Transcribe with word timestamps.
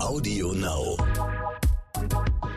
Audio 0.00 0.52
Now. 0.52 0.96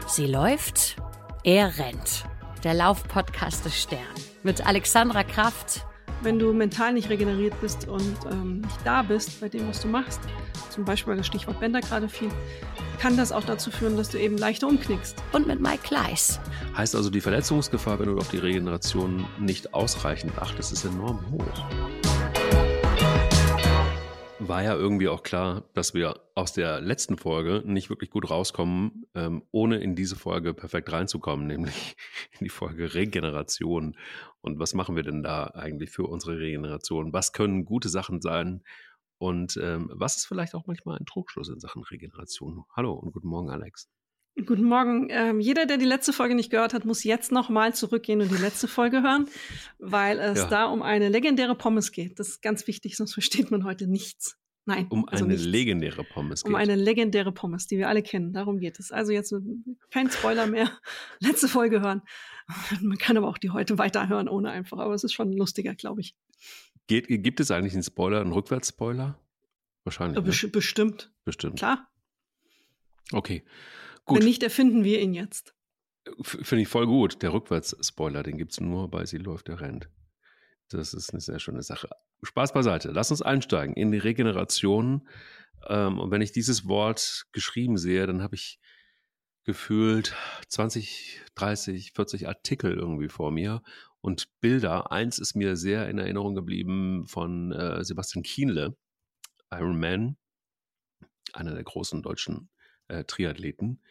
Sie 0.07 0.27
läuft, 0.27 0.95
er 1.43 1.77
rennt. 1.79 2.25
Der 2.63 2.75
Laufpodcast 2.75 3.65
des 3.65 3.81
Stern 3.81 3.99
mit 4.43 4.65
Alexandra 4.65 5.23
Kraft. 5.23 5.85
Wenn 6.21 6.37
du 6.37 6.53
mental 6.53 6.93
nicht 6.93 7.09
regeneriert 7.09 7.59
bist 7.59 7.87
und 7.87 8.15
ähm, 8.31 8.61
nicht 8.61 8.77
da 8.85 9.01
bist 9.01 9.41
bei 9.41 9.49
dem, 9.49 9.67
was 9.67 9.81
du 9.81 9.87
machst, 9.87 10.19
zum 10.69 10.85
Beispiel 10.85 11.11
weil 11.11 11.17
das 11.17 11.25
Stichwort 11.25 11.59
Bänder 11.59 11.81
gerade 11.81 12.07
fiel, 12.07 12.29
kann 12.99 13.17
das 13.17 13.31
auch 13.31 13.43
dazu 13.43 13.71
führen, 13.71 13.97
dass 13.97 14.09
du 14.09 14.19
eben 14.19 14.37
leichter 14.37 14.67
umknickst. 14.67 15.15
Und 15.31 15.47
mit 15.47 15.59
Mike 15.59 15.81
Kleiss. 15.83 16.39
Heißt 16.77 16.95
also, 16.95 17.09
die 17.09 17.21
Verletzungsgefahr, 17.21 17.99
wenn 17.99 18.05
du 18.07 18.17
auf 18.17 18.29
die 18.29 18.37
Regeneration 18.37 19.25
nicht 19.39 19.73
ausreichend 19.73 20.37
achtest, 20.37 20.71
ist 20.73 20.85
enorm 20.85 21.19
hoch 21.31 22.00
war 24.47 24.63
ja 24.63 24.75
irgendwie 24.75 25.07
auch 25.07 25.23
klar, 25.23 25.69
dass 25.73 25.93
wir 25.93 26.19
aus 26.35 26.53
der 26.53 26.81
letzten 26.81 27.17
Folge 27.17 27.61
nicht 27.65 27.89
wirklich 27.89 28.09
gut 28.09 28.29
rauskommen, 28.29 29.05
ähm, 29.13 29.43
ohne 29.51 29.77
in 29.77 29.95
diese 29.95 30.15
Folge 30.15 30.53
perfekt 30.53 30.91
reinzukommen, 30.91 31.47
nämlich 31.47 31.95
in 32.39 32.45
die 32.45 32.49
Folge 32.49 32.93
Regeneration. 32.93 33.95
Und 34.41 34.59
was 34.59 34.73
machen 34.73 34.95
wir 34.95 35.03
denn 35.03 35.21
da 35.21 35.45
eigentlich 35.47 35.91
für 35.91 36.05
unsere 36.07 36.39
Regeneration? 36.39 37.13
Was 37.13 37.33
können 37.33 37.65
gute 37.65 37.89
Sachen 37.89 38.21
sein? 38.21 38.63
Und 39.19 39.57
ähm, 39.61 39.91
was 39.93 40.17
ist 40.17 40.25
vielleicht 40.25 40.55
auch 40.55 40.65
manchmal 40.65 40.97
ein 40.97 41.05
Trugschluss 41.05 41.49
in 41.49 41.59
Sachen 41.59 41.83
Regeneration? 41.83 42.63
Hallo 42.75 42.93
und 42.93 43.11
guten 43.11 43.27
Morgen, 43.27 43.51
Alex. 43.51 43.89
Guten 44.35 44.63
Morgen. 44.63 45.07
Ähm, 45.09 45.39
jeder, 45.39 45.65
der 45.65 45.77
die 45.77 45.85
letzte 45.85 46.13
Folge 46.13 46.35
nicht 46.35 46.49
gehört 46.49 46.73
hat, 46.73 46.85
muss 46.85 47.03
jetzt 47.03 47.31
nochmal 47.31 47.75
zurückgehen 47.75 48.21
und 48.21 48.31
die 48.31 48.41
letzte 48.41 48.67
Folge 48.67 49.03
hören, 49.03 49.27
weil 49.77 50.19
es 50.19 50.39
ja. 50.39 50.47
da 50.47 50.65
um 50.65 50.81
eine 50.81 51.09
legendäre 51.09 51.55
Pommes 51.55 51.91
geht. 51.91 52.17
Das 52.17 52.29
ist 52.29 52.41
ganz 52.41 52.65
wichtig, 52.65 52.95
sonst 52.95 53.13
versteht 53.13 53.51
man 53.51 53.65
heute 53.65 53.87
nichts. 53.87 54.37
Nein. 54.65 54.87
Um 54.89 55.07
also 55.09 55.25
eine 55.25 55.33
nichts. 55.33 55.47
legendäre 55.47 56.03
Pommes. 56.03 56.43
Geht. 56.43 56.49
Um 56.49 56.55
eine 56.55 56.75
legendäre 56.75 57.31
Pommes, 57.31 57.67
die 57.67 57.77
wir 57.77 57.89
alle 57.89 58.03
kennen. 58.03 58.31
Darum 58.31 58.59
geht 58.59 58.79
es. 58.79 58.91
Also 58.91 59.11
jetzt 59.11 59.33
kein 59.89 60.09
Spoiler 60.09 60.47
mehr. 60.47 60.71
Letzte 61.19 61.47
Folge 61.47 61.81
hören. 61.81 62.01
Man 62.79 62.97
kann 62.97 63.17
aber 63.17 63.27
auch 63.27 63.37
die 63.37 63.49
heute 63.49 63.77
weiterhören, 63.77 64.29
ohne 64.29 64.51
einfach. 64.51 64.77
Aber 64.77 64.93
es 64.93 65.03
ist 65.03 65.13
schon 65.13 65.33
lustiger, 65.33 65.75
glaube 65.75 66.01
ich. 66.01 66.15
Geht, 66.87 67.07
gibt 67.07 67.39
es 67.39 67.51
eigentlich 67.51 67.73
einen 67.73 67.83
Spoiler, 67.83 68.21
einen 68.21 68.33
Rückwärtsspoiler? 68.33 69.19
Wahrscheinlich. 69.83 70.23
Ne? 70.23 70.49
Bestimmt. 70.49 71.11
Bestimmt. 71.25 71.57
Klar. 71.57 71.87
Okay. 73.11 73.43
Gut. 74.05 74.19
Wenn 74.19 74.25
nicht, 74.25 74.43
erfinden 74.43 74.83
wir 74.83 74.99
ihn 75.01 75.13
jetzt. 75.13 75.53
Finde 76.21 76.63
ich 76.63 76.67
voll 76.67 76.87
gut. 76.87 77.21
Der 77.21 77.33
Rückwärtsspoiler, 77.33 78.23
den 78.23 78.37
gibt 78.37 78.53
es 78.53 78.59
nur 78.59 78.89
bei 78.89 79.05
Sie 79.05 79.17
läuft, 79.17 79.47
der 79.47 79.61
rennt. 79.61 79.89
Das 80.69 80.93
ist 80.93 81.11
eine 81.11 81.21
sehr 81.21 81.39
schöne 81.39 81.61
Sache. 81.61 81.89
Spaß 82.23 82.53
beiseite. 82.53 82.91
Lass 82.91 83.11
uns 83.11 83.21
einsteigen 83.21 83.75
in 83.75 83.91
die 83.91 83.97
Regeneration. 83.97 85.07
Ähm, 85.67 85.99
und 85.99 86.11
wenn 86.11 86.21
ich 86.21 86.31
dieses 86.31 86.67
Wort 86.67 87.25
geschrieben 87.31 87.77
sehe, 87.77 88.07
dann 88.07 88.23
habe 88.23 88.35
ich 88.35 88.59
gefühlt 89.43 90.15
20, 90.47 91.21
30, 91.35 91.93
40 91.93 92.27
Artikel 92.27 92.73
irgendwie 92.73 93.09
vor 93.09 93.31
mir 93.31 93.61
und 94.01 94.27
Bilder. 94.39 94.91
Eins 94.91 95.19
ist 95.19 95.35
mir 95.35 95.55
sehr 95.55 95.89
in 95.89 95.97
Erinnerung 95.97 96.35
geblieben 96.35 97.05
von 97.05 97.51
äh, 97.51 97.83
Sebastian 97.83 98.23
Kienle, 98.23 98.75
Iron 99.51 99.79
Man, 99.79 100.17
einer 101.33 101.53
der 101.53 101.63
großen 101.63 102.01
deutschen 102.01 102.49
äh, 102.91 103.03
Triathleten. 103.05 103.81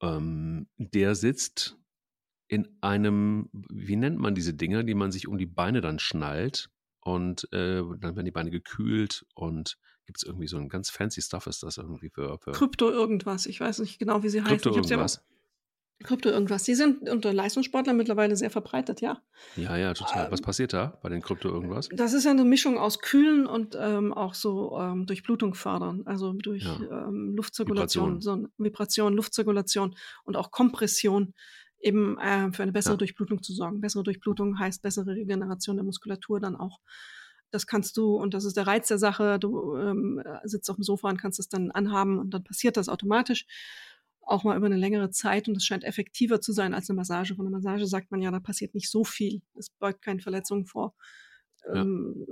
Ähm, 0.00 0.68
der 0.76 1.14
sitzt 1.14 1.76
in 2.46 2.68
einem, 2.80 3.50
wie 3.52 3.96
nennt 3.96 4.18
man 4.18 4.34
diese 4.34 4.54
Dinger, 4.54 4.84
die 4.84 4.94
man 4.94 5.12
sich 5.12 5.28
um 5.28 5.38
die 5.38 5.46
Beine 5.46 5.80
dann 5.80 5.98
schnallt 5.98 6.70
und 7.00 7.44
äh, 7.52 7.82
dann 7.82 8.16
werden 8.16 8.24
die 8.24 8.30
Beine 8.30 8.50
gekühlt 8.50 9.26
und 9.34 9.78
gibt 10.06 10.18
es 10.18 10.22
irgendwie 10.22 10.46
so 10.48 10.56
ein 10.56 10.68
ganz 10.70 10.88
fancy 10.88 11.20
Stuff 11.20 11.46
ist 11.46 11.62
das 11.62 11.76
irgendwie 11.76 12.08
für, 12.08 12.38
für 12.38 12.52
Krypto 12.52 12.90
irgendwas, 12.90 13.44
ich 13.44 13.60
weiß 13.60 13.80
nicht 13.80 13.98
genau, 13.98 14.22
wie 14.22 14.30
sie 14.30 14.40
heißt. 14.40 14.62
Krypto 14.62 14.74
irgendwas. 14.74 15.22
Krypto 16.04 16.28
irgendwas. 16.28 16.62
Die 16.62 16.76
sind 16.76 17.08
unter 17.08 17.32
Leistungssportlern 17.32 17.96
mittlerweile 17.96 18.36
sehr 18.36 18.50
verbreitet, 18.50 19.00
ja. 19.00 19.20
Ja, 19.56 19.76
ja, 19.76 19.94
total. 19.94 20.30
Was 20.30 20.40
ähm, 20.40 20.44
passiert 20.44 20.72
da 20.72 20.98
bei 21.02 21.08
den 21.08 21.22
Krypto 21.22 21.48
irgendwas? 21.48 21.88
Das 21.92 22.12
ist 22.12 22.24
ja 22.24 22.30
eine 22.30 22.44
Mischung 22.44 22.78
aus 22.78 23.00
Kühlen 23.00 23.46
und 23.46 23.76
ähm, 23.78 24.12
auch 24.12 24.34
so 24.34 24.78
ähm, 24.78 25.06
Durchblutung 25.06 25.54
fördern, 25.54 26.02
also 26.04 26.32
durch 26.32 26.64
ja. 26.64 27.08
ähm, 27.08 27.34
Luftzirkulation, 27.34 28.20
Vibration. 28.20 28.44
so 28.44 28.64
Vibration, 28.64 29.12
Luftzirkulation 29.14 29.96
und 30.24 30.36
auch 30.36 30.52
Kompression 30.52 31.34
eben 31.80 32.16
äh, 32.18 32.52
für 32.52 32.62
eine 32.62 32.72
bessere 32.72 32.94
ja. 32.94 32.98
Durchblutung 32.98 33.42
zu 33.42 33.52
sorgen. 33.52 33.80
Bessere 33.80 34.04
Durchblutung 34.04 34.58
heißt 34.58 34.82
bessere 34.82 35.14
Regeneration 35.14 35.76
der 35.76 35.84
Muskulatur 35.84 36.38
dann 36.38 36.54
auch. 36.54 36.80
Das 37.50 37.66
kannst 37.66 37.96
du, 37.96 38.14
und 38.14 38.34
das 38.34 38.44
ist 38.44 38.56
der 38.56 38.66
Reiz 38.66 38.88
der 38.88 38.98
Sache, 38.98 39.38
du 39.38 39.74
ähm, 39.76 40.22
sitzt 40.44 40.68
auf 40.70 40.76
dem 40.76 40.82
Sofa 40.82 41.08
und 41.08 41.16
kannst 41.16 41.40
es 41.40 41.48
dann 41.48 41.70
anhaben 41.70 42.18
und 42.18 42.30
dann 42.30 42.44
passiert 42.44 42.76
das 42.76 42.88
automatisch. 42.88 43.46
Auch 44.28 44.44
mal 44.44 44.56
über 44.56 44.66
eine 44.66 44.76
längere 44.76 45.10
Zeit 45.10 45.48
und 45.48 45.56
es 45.56 45.64
scheint 45.64 45.84
effektiver 45.84 46.40
zu 46.40 46.52
sein 46.52 46.74
als 46.74 46.90
eine 46.90 46.96
Massage. 46.96 47.34
Von 47.34 47.46
der 47.46 47.52
Massage 47.52 47.86
sagt 47.86 48.10
man 48.10 48.20
ja, 48.20 48.30
da 48.30 48.40
passiert 48.40 48.74
nicht 48.74 48.90
so 48.90 49.04
viel. 49.04 49.40
Es 49.54 49.70
beugt 49.70 50.02
keine 50.02 50.20
Verletzungen 50.20 50.66
vor. 50.66 50.94
Ja. 51.66 51.80
Ähm, 51.80 52.26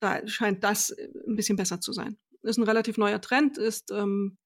da 0.00 0.26
scheint 0.26 0.64
das 0.64 0.94
ein 1.26 1.36
bisschen 1.36 1.56
besser 1.56 1.80
zu 1.80 1.92
sein. 1.92 2.18
Ist 2.42 2.58
ein 2.58 2.64
relativ 2.64 2.98
neuer 2.98 3.20
Trend, 3.20 3.58
ist 3.58 3.90
ähm, 3.90 4.38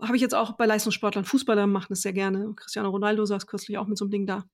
habe 0.00 0.16
ich 0.16 0.22
jetzt 0.22 0.34
auch 0.34 0.52
bei 0.52 0.66
Leistungssportlern, 0.66 1.24
Fußballer 1.24 1.66
machen 1.66 1.88
das 1.90 2.02
sehr 2.02 2.12
gerne. 2.12 2.54
Cristiano 2.56 2.90
Ronaldo 2.90 3.24
saß 3.24 3.46
kürzlich 3.46 3.78
auch 3.78 3.86
mit 3.86 3.98
so 3.98 4.04
einem 4.04 4.10
Ding 4.10 4.26
da. 4.26 4.44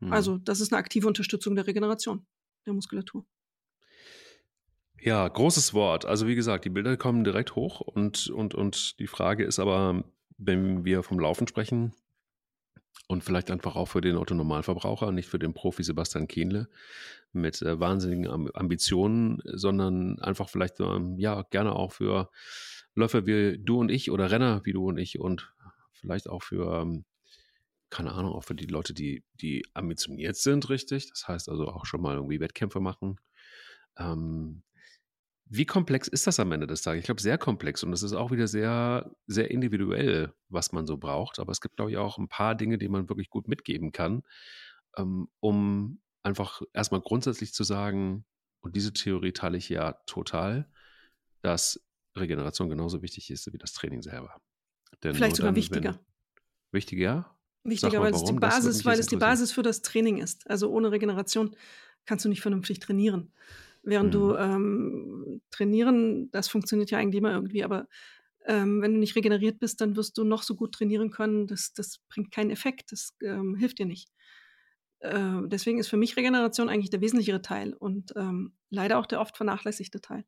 Mhm. 0.00 0.12
Also, 0.12 0.38
das 0.38 0.60
ist 0.60 0.72
eine 0.72 0.78
aktive 0.78 1.06
Unterstützung 1.06 1.54
der 1.54 1.66
Regeneration 1.66 2.26
der 2.64 2.72
Muskulatur. 2.72 3.26
Ja, 5.00 5.28
großes 5.28 5.74
Wort. 5.74 6.04
Also 6.04 6.26
wie 6.26 6.34
gesagt, 6.34 6.64
die 6.64 6.70
Bilder 6.70 6.96
kommen 6.96 7.22
direkt 7.22 7.54
hoch 7.54 7.80
und, 7.80 8.28
und, 8.30 8.54
und 8.54 8.98
die 8.98 9.06
Frage 9.06 9.44
ist 9.44 9.58
aber, 9.58 10.04
wenn 10.38 10.84
wir 10.84 11.02
vom 11.02 11.18
Laufen 11.18 11.46
sprechen 11.46 11.94
und 13.08 13.22
vielleicht 13.22 13.50
einfach 13.50 13.76
auch 13.76 13.86
für 13.86 14.00
den 14.00 14.16
Autonormalverbraucher, 14.16 15.12
nicht 15.12 15.28
für 15.28 15.38
den 15.38 15.54
Profi 15.54 15.82
Sebastian 15.82 16.28
Kienle 16.28 16.68
mit 17.32 17.62
äh, 17.62 17.78
wahnsinnigen 17.78 18.50
Ambitionen, 18.54 19.40
sondern 19.44 20.18
einfach 20.20 20.48
vielleicht 20.48 20.80
ähm, 20.80 21.16
ja 21.18 21.42
gerne 21.50 21.74
auch 21.74 21.92
für 21.92 22.30
Läufer 22.94 23.26
wie 23.26 23.58
du 23.58 23.80
und 23.80 23.90
ich 23.90 24.10
oder 24.10 24.30
Renner 24.30 24.62
wie 24.64 24.72
du 24.72 24.88
und 24.88 24.98
ich 24.98 25.18
und 25.18 25.52
vielleicht 25.92 26.28
auch 26.28 26.42
für, 26.42 26.80
ähm, 26.80 27.04
keine 27.90 28.12
Ahnung, 28.12 28.32
auch 28.32 28.44
für 28.44 28.54
die 28.54 28.66
Leute, 28.66 28.94
die, 28.94 29.22
die 29.34 29.64
ambitioniert 29.74 30.36
sind, 30.36 30.68
richtig. 30.70 31.10
Das 31.10 31.28
heißt 31.28 31.48
also 31.48 31.68
auch 31.68 31.84
schon 31.84 32.00
mal 32.00 32.16
irgendwie 32.16 32.40
Wettkämpfe 32.40 32.80
machen. 32.80 33.20
Ähm, 33.98 34.62
wie 35.48 35.64
komplex 35.66 36.08
ist 36.08 36.26
das 36.26 36.40
am 36.40 36.50
Ende 36.52 36.66
des 36.66 36.82
Tages? 36.82 37.00
Ich 37.00 37.04
glaube, 37.06 37.20
sehr 37.20 37.38
komplex 37.38 37.82
und 37.84 37.92
es 37.92 38.02
ist 38.02 38.12
auch 38.12 38.32
wieder 38.32 38.48
sehr, 38.48 39.14
sehr 39.26 39.50
individuell, 39.50 40.32
was 40.48 40.72
man 40.72 40.86
so 40.86 40.96
braucht. 40.96 41.38
Aber 41.38 41.52
es 41.52 41.60
gibt, 41.60 41.76
glaube 41.76 41.92
ich, 41.92 41.96
auch 41.96 42.18
ein 42.18 42.28
paar 42.28 42.54
Dinge, 42.54 42.78
die 42.78 42.88
man 42.88 43.08
wirklich 43.08 43.30
gut 43.30 43.46
mitgeben 43.46 43.92
kann, 43.92 44.22
ähm, 44.96 45.28
um 45.40 46.00
einfach 46.22 46.62
erstmal 46.72 47.00
grundsätzlich 47.00 47.54
zu 47.54 47.62
sagen, 47.62 48.24
und 48.60 48.74
diese 48.74 48.92
Theorie 48.92 49.32
teile 49.32 49.56
ich 49.56 49.68
ja 49.68 49.92
total, 50.06 50.68
dass 51.42 51.80
Regeneration 52.16 52.68
genauso 52.68 53.00
wichtig 53.02 53.30
ist 53.30 53.52
wie 53.52 53.58
das 53.58 53.72
Training 53.72 54.02
selber. 54.02 54.40
Denn 55.04 55.14
Vielleicht 55.14 55.36
sogar 55.36 55.52
dann, 55.52 55.56
wichtiger. 55.56 55.92
Wenn, 55.92 56.00
wichtiger? 56.72 57.36
Wichtiger, 57.62 58.00
weil 58.00 58.12
es 58.12 58.24
die 58.24 58.32
Basis, 58.32 58.84
weil 58.84 58.98
es 58.98 59.06
die 59.06 59.16
Basis 59.16 59.52
für 59.52 59.62
das 59.62 59.82
Training 59.82 60.18
ist. 60.18 60.48
Also 60.50 60.70
ohne 60.70 60.90
Regeneration 60.90 61.54
kannst 62.04 62.24
du 62.24 62.28
nicht 62.28 62.40
vernünftig 62.40 62.80
trainieren. 62.80 63.32
Während 63.86 64.08
mhm. 64.08 64.18
du 64.18 64.34
ähm, 64.34 65.42
trainieren, 65.50 66.28
das 66.32 66.48
funktioniert 66.48 66.90
ja 66.90 66.98
eigentlich 66.98 67.20
immer 67.20 67.32
irgendwie, 67.32 67.62
aber 67.62 67.86
ähm, 68.44 68.82
wenn 68.82 68.94
du 68.94 68.98
nicht 68.98 69.14
regeneriert 69.14 69.60
bist, 69.60 69.80
dann 69.80 69.94
wirst 69.94 70.18
du 70.18 70.24
noch 70.24 70.42
so 70.42 70.56
gut 70.56 70.72
trainieren 70.72 71.10
können. 71.10 71.46
Das, 71.46 71.72
das 71.72 72.00
bringt 72.08 72.32
keinen 72.32 72.50
Effekt, 72.50 72.90
das 72.90 73.16
ähm, 73.22 73.54
hilft 73.54 73.78
dir 73.78 73.86
nicht. 73.86 74.10
Äh, 74.98 75.42
deswegen 75.46 75.78
ist 75.78 75.86
für 75.86 75.96
mich 75.96 76.16
Regeneration 76.16 76.68
eigentlich 76.68 76.90
der 76.90 77.00
wesentlichere 77.00 77.42
Teil 77.42 77.74
und 77.74 78.12
ähm, 78.16 78.56
leider 78.70 78.98
auch 78.98 79.06
der 79.06 79.20
oft 79.20 79.36
vernachlässigte 79.36 80.00
Teil. 80.00 80.24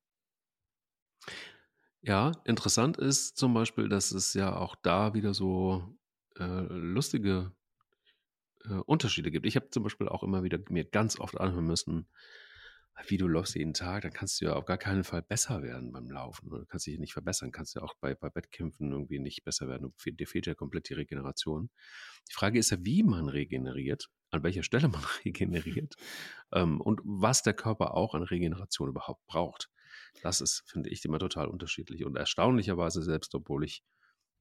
Ja, 2.01 2.31
interessant 2.45 2.97
ist 2.97 3.37
zum 3.37 3.55
Beispiel, 3.55 3.89
dass 3.89 4.13
es 4.13 4.35
ja 4.35 4.57
auch 4.57 4.77
da 4.77 5.15
wieder 5.15 5.35
so 5.35 5.83
äh, 6.39 6.45
lustige 6.45 7.53
äh, 8.65 8.75
Unterschiede 8.87 9.33
gibt. 9.33 9.47
Ich 9.47 9.57
habe 9.57 9.71
zum 9.71 9.83
Beispiel 9.83 10.09
auch 10.09 10.23
immer 10.23 10.45
wieder 10.45 10.61
mir 10.69 10.85
ganz 10.85 11.19
oft 11.19 11.41
anhören 11.41 11.67
müssen, 11.67 12.07
wie 13.07 13.17
du 13.17 13.29
läufst 13.29 13.55
jeden 13.55 13.75
Tag, 13.75 14.03
dann 14.03 14.13
kannst 14.13 14.41
du 14.41 14.47
ja 14.47 14.55
auf 14.55 14.65
gar 14.65 14.79
keinen 14.79 15.05
Fall 15.05 15.23
besser 15.23 15.63
werden 15.63 15.93
beim 15.93 16.11
Laufen. 16.11 16.51
Du 16.51 16.65
kannst 16.67 16.87
dich 16.87 16.99
nicht 16.99 17.13
verbessern, 17.13 17.53
kannst 17.53 17.75
ja 17.75 17.83
auch 17.83 17.95
bei, 18.01 18.15
bei 18.15 18.35
Wettkämpfen 18.35 18.91
irgendwie 18.91 19.19
nicht 19.19 19.45
besser 19.45 19.69
werden. 19.69 19.93
Dir 20.05 20.27
fehlt 20.27 20.47
ja 20.47 20.55
komplett 20.55 20.89
die 20.89 20.95
Regeneration. 20.95 21.71
Die 22.29 22.35
Frage 22.35 22.59
ist 22.59 22.71
ja, 22.71 22.79
wie 22.81 23.03
man 23.03 23.29
regeneriert, 23.29 24.09
an 24.31 24.43
welcher 24.43 24.63
Stelle 24.63 24.89
man 24.89 25.03
regeneriert 25.25 25.95
ähm, 26.53 26.81
und 26.81 27.01
was 27.05 27.43
der 27.43 27.55
Körper 27.55 27.95
auch 27.95 28.15
an 28.15 28.23
Regeneration 28.23 28.89
überhaupt 28.89 29.25
braucht. 29.27 29.71
Das 30.23 30.41
ist, 30.41 30.65
finde 30.67 30.91
ich, 30.91 31.05
immer 31.05 31.19
total 31.19 31.47
unterschiedlich. 31.47 32.05
Und 32.05 32.17
erstaunlicherweise, 32.17 33.03
selbst 33.03 33.35
obwohl 33.35 33.65
ich 33.65 33.83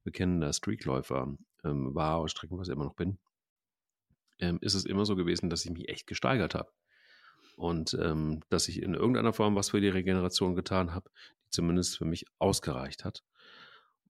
bekennender 0.04 0.54
Streakläufer 0.54 1.36
ähm, 1.64 1.94
war 1.94 2.22
oder 2.22 2.30
streckenweise 2.30 2.72
immer 2.72 2.86
noch 2.86 2.96
bin, 2.96 3.20
ähm, 4.40 4.58
ist 4.62 4.74
es 4.74 4.86
immer 4.86 5.06
so 5.06 5.16
gewesen, 5.16 5.50
dass 5.50 5.66
ich 5.66 5.72
mich 5.72 5.90
echt 5.90 6.08
gesteigert 6.08 6.56
habe. 6.56 6.72
Und 7.58 7.98
ähm, 8.02 8.42
dass 8.50 8.70
ich 8.70 8.82
in 8.82 8.94
irgendeiner 8.96 9.34
Form 9.34 9.56
was 9.56 9.72
für 9.72 9.82
die 9.82 9.90
Regeneration 9.90 10.56
getan 10.56 10.94
habe, 10.94 11.12
die 11.46 11.50
zumindest 11.52 11.98
für 11.98 12.06
mich 12.06 12.26
ausgereicht 12.40 13.04
hat. 13.06 13.24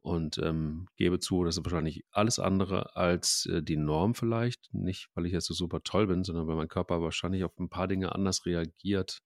und 0.02 0.38
ähm, 0.40 0.88
gebe 0.96 1.20
zu, 1.20 1.44
das 1.44 1.58
ist 1.58 1.66
wahrscheinlich 1.66 2.06
alles 2.12 2.40
andere 2.40 2.96
als 2.96 3.46
äh, 3.48 3.62
die 3.62 3.76
Norm 3.78 4.16
vielleicht. 4.16 4.74
Nicht, 4.74 5.10
weil 5.16 5.26
ich 5.26 5.34
jetzt 5.34 5.48
so 5.48 5.54
super 5.54 5.82
toll 5.84 6.08
bin, 6.08 6.24
sondern 6.24 6.48
weil 6.48 6.56
mein 6.56 6.70
Körper 6.70 7.02
wahrscheinlich 7.02 7.44
auf 7.44 7.58
ein 7.60 7.70
paar 7.70 7.88
Dinge 7.90 8.16
anders 8.16 8.46
reagiert 8.46 9.20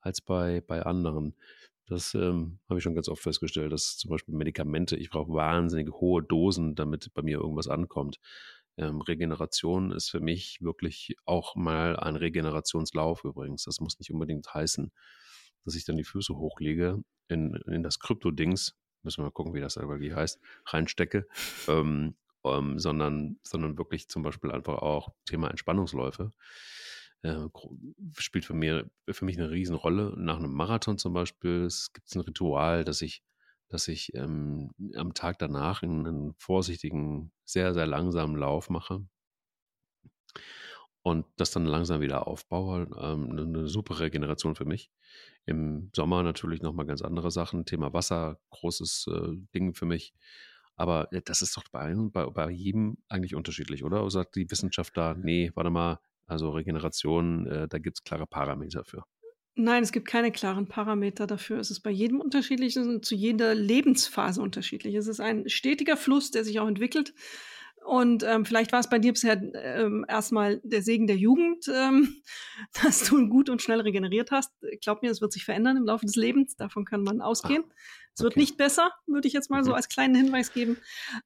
als 0.00 0.20
bei, 0.20 0.60
bei 0.60 0.82
anderen. 0.84 1.34
Das 1.86 2.14
ähm, 2.14 2.58
habe 2.68 2.78
ich 2.78 2.84
schon 2.84 2.94
ganz 2.94 3.08
oft 3.08 3.22
festgestellt, 3.22 3.72
dass 3.72 3.96
zum 3.96 4.10
Beispiel 4.10 4.34
Medikamente, 4.34 4.96
ich 4.96 5.10
brauche 5.10 5.32
wahnsinnig 5.32 5.88
hohe 5.90 6.22
Dosen, 6.22 6.74
damit 6.74 7.12
bei 7.14 7.22
mir 7.22 7.38
irgendwas 7.38 7.68
ankommt. 7.68 8.18
Ähm, 8.76 9.00
Regeneration 9.00 9.92
ist 9.92 10.10
für 10.10 10.20
mich 10.20 10.58
wirklich 10.60 11.16
auch 11.24 11.56
mal 11.56 11.96
ein 11.96 12.16
Regenerationslauf 12.16 13.24
übrigens. 13.24 13.64
Das 13.64 13.80
muss 13.80 13.98
nicht 13.98 14.12
unbedingt 14.12 14.52
heißen, 14.52 14.92
dass 15.64 15.74
ich 15.74 15.84
dann 15.84 15.96
die 15.96 16.04
Füße 16.04 16.34
hochlege 16.34 17.02
in, 17.28 17.54
in 17.66 17.82
das 17.82 17.98
Krypto-Dings, 17.98 18.74
müssen 19.02 19.18
wir 19.18 19.24
mal 19.24 19.30
gucken, 19.30 19.54
wie 19.54 19.60
das 19.60 19.76
wirklich 19.76 20.14
heißt, 20.14 20.40
reinstecke, 20.66 21.26
ähm, 21.68 22.16
ähm, 22.44 22.78
sondern, 22.78 23.38
sondern 23.42 23.78
wirklich 23.78 24.08
zum 24.08 24.22
Beispiel 24.22 24.50
einfach 24.50 24.78
auch 24.78 25.14
Thema 25.24 25.50
Entspannungsläufe. 25.50 26.30
Äh, 27.22 27.48
spielt 28.18 28.44
für, 28.44 28.54
mir, 28.54 28.88
für 29.08 29.24
mich 29.24 29.38
eine 29.38 29.50
Riesenrolle. 29.50 30.14
Nach 30.16 30.36
einem 30.36 30.52
Marathon 30.52 30.98
zum 30.98 31.12
Beispiel 31.12 31.68
gibt 31.92 32.06
es 32.06 32.14
ein 32.14 32.20
Ritual, 32.20 32.84
dass 32.84 33.02
ich, 33.02 33.22
dass 33.68 33.88
ich 33.88 34.14
ähm, 34.14 34.70
am 34.94 35.14
Tag 35.14 35.38
danach 35.38 35.82
einen 35.82 36.34
vorsichtigen, 36.38 37.32
sehr, 37.44 37.74
sehr 37.74 37.86
langsamen 37.86 38.36
Lauf 38.36 38.70
mache 38.70 39.04
und 41.06 41.24
das 41.36 41.52
dann 41.52 41.66
langsam 41.66 42.00
wieder 42.00 42.26
aufbaue. 42.26 42.88
Ähm, 43.00 43.30
eine 43.30 43.68
super 43.68 44.00
Regeneration 44.00 44.56
für 44.56 44.64
mich. 44.64 44.90
Im 45.44 45.90
Sommer 45.94 46.24
natürlich 46.24 46.62
nochmal 46.62 46.86
ganz 46.86 47.00
andere 47.00 47.30
Sachen. 47.30 47.64
Thema 47.64 47.92
Wasser, 47.92 48.40
großes 48.50 49.06
äh, 49.12 49.36
Ding 49.54 49.74
für 49.74 49.86
mich. 49.86 50.14
Aber 50.74 51.12
äh, 51.12 51.22
das 51.24 51.42
ist 51.42 51.56
doch 51.56 51.62
bei, 51.70 51.94
bei, 52.12 52.26
bei 52.26 52.50
jedem 52.50 52.98
eigentlich 53.08 53.36
unterschiedlich, 53.36 53.84
oder? 53.84 54.00
Oder 54.00 54.10
sagt 54.10 54.34
die 54.34 54.50
Wissenschaft 54.50 54.96
da, 54.96 55.14
nee, 55.14 55.52
warte 55.54 55.70
mal, 55.70 56.00
also 56.26 56.50
Regeneration, 56.50 57.46
äh, 57.46 57.68
da 57.68 57.78
gibt 57.78 57.98
es 57.98 58.02
klare 58.02 58.26
Parameter 58.26 58.84
für. 58.84 59.04
Nein, 59.58 59.82
es 59.82 59.90
gibt 59.90 60.06
keine 60.06 60.30
klaren 60.30 60.68
Parameter 60.68 61.26
dafür. 61.26 61.58
Es 61.58 61.70
ist 61.70 61.80
bei 61.80 61.90
jedem 61.90 62.20
unterschiedlich 62.20 62.76
und 62.78 63.06
zu 63.06 63.14
jeder 63.14 63.54
Lebensphase 63.54 64.42
unterschiedlich. 64.42 64.94
Es 64.94 65.06
ist 65.06 65.18
ein 65.18 65.48
stetiger 65.48 65.96
Fluss, 65.96 66.30
der 66.30 66.44
sich 66.44 66.60
auch 66.60 66.68
entwickelt. 66.68 67.14
Und 67.86 68.22
ähm, 68.22 68.44
vielleicht 68.44 68.72
war 68.72 68.80
es 68.80 68.90
bei 68.90 68.98
dir 68.98 69.12
bisher 69.12 69.40
ähm, 69.54 70.04
erstmal 70.08 70.60
der 70.62 70.82
Segen 70.82 71.06
der 71.06 71.16
Jugend, 71.16 71.68
ähm, 71.72 72.16
dass 72.82 73.04
du 73.04 73.28
gut 73.28 73.48
und 73.48 73.62
schnell 73.62 73.80
regeneriert 73.80 74.30
hast. 74.30 74.52
Glaub 74.82 75.02
mir, 75.02 75.10
es 75.10 75.22
wird 75.22 75.32
sich 75.32 75.46
verändern 75.46 75.78
im 75.78 75.84
Laufe 75.84 76.04
des 76.04 76.16
Lebens. 76.16 76.56
Davon 76.56 76.84
kann 76.84 77.02
man 77.02 77.22
ausgehen. 77.22 77.64
Ah, 77.66 77.72
es 78.14 78.22
wird 78.22 78.36
nicht 78.36 78.58
besser, 78.58 78.90
würde 79.06 79.26
ich 79.26 79.34
jetzt 79.34 79.50
mal 79.50 79.64
so 79.64 79.70
mhm. 79.70 79.76
als 79.76 79.88
kleinen 79.88 80.16
Hinweis 80.16 80.52
geben. 80.52 80.76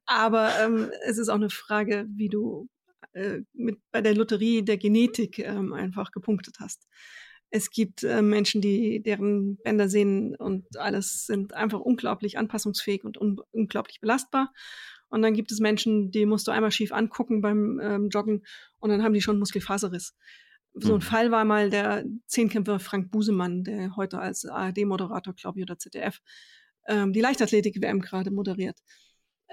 Aber 0.05 0.51
ähm, 0.61 0.89
es 1.03 1.17
ist 1.17 1.27
auch 1.27 1.35
eine 1.35 1.49
Frage, 1.49 2.05
wie 2.09 2.29
du 2.29 2.69
äh, 3.11 3.39
mit, 3.51 3.79
bei 3.91 4.01
der 4.01 4.15
Lotterie 4.15 4.61
der 4.61 4.77
Genetik 4.77 5.39
ähm, 5.39 5.73
einfach 5.73 6.11
gepunktet 6.11 6.57
hast. 6.59 6.87
Es 7.53 7.69
gibt 7.69 8.03
äh, 8.03 8.21
Menschen, 8.21 8.61
die 8.61 9.03
deren 9.03 9.57
Bänder, 9.57 9.89
Sehnen 9.89 10.35
und 10.35 10.77
alles 10.77 11.25
sind 11.25 11.53
einfach 11.53 11.81
unglaublich 11.81 12.37
anpassungsfähig 12.37 13.03
und 13.03 13.19
un 13.19 13.41
unglaublich 13.51 13.99
belastbar. 13.99 14.53
Und 15.09 15.21
dann 15.21 15.33
gibt 15.33 15.51
es 15.51 15.59
Menschen, 15.59 16.11
die 16.11 16.25
musst 16.25 16.47
du 16.47 16.51
einmal 16.51 16.71
schief 16.71 16.93
angucken 16.93 17.41
beim 17.41 17.79
ähm, 17.83 18.09
Joggen 18.09 18.45
und 18.79 18.89
dann 18.89 19.03
haben 19.03 19.13
die 19.13 19.21
schon 19.21 19.37
Muskelfaserriss. 19.37 20.15
So 20.73 20.93
ein 20.93 20.99
mhm. 20.99 21.01
Fall 21.01 21.31
war 21.31 21.43
mal 21.43 21.69
der 21.69 22.05
Zehnkämpfer 22.27 22.79
Frank 22.79 23.11
Busemann, 23.11 23.65
der 23.65 23.97
heute 23.97 24.19
als 24.19 24.45
ARD-Moderator, 24.45 25.33
glaube 25.33 25.59
ich, 25.59 25.63
oder 25.63 25.77
ZDF, 25.77 26.21
ähm, 26.87 27.11
die 27.11 27.19
Leichtathletik-WM 27.19 27.99
gerade 27.99 28.31
moderiert. 28.31 28.79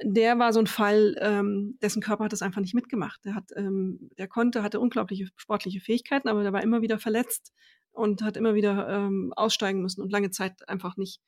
Der 0.05 0.39
war 0.39 0.53
so 0.53 0.61
ein 0.61 0.69
Fall, 0.69 1.17
ähm, 1.21 1.77
dessen 1.83 2.01
Körper 2.01 2.27
hat 2.27 2.33
das 2.33 2.43
einfach 2.43 2.61
nicht 2.61 2.75
mitgemacht. 2.75 3.25
Der 3.25 3.35
hat, 3.35 3.51
ähm, 3.57 4.11
der 4.17 4.29
konnte, 4.29 4.63
hatte 4.63 4.79
unglaubliche 4.79 5.29
sportliche 5.35 5.81
Fähigkeiten, 5.81 6.29
aber 6.29 6.45
der 6.45 6.53
war 6.53 6.63
immer 6.63 6.83
wieder 6.83 7.01
verletzt 7.01 7.53
und 7.93 8.23
hat 8.23 8.37
immer 8.37 8.55
wieder 8.55 8.89
ähm, 8.89 9.33
aussteigen 9.37 9.83
müssen 9.83 10.03
und 10.03 10.13
lange 10.13 10.31
Zeit 10.31 10.69
einfach 10.69 10.97
nicht 10.97 11.21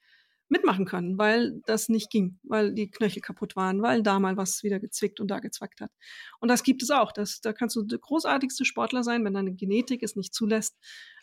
mitmachen 0.50 0.84
können, 0.84 1.16
weil 1.16 1.62
das 1.64 1.88
nicht 1.88 2.10
ging, 2.10 2.38
weil 2.42 2.74
die 2.74 2.90
Knöchel 2.90 3.22
kaputt 3.22 3.54
waren, 3.54 3.82
weil 3.82 4.02
da 4.02 4.18
mal 4.18 4.36
was 4.36 4.62
wieder 4.64 4.80
gezwickt 4.80 5.20
und 5.20 5.30
da 5.30 5.38
gezwackt 5.38 5.80
hat. 5.80 5.92
Und 6.40 6.48
das 6.48 6.64
gibt 6.64 6.82
es 6.82 6.90
auch. 6.90 7.12
Das, 7.12 7.40
da 7.40 7.52
kannst 7.52 7.76
du 7.76 7.82
der 7.82 7.98
großartigste 7.98 8.64
Sportler 8.64 9.04
sein, 9.04 9.24
wenn 9.24 9.34
deine 9.34 9.54
Genetik 9.54 10.02
es 10.02 10.16
nicht 10.16 10.34
zulässt, 10.34 10.76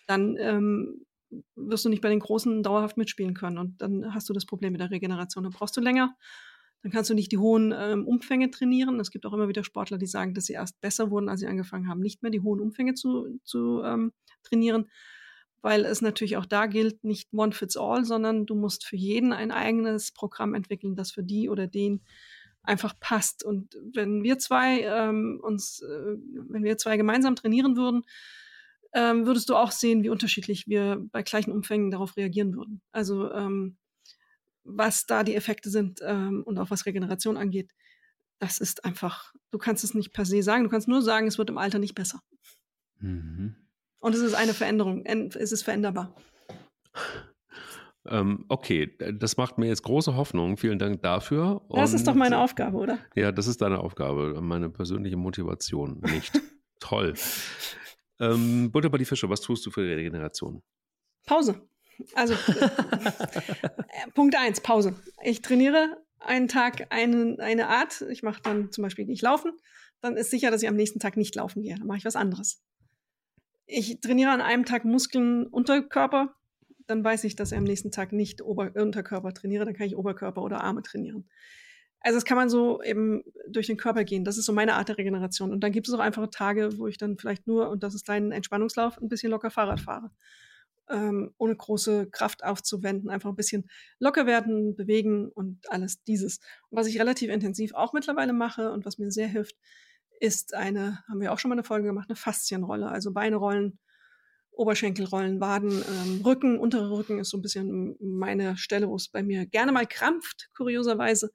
dann 0.07 0.37
ähm, 0.39 1.05
wirst 1.55 1.83
du 1.83 1.89
nicht 1.89 2.01
bei 2.01 2.09
den 2.09 2.21
Großen 2.21 2.63
dauerhaft 2.63 2.95
mitspielen 2.95 3.33
können. 3.33 3.57
Und 3.57 3.81
dann 3.81 4.13
hast 4.13 4.29
du 4.29 4.33
das 4.33 4.45
Problem 4.45 4.71
mit 4.71 4.79
der 4.79 4.91
Regeneration. 4.91 5.43
Dann 5.43 5.53
brauchst 5.53 5.75
du 5.75 5.81
länger. 5.81 6.15
Dann 6.81 6.91
kannst 6.93 7.09
du 7.09 7.13
nicht 7.13 7.31
die 7.33 7.37
hohen 7.37 7.73
ähm, 7.77 8.07
Umfänge 8.07 8.49
trainieren. 8.49 8.97
Es 9.01 9.11
gibt 9.11 9.25
auch 9.25 9.33
immer 9.33 9.49
wieder 9.49 9.65
Sportler, 9.65 9.97
die 9.97 10.05
sagen, 10.05 10.35
dass 10.35 10.45
sie 10.45 10.53
erst 10.53 10.79
besser 10.79 11.11
wurden, 11.11 11.27
als 11.27 11.41
sie 11.41 11.47
angefangen 11.47 11.89
haben, 11.89 11.99
nicht 11.99 12.21
mehr 12.21 12.31
die 12.31 12.39
hohen 12.39 12.61
Umfänge 12.61 12.93
zu, 12.93 13.39
zu 13.43 13.81
ähm, 13.83 14.13
trainieren 14.43 14.87
weil 15.61 15.85
es 15.85 16.01
natürlich 16.01 16.37
auch 16.37 16.45
da 16.45 16.65
gilt, 16.65 17.03
nicht 17.03 17.29
one 17.33 17.51
fits 17.51 17.77
all, 17.77 18.05
sondern 18.05 18.45
du 18.45 18.55
musst 18.55 18.85
für 18.85 18.95
jeden 18.95 19.33
ein 19.33 19.51
eigenes 19.51 20.11
Programm 20.11 20.53
entwickeln, 20.53 20.95
das 20.95 21.11
für 21.11 21.23
die 21.23 21.49
oder 21.49 21.67
den 21.67 22.01
einfach 22.63 22.99
passt. 22.99 23.43
Und 23.43 23.77
wenn 23.93 24.23
wir 24.23 24.37
zwei 24.37 24.81
ähm, 24.81 25.39
uns, 25.41 25.81
äh, 25.81 26.17
wenn 26.49 26.63
wir 26.63 26.77
zwei 26.77 26.97
gemeinsam 26.97 27.35
trainieren 27.35 27.75
würden, 27.75 28.03
ähm, 28.93 29.25
würdest 29.25 29.49
du 29.49 29.55
auch 29.55 29.71
sehen, 29.71 30.03
wie 30.03 30.09
unterschiedlich 30.09 30.67
wir 30.67 31.03
bei 31.11 31.23
gleichen 31.23 31.51
Umfängen 31.51 31.91
darauf 31.91 32.17
reagieren 32.17 32.55
würden. 32.55 32.81
Also 32.91 33.31
ähm, 33.31 33.77
was 34.63 35.05
da 35.05 35.23
die 35.23 35.35
Effekte 35.35 35.69
sind 35.69 36.01
ähm, 36.03 36.43
und 36.43 36.57
auch 36.59 36.69
was 36.69 36.85
Regeneration 36.85 37.37
angeht, 37.37 37.71
das 38.39 38.59
ist 38.59 38.85
einfach, 38.85 39.33
du 39.51 39.57
kannst 39.57 39.83
es 39.83 39.93
nicht 39.93 40.13
per 40.13 40.25
se 40.25 40.43
sagen, 40.43 40.63
du 40.63 40.69
kannst 40.69 40.87
nur 40.87 41.01
sagen, 41.01 41.27
es 41.27 41.37
wird 41.37 41.49
im 41.49 41.57
Alter 41.57 41.79
nicht 41.79 41.95
besser. 41.95 42.21
Mhm. 42.99 43.55
Und 43.99 44.13
es 44.13 44.21
ist 44.21 44.33
eine 44.35 44.53
Veränderung. 44.53 45.05
Es 45.05 45.51
ist 45.51 45.63
veränderbar. 45.63 46.15
Ähm, 48.09 48.45
okay, 48.47 48.95
das 49.13 49.37
macht 49.37 49.57
mir 49.57 49.67
jetzt 49.67 49.83
große 49.83 50.15
Hoffnung. 50.15 50.57
Vielen 50.57 50.79
Dank 50.79 51.01
dafür. 51.01 51.61
Und 51.67 51.79
das 51.79 51.93
ist 51.93 52.07
doch 52.07 52.13
meine 52.13 52.39
Aufgabe, 52.39 52.77
oder? 52.77 52.99
Ja, 53.15 53.31
das 53.31 53.47
ist 53.47 53.61
deine 53.61 53.79
Aufgabe. 53.79 54.39
Meine 54.41 54.69
persönliche 54.69 55.17
Motivation 55.17 55.99
nicht. 56.01 56.39
Toll. 56.79 57.15
Ähm, 58.19 58.71
Butter 58.71 58.89
bei 58.89 58.97
die 58.97 59.05
Fische, 59.05 59.29
was 59.29 59.41
tust 59.41 59.65
du 59.65 59.71
für 59.71 59.85
die 59.85 59.93
Regeneration? 59.93 60.61
Pause. 61.25 61.61
Also, 62.13 62.33
äh, 62.59 64.11
Punkt 64.13 64.35
eins, 64.37 64.61
Pause. 64.61 64.95
Ich 65.23 65.41
trainiere 65.41 65.97
einen 66.19 66.47
Tag 66.47 66.87
eine, 66.91 67.37
eine 67.39 67.67
Art. 67.67 68.05
Ich 68.09 68.23
mache 68.23 68.41
dann 68.41 68.71
zum 68.71 68.83
Beispiel 68.83 69.05
nicht 69.05 69.21
laufen. 69.21 69.51
Dann 70.01 70.15
ist 70.15 70.29
sicher, 70.29 70.51
dass 70.51 70.61
ich 70.61 70.69
am 70.69 70.75
nächsten 70.75 70.99
Tag 70.99 71.17
nicht 71.17 71.35
laufen 71.35 71.63
gehe. 71.63 71.75
Dann 71.75 71.87
mache 71.87 71.97
ich 71.97 72.05
was 72.05 72.15
anderes 72.15 72.61
ich 73.67 73.99
trainiere 73.99 74.31
an 74.31 74.41
einem 74.41 74.65
Tag 74.65 74.85
Muskeln 74.85 75.45
Unterkörper, 75.45 76.33
dann 76.87 77.03
weiß 77.03 77.25
ich, 77.25 77.35
dass 77.35 77.51
ich 77.51 77.57
am 77.57 77.65
nächsten 77.65 77.91
Tag 77.91 78.13
nicht 78.13 78.41
Ober 78.41 78.71
Unterkörper 78.73 79.33
trainiere, 79.33 79.65
dann 79.65 79.73
kann 79.73 79.87
ich 79.87 79.97
Oberkörper 79.97 80.41
oder 80.41 80.63
Arme 80.63 80.81
trainieren. 80.81 81.29
Also 81.99 82.17
das 82.17 82.25
kann 82.25 82.37
man 82.37 82.49
so 82.49 82.81
eben 82.81 83.23
durch 83.49 83.67
den 83.67 83.75
Körper 83.75 84.05
gehen. 84.05 84.23
Das 84.23 84.37
ist 84.37 84.45
so 84.45 84.53
meine 84.53 84.75
Art 84.75 84.87
der 84.87 84.97
Regeneration. 84.97 85.51
Und 85.51 85.61
dann 85.61 85.73
gibt 85.73 85.87
es 85.87 85.93
auch 85.93 85.99
einfache 85.99 86.29
Tage, 86.29 86.77
wo 86.77 86.87
ich 86.87 86.97
dann 86.97 87.17
vielleicht 87.17 87.47
nur, 87.47 87.69
und 87.69 87.83
das 87.83 87.95
ist 87.95 88.07
dein 88.07 88.31
Entspannungslauf, 88.31 88.97
ein 89.01 89.09
bisschen 89.09 89.31
locker 89.31 89.51
Fahrrad 89.51 89.81
fahre. 89.81 90.11
Ähm, 90.89 91.33
ohne 91.37 91.55
große 91.55 92.09
Kraft 92.11 92.45
aufzuwenden, 92.45 93.09
einfach 93.09 93.29
ein 93.29 93.35
bisschen 93.35 93.69
locker 93.99 94.25
werden, 94.25 94.75
bewegen 94.77 95.27
und 95.27 95.69
alles 95.69 96.01
dieses. 96.03 96.39
Und 96.69 96.77
was 96.77 96.87
ich 96.87 96.97
relativ 96.97 97.29
intensiv 97.29 97.73
auch 97.73 97.91
mittlerweile 97.91 98.31
mache 98.31 98.71
und 98.71 98.85
was 98.85 98.97
mir 98.97 99.11
sehr 99.11 99.27
hilft, 99.27 99.57
ist 100.19 100.53
eine, 100.53 101.03
haben 101.07 101.21
wir 101.21 101.31
auch 101.31 101.39
schon 101.39 101.49
mal 101.49 101.55
eine 101.55 101.63
Folge 101.63 101.87
gemacht, 101.87 102.09
eine 102.09 102.15
Faszienrolle, 102.15 102.87
also 102.87 103.11
Beine 103.11 103.35
rollen, 103.37 103.79
Oberschenkel 104.51 105.05
rollen, 105.05 105.39
Waden, 105.39 105.71
ähm, 105.71 106.21
Rücken, 106.25 106.57
untere 106.57 106.89
Rücken 106.89 107.19
ist 107.19 107.29
so 107.29 107.37
ein 107.37 107.41
bisschen 107.41 107.95
meine 107.99 108.57
Stelle, 108.57 108.89
wo 108.89 108.95
es 108.95 109.09
bei 109.09 109.23
mir 109.23 109.45
gerne 109.45 109.71
mal 109.71 109.85
krampft, 109.85 110.49
kurioserweise. 110.55 111.31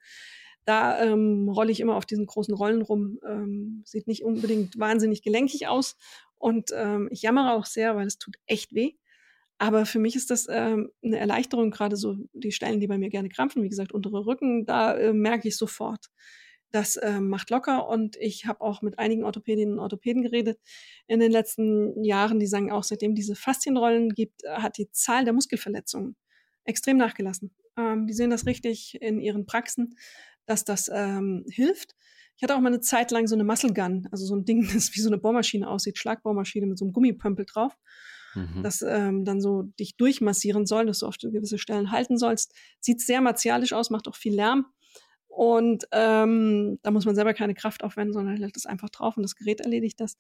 Da 0.65 1.01
ähm, 1.03 1.49
rolle 1.49 1.73
ich 1.73 1.81
immer 1.81 1.97
auf 1.97 2.07
diesen 2.07 2.27
großen 2.27 2.55
Rollen 2.55 2.83
rum. 2.83 3.19
Ähm, 3.27 3.83
sieht 3.85 4.07
nicht 4.07 4.25
unbedingt 4.25 4.79
wahnsinnig 4.79 5.23
gelenkig 5.23 5.67
aus. 5.67 5.97
Und 6.37 6.71
ähm, 6.75 7.09
ich 7.11 7.23
jammere 7.23 7.53
auch 7.53 7.67
sehr, 7.67 7.97
weil 7.97 8.07
es 8.07 8.19
tut 8.19 8.37
echt 8.47 8.75
weh. 8.75 8.93
Aber 9.59 9.87
für 9.87 9.99
mich 9.99 10.17
ist 10.17 10.31
das 10.31 10.49
ähm, 10.51 10.91
eine 11.05 11.19
Erleichterung, 11.19 11.71
gerade 11.71 11.97
so 11.97 12.17
die 12.33 12.53
Stellen, 12.53 12.81
die 12.81 12.89
bei 12.89 12.99
mir 12.99 13.11
gerne 13.11 13.29
krampfen, 13.29 13.63
wie 13.63 13.69
gesagt, 13.69 13.93
untere 13.93 14.27
Rücken, 14.27 14.67
da 14.67 14.97
äh, 14.97 15.13
merke 15.13 15.47
ich 15.49 15.57
sofort, 15.57 16.07
das 16.73 16.97
äh, 16.97 17.21
macht 17.21 17.51
locker 17.51 17.87
und 17.87 18.17
ich 18.17 18.47
habe 18.47 18.63
auch 18.63 18.81
mit 18.81 18.99
einigen 18.99 19.25
Orthopädinnen 19.25 19.75
und 19.75 19.81
Orthopäden 19.81 20.23
geredet 20.23 20.59
in 21.07 21.21
den 21.21 21.31
letzten 21.31 22.03
Jahren, 22.03 22.41
die 22.41 22.47
sagen 22.47 22.73
auch, 22.73 22.83
seitdem 22.83 23.15
diese 23.15 23.37
Faszienrollen 23.37 24.09
gibt, 24.11 24.43
äh, 24.45 24.55
hat 24.55 24.79
die 24.79 24.91
Zahl 24.91 25.25
der 25.25 25.35
Muskelverletzungen 25.35 26.17
extrem 26.65 26.97
nachgelassen. 26.97 27.55
Ähm, 27.77 28.07
die 28.07 28.15
sehen 28.15 28.31
das 28.31 28.47
richtig 28.47 29.01
in 29.03 29.21
ihren 29.21 29.45
Praxen, 29.45 29.97
dass 30.47 30.65
das 30.65 30.91
ähm, 30.93 31.45
hilft. 31.49 31.95
Ich 32.37 32.43
hatte 32.43 32.57
auch 32.57 32.61
mal 32.61 32.69
eine 32.69 32.81
Zeit 32.81 33.11
lang 33.11 33.27
so 33.27 33.37
eine 33.37 33.45
Muscle 33.45 33.75
Gun, 33.75 34.09
also 34.11 34.25
so 34.25 34.35
ein 34.35 34.47
Ding, 34.47 34.63
das 34.73 34.95
wie 34.95 35.01
so 35.01 35.11
eine 35.11 35.19
Bohrmaschine 35.19 35.69
aussieht, 35.69 35.99
Schlagbohrmaschine 35.99 36.67
mit 36.67 36.79
so 36.79 36.87
einem 36.87 36.95
Gummipömpel 36.95 37.45
drauf, 37.45 37.77
mhm. 38.35 38.63
das 38.63 38.81
ähm, 38.81 39.27
dann 39.27 39.43
so 39.43 39.65
dich 39.79 39.99
durchmassieren 39.99 40.65
soll, 40.65 40.87
dass 40.87 41.01
du 41.01 41.07
auf 41.07 41.19
gewisse 41.19 41.59
Stellen 41.59 41.91
halten 41.91 42.17
sollst. 42.17 42.55
Sieht 42.81 43.03
sehr 43.03 43.21
martialisch 43.21 43.75
aus, 43.75 43.91
macht 43.91 44.09
auch 44.09 44.17
viel 44.17 44.35
Lärm 44.35 44.65
Und 45.35 45.85
ähm, 45.93 46.79
da 46.83 46.91
muss 46.91 47.07
man 47.07 47.15
selber 47.15 47.33
keine 47.33 47.55
Kraft 47.55 47.83
aufwenden, 47.83 48.13
sondern 48.13 48.37
lädt 48.37 48.55
es 48.55 48.67
einfach 48.67 48.91
drauf 48.91 49.17
und 49.17 49.23
das 49.23 49.35
Gerät 49.35 49.63
erledigt 49.63 49.99
das. 49.99 50.19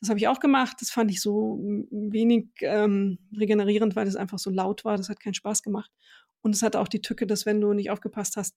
Das 0.00 0.10
habe 0.10 0.18
ich 0.18 0.26
auch 0.26 0.40
gemacht. 0.40 0.78
Das 0.80 0.90
fand 0.90 1.12
ich 1.12 1.20
so 1.20 1.60
wenig 1.90 2.48
ähm, 2.62 3.18
regenerierend, 3.36 3.94
weil 3.94 4.08
es 4.08 4.16
einfach 4.16 4.40
so 4.40 4.50
laut 4.50 4.84
war. 4.84 4.96
Das 4.96 5.08
hat 5.08 5.20
keinen 5.20 5.34
Spaß 5.34 5.62
gemacht. 5.62 5.92
Und 6.40 6.56
es 6.56 6.62
hat 6.62 6.74
auch 6.74 6.88
die 6.88 7.00
Tücke, 7.00 7.24
dass 7.26 7.46
wenn 7.46 7.60
du 7.60 7.72
nicht 7.72 7.90
aufgepasst 7.90 8.36
hast, 8.36 8.56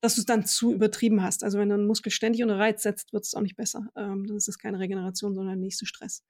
dass 0.00 0.14
du 0.14 0.20
es 0.20 0.26
dann 0.26 0.46
zu 0.46 0.72
übertrieben 0.72 1.20
hast. 1.20 1.42
Also 1.42 1.58
wenn 1.58 1.68
du 1.68 1.74
einen 1.74 1.86
Muskel 1.86 2.12
ständig 2.12 2.44
unter 2.44 2.58
Reiz 2.58 2.82
setzt, 2.84 3.12
wird 3.12 3.24
es 3.24 3.34
auch 3.34 3.40
nicht 3.40 3.56
besser. 3.56 3.88
Ähm, 3.96 4.26
dann 4.28 4.36
ist 4.36 4.48
es 4.48 4.58
keine 4.58 4.78
Regeneration, 4.78 5.34
sondern 5.34 5.56
der 5.56 5.64
nächste 5.64 5.86
Stress. 5.86 6.24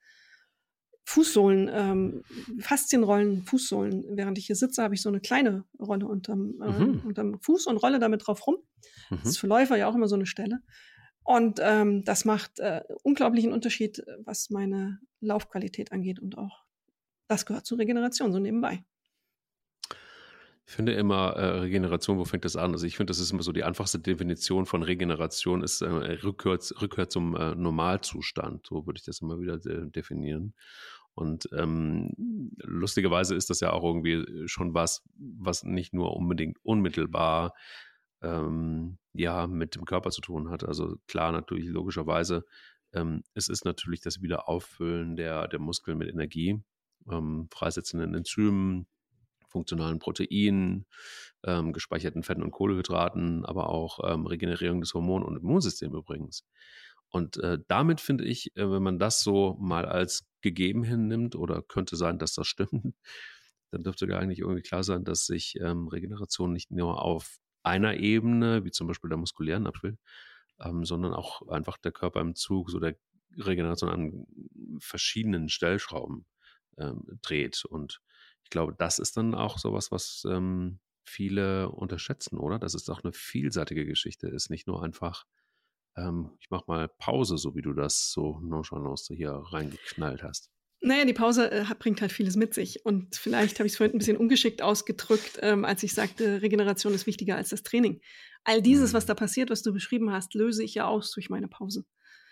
Fußsohlen, 1.10 1.68
ähm, 1.72 2.22
Faszienrollen, 2.60 3.42
Fußsohlen. 3.42 4.04
Während 4.10 4.38
ich 4.38 4.46
hier 4.46 4.54
sitze, 4.54 4.84
habe 4.84 4.94
ich 4.94 5.02
so 5.02 5.08
eine 5.08 5.20
kleine 5.20 5.64
Rolle 5.80 6.06
unterm, 6.06 6.54
äh, 6.62 6.70
mhm. 6.70 7.00
unterm 7.04 7.40
Fuß 7.40 7.66
und 7.66 7.78
rolle 7.78 7.98
damit 7.98 8.26
drauf 8.26 8.46
rum. 8.46 8.58
Mhm. 9.10 9.18
Das 9.22 9.30
ist 9.30 9.38
für 9.38 9.48
Läufer 9.48 9.76
ja 9.76 9.88
auch 9.88 9.94
immer 9.96 10.06
so 10.06 10.14
eine 10.14 10.26
Stelle. 10.26 10.60
Und 11.24 11.58
ähm, 11.60 12.04
das 12.04 12.24
macht 12.24 12.60
äh, 12.60 12.82
unglaublichen 13.02 13.52
Unterschied, 13.52 14.04
was 14.24 14.50
meine 14.50 15.00
Laufqualität 15.20 15.90
angeht. 15.90 16.20
Und 16.20 16.38
auch 16.38 16.62
das 17.26 17.44
gehört 17.44 17.66
zur 17.66 17.78
Regeneration, 17.78 18.32
so 18.32 18.38
nebenbei. 18.38 18.84
Ich 20.70 20.76
finde 20.76 20.92
immer 20.92 21.32
äh, 21.32 21.58
Regeneration, 21.62 22.18
wo 22.18 22.24
fängt 22.24 22.44
das 22.44 22.54
an? 22.54 22.70
Also 22.70 22.86
ich 22.86 22.96
finde, 22.96 23.10
das 23.10 23.18
ist 23.18 23.32
immer 23.32 23.42
so 23.42 23.50
die 23.50 23.64
einfachste 23.64 23.98
Definition 23.98 24.66
von 24.66 24.84
Regeneration 24.84 25.64
ist 25.64 25.82
äh, 25.82 25.86
Rückkehr, 25.86 26.60
Rückkehr 26.80 27.08
zum 27.08 27.34
äh, 27.34 27.56
Normalzustand. 27.56 28.68
So 28.68 28.86
würde 28.86 28.98
ich 28.98 29.04
das 29.04 29.20
immer 29.20 29.40
wieder 29.40 29.54
äh, 29.54 29.90
definieren. 29.90 30.54
Und 31.14 31.48
ähm, 31.52 32.12
lustigerweise 32.62 33.34
ist 33.34 33.50
das 33.50 33.60
ja 33.60 33.72
auch 33.72 33.84
irgendwie 33.84 34.48
schon 34.48 34.74
was, 34.74 35.02
was 35.16 35.64
nicht 35.64 35.92
nur 35.92 36.16
unbedingt 36.16 36.58
unmittelbar 36.62 37.52
ähm, 38.22 38.98
ja 39.12 39.46
mit 39.46 39.74
dem 39.74 39.84
Körper 39.84 40.10
zu 40.10 40.20
tun 40.20 40.50
hat. 40.50 40.64
Also 40.64 40.96
klar, 41.06 41.32
natürlich 41.32 41.68
logischerweise, 41.68 42.44
ähm, 42.92 43.22
es 43.34 43.48
ist 43.48 43.64
natürlich 43.64 44.00
das 44.00 44.22
Wiederauffüllen 44.22 45.16
der, 45.16 45.48
der 45.48 45.58
Muskeln 45.58 45.98
mit 45.98 46.08
Energie, 46.08 46.62
ähm, 47.10 47.48
freisetzenden 47.52 48.14
Enzymen, 48.14 48.86
funktionalen 49.48 49.98
Proteinen, 49.98 50.86
ähm, 51.44 51.72
gespeicherten 51.72 52.22
Fetten 52.22 52.42
und 52.42 52.52
Kohlehydraten, 52.52 53.44
aber 53.44 53.68
auch 53.68 53.98
ähm, 54.04 54.26
Regenerierung 54.26 54.80
des 54.80 54.94
Hormon- 54.94 55.24
und 55.24 55.36
Immunsystems 55.36 55.94
übrigens. 55.94 56.44
Und 57.10 57.38
äh, 57.38 57.58
damit 57.66 58.00
finde 58.00 58.24
ich, 58.24 58.56
äh, 58.56 58.70
wenn 58.70 58.82
man 58.82 58.98
das 58.98 59.22
so 59.22 59.56
mal 59.60 59.86
als 59.86 60.29
gegeben 60.42 60.82
hinnimmt, 60.84 61.36
oder 61.36 61.62
könnte 61.62 61.96
sein, 61.96 62.18
dass 62.18 62.34
das 62.34 62.46
stimmt, 62.46 62.70
dann 63.70 63.84
dürfte 63.84 64.06
gar 64.06 64.24
nicht 64.26 64.40
irgendwie 64.40 64.62
klar 64.62 64.82
sein, 64.82 65.04
dass 65.04 65.26
sich 65.26 65.56
ähm, 65.60 65.88
Regeneration 65.88 66.52
nicht 66.52 66.70
nur 66.70 67.02
auf 67.02 67.38
einer 67.62 67.96
Ebene, 67.96 68.64
wie 68.64 68.70
zum 68.70 68.86
Beispiel 68.86 69.10
der 69.10 69.18
muskulären 69.18 69.66
Abspiel, 69.66 69.98
ähm, 70.60 70.84
sondern 70.84 71.14
auch 71.14 71.46
einfach 71.48 71.78
der 71.78 71.92
Körper 71.92 72.20
im 72.20 72.34
Zug, 72.34 72.70
so 72.70 72.80
der 72.80 72.96
Regeneration 73.36 73.90
an 73.90 74.26
verschiedenen 74.80 75.48
Stellschrauben 75.48 76.26
ähm, 76.78 77.04
dreht. 77.22 77.64
Und 77.64 78.00
ich 78.44 78.50
glaube, 78.50 78.74
das 78.76 78.98
ist 78.98 79.16
dann 79.16 79.34
auch 79.34 79.58
sowas, 79.58 79.92
was 79.92 80.24
ähm, 80.28 80.80
viele 81.04 81.70
unterschätzen, 81.70 82.38
oder? 82.38 82.58
Dass 82.58 82.74
es 82.74 82.88
auch 82.88 83.02
eine 83.02 83.12
vielseitige 83.12 83.86
Geschichte 83.86 84.28
ist, 84.28 84.50
nicht 84.50 84.66
nur 84.66 84.82
einfach, 84.82 85.24
ähm, 86.00 86.30
ich 86.40 86.50
mach 86.50 86.66
mal 86.66 86.88
Pause, 86.88 87.38
so 87.38 87.54
wie 87.54 87.62
du 87.62 87.72
das 87.72 88.10
so 88.10 88.40
nonchalant 88.40 89.00
hier 89.08 89.32
reingeknallt 89.32 90.22
hast. 90.22 90.50
Naja, 90.82 91.04
die 91.04 91.12
Pause 91.12 91.50
äh, 91.50 91.64
bringt 91.78 92.00
halt 92.00 92.10
vieles 92.10 92.36
mit 92.36 92.54
sich. 92.54 92.86
Und 92.86 93.14
vielleicht 93.14 93.58
habe 93.58 93.66
ich 93.66 93.74
es 93.74 93.76
vorhin 93.76 93.94
ein 93.94 93.98
bisschen 93.98 94.16
ungeschickt 94.16 94.62
ausgedrückt, 94.62 95.38
ähm, 95.42 95.64
als 95.64 95.82
ich 95.82 95.92
sagte, 95.92 96.40
Regeneration 96.40 96.94
ist 96.94 97.06
wichtiger 97.06 97.36
als 97.36 97.50
das 97.50 97.62
Training. 97.62 98.00
All 98.44 98.62
dieses, 98.62 98.94
was 98.94 99.04
mhm. 99.04 99.08
da 99.08 99.14
passiert, 99.14 99.50
was 99.50 99.62
du 99.62 99.72
beschrieben 99.72 100.10
hast, 100.10 100.34
löse 100.34 100.64
ich 100.64 100.74
ja 100.74 100.86
aus 100.86 101.10
durch 101.12 101.28
meine 101.28 101.48
Pause. 101.48 101.84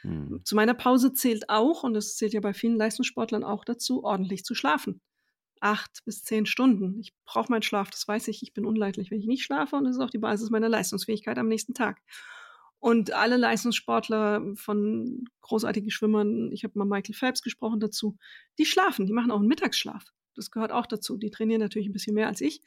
Mhm. 0.03 0.41
Zu 0.45 0.57
meiner 0.57 0.75
Pause 0.75 1.13
zählt 1.13 1.51
auch, 1.51 1.83
und 1.83 1.93
das 1.93 2.17
zählt 2.17 2.33
ja 2.33 2.41
bei 2.41 2.55
vielen 2.55 2.77
Leistungssportlern 2.77 3.45
auch 3.45 3.65
dazu, 3.65 4.03
ordentlich 4.05 4.45
zu 4.45 4.55
schlafen 4.55 5.03
acht 5.61 6.05
bis 6.05 6.25
zehn 6.25 6.47
Stunden. 6.47 6.99
Ich 7.01 7.13
brauche 7.25 7.51
meinen 7.51 7.63
Schlaf, 7.63 7.91
das 7.91 8.07
weiß 8.07 8.29
ich. 8.29 8.43
Ich 8.43 8.53
bin 8.53 8.65
unleidlich, 8.65 9.11
wenn 9.11 9.21
ich 9.21 9.27
nicht 9.27 9.45
schlafe 9.45 9.77
und 9.77 9.85
das 9.85 9.97
ist 9.97 10.03
auch 10.03 10.11
die 10.11 10.19
Basis 10.19 10.51
meiner 10.51 10.69
Leistungsfähigkeit 10.69 11.39
am 11.39 11.49
nächsten 11.49 11.75
Tag. 11.75 12.01
Und 12.81 13.13
alle 13.13 13.37
Leistungssportler 13.37 14.55
von 14.55 15.25
großartigen 15.41 15.91
Schwimmern, 15.91 16.53
ich 16.53 16.63
habe 16.65 16.79
mal 16.79 16.85
Michael 16.85 17.15
Phelps 17.15 17.43
gesprochen 17.43 17.81
dazu, 17.81 18.17
die 18.59 18.67
schlafen, 18.67 19.07
die 19.07 19.13
machen 19.13 19.33
auch 19.33 19.41
einen 19.41 19.49
Mittagsschlaf. 19.49 20.05
Das 20.35 20.51
gehört 20.51 20.71
auch 20.71 20.87
dazu. 20.87 21.17
Die 21.17 21.31
trainieren 21.31 21.61
natürlich 21.61 21.89
ein 21.89 21.93
bisschen 21.93 22.15
mehr 22.15 22.29
als 22.29 22.41
ich. 22.41 22.63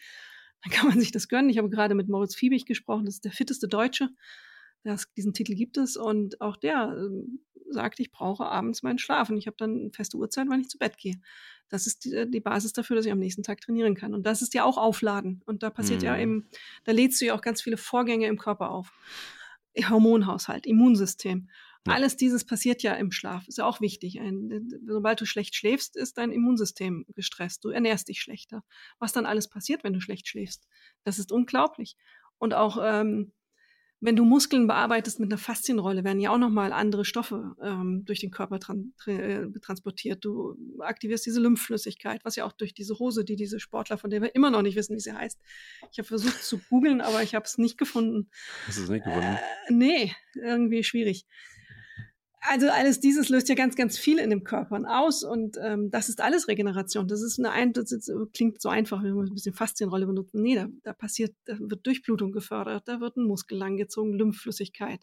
Dann 0.63 0.73
kann 0.73 0.89
man 0.89 0.99
sich 0.99 1.11
das 1.11 1.29
gönnen. 1.29 1.49
Ich 1.49 1.57
habe 1.57 1.69
gerade 1.69 1.95
mit 1.95 2.09
Moritz 2.09 2.35
Fiebig 2.35 2.65
gesprochen, 2.65 3.05
das 3.05 3.15
ist 3.15 3.25
der 3.25 3.31
fitteste 3.31 3.67
Deutsche. 3.67 4.09
Das, 4.83 5.11
diesen 5.13 5.33
Titel 5.33 5.53
gibt 5.53 5.77
es 5.77 5.95
und 5.95 6.41
auch 6.41 6.57
der 6.57 6.95
ähm, 6.97 7.39
sagt, 7.69 7.99
ich 7.99 8.11
brauche 8.11 8.45
abends 8.45 8.83
meinen 8.83 8.97
Schlaf 8.97 9.29
und 9.29 9.37
ich 9.37 9.47
habe 9.47 9.57
dann 9.57 9.79
eine 9.79 9.91
feste 9.91 10.17
Uhrzeit, 10.17 10.47
wann 10.49 10.61
ich 10.61 10.69
zu 10.69 10.77
Bett 10.77 10.97
gehe. 10.97 11.21
Das 11.69 11.87
ist 11.87 12.03
die, 12.03 12.29
die, 12.29 12.39
Basis 12.39 12.73
dafür, 12.73 12.95
dass 12.95 13.05
ich 13.05 13.11
am 13.11 13.19
nächsten 13.19 13.43
Tag 13.43 13.61
trainieren 13.61 13.95
kann. 13.95 14.13
Und 14.13 14.25
das 14.25 14.41
ist 14.41 14.53
ja 14.53 14.63
auch 14.65 14.77
Aufladen. 14.77 15.41
Und 15.45 15.63
da 15.63 15.69
passiert 15.69 16.01
mhm. 16.01 16.05
ja 16.05 16.17
eben, 16.17 16.49
da 16.83 16.91
lädst 16.91 17.21
du 17.21 17.25
ja 17.25 17.35
auch 17.35 17.41
ganz 17.41 17.61
viele 17.61 17.77
Vorgänge 17.77 18.27
im 18.27 18.37
Körper 18.37 18.71
auf. 18.71 18.91
Hormonhaushalt, 19.77 20.65
Immunsystem. 20.65 21.49
Ja. 21.87 21.93
Alles 21.93 22.15
dieses 22.15 22.45
passiert 22.45 22.83
ja 22.83 22.93
im 22.93 23.11
Schlaf. 23.11 23.47
Ist 23.47 23.57
ja 23.57 23.65
auch 23.65 23.81
wichtig. 23.81 24.19
Ein, 24.19 24.69
sobald 24.85 25.19
du 25.19 25.25
schlecht 25.25 25.55
schläfst, 25.55 25.95
ist 25.95 26.17
dein 26.17 26.31
Immunsystem 26.31 27.05
gestresst. 27.15 27.65
Du 27.65 27.69
ernährst 27.69 28.07
dich 28.07 28.21
schlechter. 28.21 28.63
Was 28.99 29.13
dann 29.13 29.25
alles 29.25 29.49
passiert, 29.49 29.83
wenn 29.83 29.93
du 29.93 29.99
schlecht 29.99 30.27
schläfst, 30.27 30.67
das 31.03 31.17
ist 31.17 31.31
unglaublich. 31.31 31.97
Und 32.37 32.53
auch 32.53 32.77
ähm, 32.81 33.31
wenn 34.01 34.15
du 34.15 34.25
Muskeln 34.25 34.65
bearbeitest 34.65 35.19
mit 35.19 35.31
einer 35.31 35.37
Faszienrolle, 35.37 36.03
werden 36.03 36.19
ja 36.19 36.31
auch 36.31 36.39
nochmal 36.39 36.73
andere 36.73 37.05
Stoffe 37.05 37.55
ähm, 37.61 38.03
durch 38.03 38.19
den 38.19 38.31
Körper 38.31 38.59
tran 38.59 38.93
äh, 39.05 39.45
transportiert. 39.61 40.25
Du 40.25 40.57
aktivierst 40.79 41.25
diese 41.25 41.39
Lymphflüssigkeit, 41.39 42.25
was 42.25 42.35
ja 42.35 42.45
auch 42.45 42.51
durch 42.51 42.73
diese 42.73 42.97
Hose, 42.97 43.23
die 43.23 43.35
diese 43.35 43.59
Sportler, 43.59 43.99
von 43.99 44.09
der 44.09 44.23
wir 44.23 44.33
immer 44.33 44.49
noch 44.49 44.63
nicht 44.63 44.75
wissen, 44.75 44.95
wie 44.95 44.99
sie 44.99 45.13
heißt. 45.13 45.39
Ich 45.91 45.99
habe 45.99 46.07
versucht 46.07 46.43
zu 46.43 46.59
googeln, 46.69 46.99
aber 46.99 47.21
ich 47.21 47.35
habe 47.35 47.45
es 47.45 47.59
nicht 47.59 47.77
gefunden. 47.77 48.27
Hast 48.65 48.79
du 48.79 48.83
es 48.83 48.89
nicht 48.89 49.05
gefunden? 49.05 49.37
Äh, 49.67 49.71
nee, 49.73 50.15
irgendwie 50.33 50.83
schwierig. 50.83 51.27
Also 52.43 52.69
alles 52.69 52.99
dieses 52.99 53.29
löst 53.29 53.49
ja 53.49 53.55
ganz, 53.55 53.75
ganz 53.75 53.99
viel 53.99 54.17
in 54.17 54.31
dem 54.31 54.43
Körper 54.43 54.81
aus 54.87 55.23
und 55.23 55.57
ähm, 55.61 55.91
das 55.91 56.09
ist 56.09 56.21
alles 56.21 56.47
Regeneration. 56.47 57.07
Das 57.07 57.21
ist 57.21 57.37
eine 57.37 57.51
ein, 57.51 57.71
das 57.71 57.91
ist, 57.91 58.09
äh, 58.09 58.15
klingt 58.33 58.59
so 58.59 58.69
einfach, 58.69 59.03
wenn 59.03 59.13
wir 59.13 59.21
ein 59.21 59.33
bisschen 59.33 59.53
Faszienrolle 59.53 60.07
benutzen. 60.07 60.41
Nee, 60.41 60.55
da, 60.55 60.67
da 60.81 60.93
passiert, 60.93 61.35
da 61.45 61.55
wird 61.59 61.85
Durchblutung 61.85 62.31
gefördert, 62.31 62.87
da 62.87 62.99
wird 62.99 63.15
ein 63.15 63.25
Muskel 63.25 63.59
langgezogen, 63.59 64.13
Lymphflüssigkeit. 64.17 65.01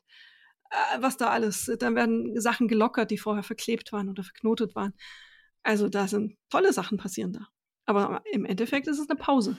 Äh, 0.70 1.00
was 1.00 1.16
da 1.16 1.30
alles, 1.30 1.70
dann 1.78 1.94
werden 1.94 2.40
Sachen 2.40 2.66
gelockert, 2.66 3.12
die 3.12 3.18
vorher 3.18 3.44
verklebt 3.44 3.92
waren 3.92 4.08
oder 4.08 4.24
verknotet 4.24 4.74
waren. 4.74 4.92
Also 5.62 5.88
da 5.88 6.08
sind 6.08 6.36
tolle 6.50 6.72
Sachen 6.72 6.98
passieren 6.98 7.32
da. 7.32 7.46
Aber 7.86 8.22
im 8.32 8.44
Endeffekt 8.46 8.88
ist 8.88 8.98
es 8.98 9.08
eine 9.08 9.18
Pause. 9.18 9.56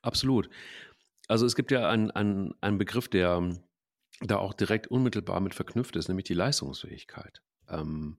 Absolut. 0.00 0.48
Also 1.28 1.44
es 1.44 1.54
gibt 1.54 1.70
ja 1.70 1.88
einen, 1.90 2.10
einen, 2.10 2.54
einen 2.62 2.78
Begriff, 2.78 3.08
der 3.08 3.50
da 4.20 4.36
auch 4.36 4.52
direkt 4.52 4.88
unmittelbar 4.88 5.40
mit 5.40 5.54
verknüpft 5.54 5.96
ist, 5.96 6.08
nämlich 6.08 6.26
die 6.26 6.34
Leistungsfähigkeit. 6.34 7.42
Ähm, 7.68 8.18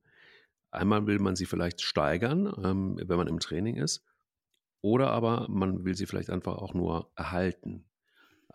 einmal 0.72 1.08
will 1.08 1.20
man 1.20 1.36
sie 1.36 1.46
vielleicht 1.46 1.82
steigern, 1.82 2.54
ähm, 2.64 3.00
wenn 3.04 3.18
man 3.18 3.28
im 3.28 3.40
Training 3.40 3.76
ist, 3.76 4.06
oder 4.82 5.12
aber 5.12 5.48
man 5.50 5.84
will 5.84 5.96
sie 5.96 6.06
vielleicht 6.06 6.30
einfach 6.30 6.56
auch 6.58 6.74
nur 6.74 7.12
erhalten. 7.16 7.86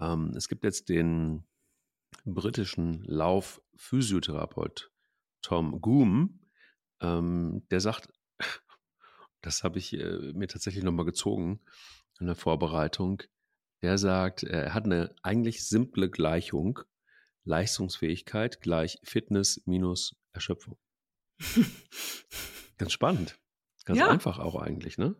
Ähm, 0.00 0.32
es 0.36 0.48
gibt 0.48 0.64
jetzt 0.64 0.88
den 0.88 1.44
britischen 2.24 3.04
Laufphysiotherapeut 3.04 4.90
Tom 5.42 5.80
Goom, 5.80 6.40
ähm, 7.00 7.66
der 7.70 7.80
sagt, 7.80 8.08
das 9.42 9.62
habe 9.62 9.78
ich 9.78 9.92
äh, 9.92 10.32
mir 10.32 10.48
tatsächlich 10.48 10.84
nochmal 10.84 11.04
gezogen 11.04 11.60
in 12.18 12.26
der 12.26 12.36
Vorbereitung, 12.36 13.22
der 13.82 13.98
sagt, 13.98 14.44
er 14.44 14.72
hat 14.72 14.86
eine 14.86 15.14
eigentlich 15.22 15.68
simple 15.68 16.08
Gleichung 16.08 16.80
Leistungsfähigkeit 17.44 18.60
gleich 18.60 18.98
Fitness 19.04 19.62
minus 19.66 20.16
Erschöpfung. 20.32 20.78
Ganz 22.78 22.92
spannend. 22.92 23.38
Ganz 23.84 23.98
ja. 23.98 24.08
einfach 24.08 24.38
auch 24.38 24.56
eigentlich, 24.56 24.98
ne? 24.98 25.14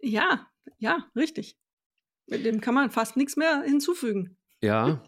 Ja, 0.00 0.46
ja, 0.78 1.10
richtig. 1.16 1.56
Mit 2.26 2.44
dem 2.44 2.60
kann 2.60 2.74
man 2.74 2.90
fast 2.90 3.16
nichts 3.16 3.36
mehr 3.36 3.62
hinzufügen. 3.62 4.36
Ja, 4.60 5.02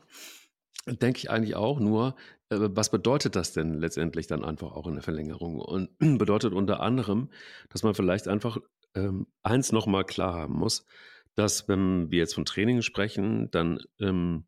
denke 0.86 1.18
ich 1.18 1.30
eigentlich 1.30 1.56
auch. 1.56 1.78
Nur, 1.78 2.16
äh, 2.48 2.56
was 2.58 2.90
bedeutet 2.90 3.36
das 3.36 3.52
denn 3.52 3.74
letztendlich 3.74 4.26
dann 4.26 4.44
einfach 4.44 4.72
auch 4.72 4.86
in 4.86 4.94
der 4.94 5.02
Verlängerung? 5.02 5.60
Und 5.60 5.90
bedeutet 6.18 6.52
unter 6.52 6.80
anderem, 6.80 7.30
dass 7.68 7.82
man 7.82 7.94
vielleicht 7.94 8.28
einfach 8.28 8.58
ähm, 8.94 9.26
eins 9.42 9.72
nochmal 9.72 10.04
klar 10.04 10.34
haben 10.34 10.54
muss, 10.54 10.86
dass 11.34 11.68
wenn 11.68 12.10
wir 12.10 12.18
jetzt 12.18 12.34
von 12.34 12.44
Training 12.44 12.82
sprechen, 12.82 13.50
dann 13.50 13.80
ähm, 13.98 14.46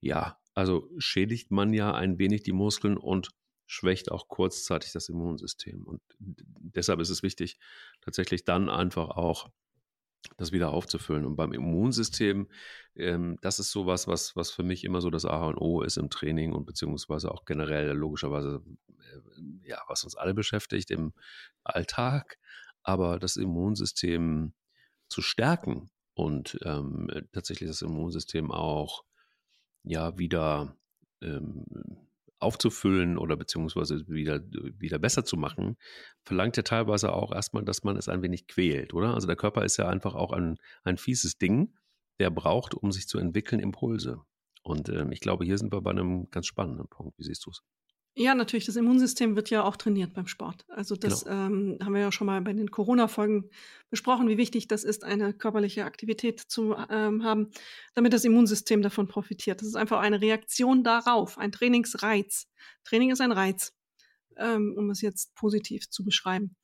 ja, 0.00 0.40
also 0.54 0.90
schädigt 0.98 1.50
man 1.50 1.72
ja 1.72 1.94
ein 1.94 2.18
wenig 2.18 2.42
die 2.42 2.52
Muskeln 2.52 2.96
und 2.96 3.30
schwächt 3.66 4.10
auch 4.10 4.28
kurzzeitig 4.28 4.92
das 4.92 5.08
Immunsystem. 5.08 5.84
Und 5.86 6.02
deshalb 6.18 7.00
ist 7.00 7.08
es 7.08 7.22
wichtig, 7.22 7.58
tatsächlich 8.02 8.44
dann 8.44 8.68
einfach 8.68 9.10
auch 9.10 9.50
das 10.36 10.52
wieder 10.52 10.70
aufzufüllen. 10.72 11.24
Und 11.24 11.36
beim 11.36 11.52
Immunsystem, 11.52 12.48
ähm, 12.94 13.38
das 13.40 13.58
ist 13.58 13.70
sowas, 13.70 14.06
was, 14.06 14.36
was 14.36 14.50
für 14.50 14.62
mich 14.62 14.84
immer 14.84 15.00
so 15.00 15.10
das 15.10 15.24
A 15.24 15.46
und 15.46 15.56
O 15.56 15.82
ist 15.82 15.96
im 15.96 16.10
Training 16.10 16.52
und 16.52 16.64
beziehungsweise 16.66 17.30
auch 17.30 17.44
generell 17.44 17.90
logischerweise, 17.92 18.62
äh, 18.98 19.68
ja, 19.68 19.78
was 19.88 20.04
uns 20.04 20.16
alle 20.16 20.34
beschäftigt 20.34 20.90
im 20.90 21.12
Alltag. 21.64 22.38
Aber 22.82 23.18
das 23.18 23.36
Immunsystem 23.36 24.52
zu 25.08 25.22
stärken 25.22 25.90
und 26.14 26.58
ähm, 26.64 27.08
tatsächlich 27.32 27.68
das 27.68 27.82
Immunsystem 27.82 28.50
auch 28.50 29.04
ja 29.84 30.18
wieder 30.18 30.76
ähm, 31.22 31.64
aufzufüllen 32.38 33.18
oder 33.18 33.36
beziehungsweise 33.36 34.06
wieder, 34.08 34.40
wieder 34.78 34.98
besser 34.98 35.24
zu 35.24 35.36
machen, 35.36 35.76
verlangt 36.24 36.56
ja 36.56 36.62
teilweise 36.64 37.12
auch 37.12 37.32
erstmal, 37.32 37.64
dass 37.64 37.84
man 37.84 37.96
es 37.96 38.08
ein 38.08 38.22
wenig 38.22 38.48
quält, 38.48 38.94
oder? 38.94 39.14
Also 39.14 39.26
der 39.26 39.36
Körper 39.36 39.64
ist 39.64 39.76
ja 39.76 39.88
einfach 39.88 40.14
auch 40.14 40.32
ein, 40.32 40.58
ein 40.82 40.98
fieses 40.98 41.38
Ding, 41.38 41.74
der 42.18 42.30
braucht, 42.30 42.74
um 42.74 42.92
sich 42.92 43.06
zu 43.06 43.18
entwickeln, 43.18 43.60
Impulse. 43.60 44.20
Und 44.62 44.88
ähm, 44.88 45.12
ich 45.12 45.20
glaube, 45.20 45.44
hier 45.44 45.58
sind 45.58 45.72
wir 45.72 45.80
bei 45.80 45.90
einem 45.90 46.30
ganz 46.30 46.46
spannenden 46.46 46.88
Punkt. 46.88 47.18
Wie 47.18 47.24
siehst 47.24 47.46
du 47.46 47.50
es? 47.50 47.62
Ja, 48.14 48.34
natürlich. 48.34 48.66
Das 48.66 48.76
Immunsystem 48.76 49.36
wird 49.36 49.48
ja 49.48 49.64
auch 49.64 49.76
trainiert 49.76 50.12
beim 50.12 50.26
Sport. 50.26 50.66
Also 50.68 50.96
das 50.96 51.24
genau. 51.24 51.46
ähm, 51.46 51.78
haben 51.82 51.94
wir 51.94 52.02
ja 52.02 52.12
schon 52.12 52.26
mal 52.26 52.42
bei 52.42 52.52
den 52.52 52.70
Corona-Folgen 52.70 53.48
besprochen, 53.88 54.28
wie 54.28 54.36
wichtig 54.36 54.68
das 54.68 54.84
ist, 54.84 55.02
eine 55.02 55.32
körperliche 55.32 55.86
Aktivität 55.86 56.38
zu 56.40 56.76
ähm, 56.90 57.24
haben, 57.24 57.50
damit 57.94 58.12
das 58.12 58.24
Immunsystem 58.24 58.82
davon 58.82 59.08
profitiert. 59.08 59.62
Das 59.62 59.68
ist 59.68 59.76
einfach 59.76 60.00
eine 60.00 60.20
Reaktion 60.20 60.84
darauf, 60.84 61.38
ein 61.38 61.52
Trainingsreiz. 61.52 62.48
Training 62.84 63.12
ist 63.12 63.22
ein 63.22 63.32
Reiz, 63.32 63.72
ähm, 64.36 64.74
um 64.76 64.90
es 64.90 65.00
jetzt 65.00 65.34
positiv 65.34 65.88
zu 65.88 66.04
beschreiben. 66.04 66.54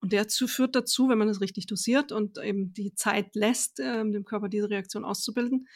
Und 0.00 0.12
der 0.12 0.26
führt 0.28 0.76
dazu, 0.76 1.08
wenn 1.08 1.18
man 1.18 1.28
es 1.28 1.40
richtig 1.40 1.66
dosiert 1.66 2.12
und 2.12 2.38
eben 2.38 2.74
die 2.74 2.94
Zeit 2.94 3.34
lässt, 3.34 3.80
ähm, 3.80 4.12
dem 4.12 4.24
Körper 4.24 4.48
diese 4.48 4.68
Reaktion 4.68 5.04
auszubilden, 5.04 5.66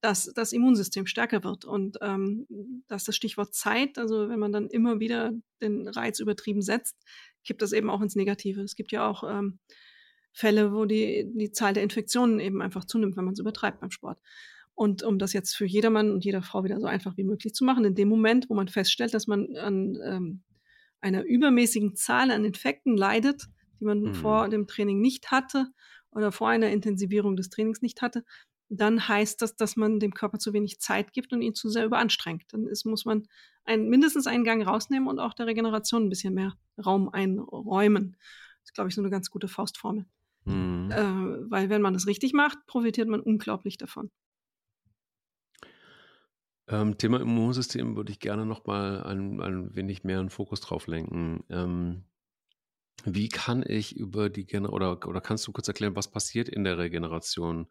dass 0.00 0.32
das 0.34 0.52
Immunsystem 0.52 1.06
stärker 1.06 1.42
wird. 1.42 1.64
Und 1.64 1.98
ähm, 2.00 2.46
das 2.86 3.02
ist 3.02 3.08
das 3.08 3.16
Stichwort 3.16 3.54
Zeit. 3.54 3.98
Also 3.98 4.28
wenn 4.28 4.38
man 4.38 4.52
dann 4.52 4.68
immer 4.68 5.00
wieder 5.00 5.32
den 5.60 5.88
Reiz 5.88 6.20
übertrieben 6.20 6.62
setzt, 6.62 6.96
kippt 7.44 7.62
das 7.62 7.72
eben 7.72 7.90
auch 7.90 8.00
ins 8.00 8.16
Negative. 8.16 8.60
Es 8.62 8.76
gibt 8.76 8.92
ja 8.92 9.08
auch 9.08 9.24
ähm, 9.24 9.58
Fälle, 10.32 10.72
wo 10.72 10.84
die, 10.84 11.28
die 11.34 11.50
Zahl 11.50 11.72
der 11.72 11.82
Infektionen 11.82 12.38
eben 12.38 12.62
einfach 12.62 12.84
zunimmt, 12.84 13.16
wenn 13.16 13.24
man 13.24 13.32
es 13.32 13.40
übertreibt 13.40 13.80
beim 13.80 13.90
Sport. 13.90 14.20
Und 14.74 15.02
um 15.02 15.18
das 15.18 15.32
jetzt 15.32 15.56
für 15.56 15.66
jedermann 15.66 16.12
und 16.12 16.24
jeder 16.24 16.42
Frau 16.42 16.62
wieder 16.62 16.78
so 16.78 16.86
einfach 16.86 17.16
wie 17.16 17.24
möglich 17.24 17.52
zu 17.52 17.64
machen, 17.64 17.84
in 17.84 17.96
dem 17.96 18.08
Moment, 18.08 18.48
wo 18.48 18.54
man 18.54 18.68
feststellt, 18.68 19.12
dass 19.12 19.26
man 19.26 19.56
an 19.56 19.98
ähm, 20.04 20.42
einer 21.00 21.24
übermäßigen 21.24 21.96
Zahl 21.96 22.30
an 22.30 22.44
Infekten 22.44 22.96
leidet, 22.96 23.46
die 23.80 23.84
man 23.84 24.00
mhm. 24.00 24.14
vor 24.14 24.48
dem 24.48 24.68
Training 24.68 25.00
nicht 25.00 25.32
hatte 25.32 25.66
oder 26.12 26.30
vor 26.30 26.48
einer 26.48 26.70
Intensivierung 26.70 27.36
des 27.36 27.50
Trainings 27.50 27.82
nicht 27.82 28.02
hatte, 28.02 28.24
dann 28.68 29.08
heißt 29.08 29.40
das, 29.40 29.56
dass 29.56 29.76
man 29.76 29.98
dem 29.98 30.12
Körper 30.12 30.38
zu 30.38 30.52
wenig 30.52 30.80
Zeit 30.80 31.12
gibt 31.12 31.32
und 31.32 31.42
ihn 31.42 31.54
zu 31.54 31.70
sehr 31.70 31.84
überanstrengt. 31.84 32.44
Dann 32.52 32.66
ist, 32.66 32.84
muss 32.84 33.04
man 33.04 33.26
ein, 33.64 33.88
mindestens 33.88 34.26
einen 34.26 34.44
Gang 34.44 34.66
rausnehmen 34.66 35.08
und 35.08 35.18
auch 35.18 35.34
der 35.34 35.46
Regeneration 35.46 36.04
ein 36.04 36.08
bisschen 36.10 36.34
mehr 36.34 36.54
Raum 36.84 37.08
einräumen. 37.08 38.16
Das 38.60 38.70
ist, 38.70 38.74
glaube 38.74 38.88
ich, 38.88 38.94
so 38.94 39.00
eine 39.00 39.10
ganz 39.10 39.30
gute 39.30 39.48
Faustformel. 39.48 40.06
Mhm. 40.44 40.90
Äh, 40.90 41.50
weil 41.50 41.70
wenn 41.70 41.82
man 41.82 41.94
das 41.94 42.06
richtig 42.06 42.32
macht, 42.32 42.58
profitiert 42.66 43.08
man 43.08 43.20
unglaublich 43.20 43.78
davon. 43.78 44.10
Ähm, 46.68 46.98
Thema 46.98 47.20
Immunsystem 47.20 47.96
würde 47.96 48.12
ich 48.12 48.20
gerne 48.20 48.44
noch 48.44 48.66
mal 48.66 49.02
ein, 49.04 49.40
ein 49.40 49.74
wenig 49.74 50.04
mehr 50.04 50.20
einen 50.20 50.30
Fokus 50.30 50.60
drauf 50.60 50.86
lenken. 50.86 51.42
Ähm, 51.48 52.04
wie 53.04 53.28
kann 53.28 53.64
ich 53.66 53.96
über 53.96 54.28
die 54.28 54.44
Gen 54.44 54.66
oder, 54.66 55.06
oder 55.06 55.20
kannst 55.20 55.46
du 55.46 55.52
kurz 55.52 55.68
erklären, 55.68 55.96
was 55.96 56.10
passiert 56.10 56.48
in 56.48 56.64
der 56.64 56.76
Regeneration? 56.76 57.68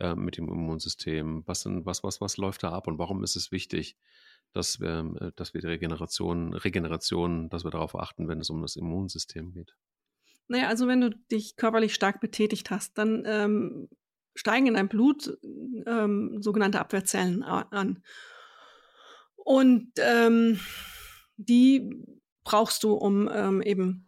Äh, 0.00 0.14
mit 0.14 0.36
dem 0.36 0.48
Immunsystem? 0.48 1.42
Was, 1.46 1.62
sind, 1.62 1.86
was, 1.86 2.02
was, 2.02 2.20
was 2.20 2.36
läuft 2.36 2.62
da 2.62 2.70
ab 2.70 2.86
und 2.88 2.98
warum 2.98 3.22
ist 3.22 3.36
es 3.36 3.52
wichtig, 3.52 3.96
dass 4.52 4.80
wir, 4.80 5.14
äh, 5.20 5.32
dass 5.36 5.54
wir 5.54 5.60
die 5.60 5.66
Regeneration, 5.66 6.54
Regeneration, 6.54 7.48
dass 7.48 7.64
wir 7.64 7.70
darauf 7.70 7.94
achten, 7.98 8.28
wenn 8.28 8.40
es 8.40 8.50
um 8.50 8.62
das 8.62 8.76
Immunsystem 8.76 9.52
geht? 9.52 9.74
Naja, 10.48 10.68
also 10.68 10.88
wenn 10.88 11.00
du 11.00 11.10
dich 11.10 11.56
körperlich 11.56 11.94
stark 11.94 12.20
betätigt 12.20 12.70
hast, 12.70 12.96
dann 12.96 13.24
ähm, 13.26 13.88
steigen 14.34 14.66
in 14.66 14.74
deinem 14.74 14.88
Blut 14.88 15.36
ähm, 15.86 16.40
sogenannte 16.40 16.80
Abwehrzellen 16.80 17.42
an. 17.42 18.02
Und 19.36 19.92
ähm, 19.98 20.58
die 21.36 22.02
brauchst 22.44 22.82
du, 22.82 22.94
um 22.94 23.28
ähm, 23.32 23.62
eben 23.62 24.07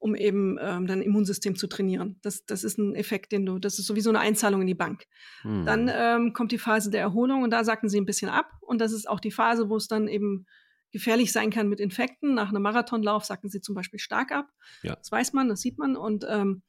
um 0.00 0.14
eben 0.14 0.56
ähm, 0.60 0.86
dein 0.86 1.02
Immunsystem 1.02 1.56
zu 1.56 1.66
trainieren. 1.66 2.18
Das, 2.22 2.46
das 2.46 2.64
ist 2.64 2.78
ein 2.78 2.94
Effekt, 2.94 3.32
den 3.32 3.44
du, 3.44 3.58
das 3.58 3.78
ist 3.78 3.86
sowieso 3.86 4.08
eine 4.08 4.18
Einzahlung 4.18 4.62
in 4.62 4.66
die 4.66 4.74
Bank. 4.74 5.04
Hm. 5.42 5.66
Dann 5.66 5.90
ähm, 5.92 6.32
kommt 6.32 6.52
die 6.52 6.58
Phase 6.58 6.90
der 6.90 7.02
Erholung 7.02 7.42
und 7.42 7.50
da 7.50 7.62
sacken 7.64 7.90
sie 7.90 8.00
ein 8.00 8.06
bisschen 8.06 8.30
ab. 8.30 8.50
Und 8.62 8.80
das 8.80 8.92
ist 8.92 9.08
auch 9.08 9.20
die 9.20 9.30
Phase, 9.30 9.68
wo 9.68 9.76
es 9.76 9.88
dann 9.88 10.08
eben 10.08 10.46
gefährlich 10.90 11.32
sein 11.32 11.50
kann 11.50 11.68
mit 11.68 11.80
Infekten. 11.80 12.34
Nach 12.34 12.48
einem 12.48 12.62
Marathonlauf 12.62 13.26
sacken 13.26 13.50
sie 13.50 13.60
zum 13.60 13.74
Beispiel 13.74 14.00
stark 14.00 14.32
ab. 14.32 14.48
Ja. 14.82 14.96
Das 14.96 15.12
weiß 15.12 15.34
man, 15.34 15.50
das 15.50 15.60
sieht 15.60 15.78
man. 15.78 15.96
Und 15.96 16.24
ähm, 16.26 16.62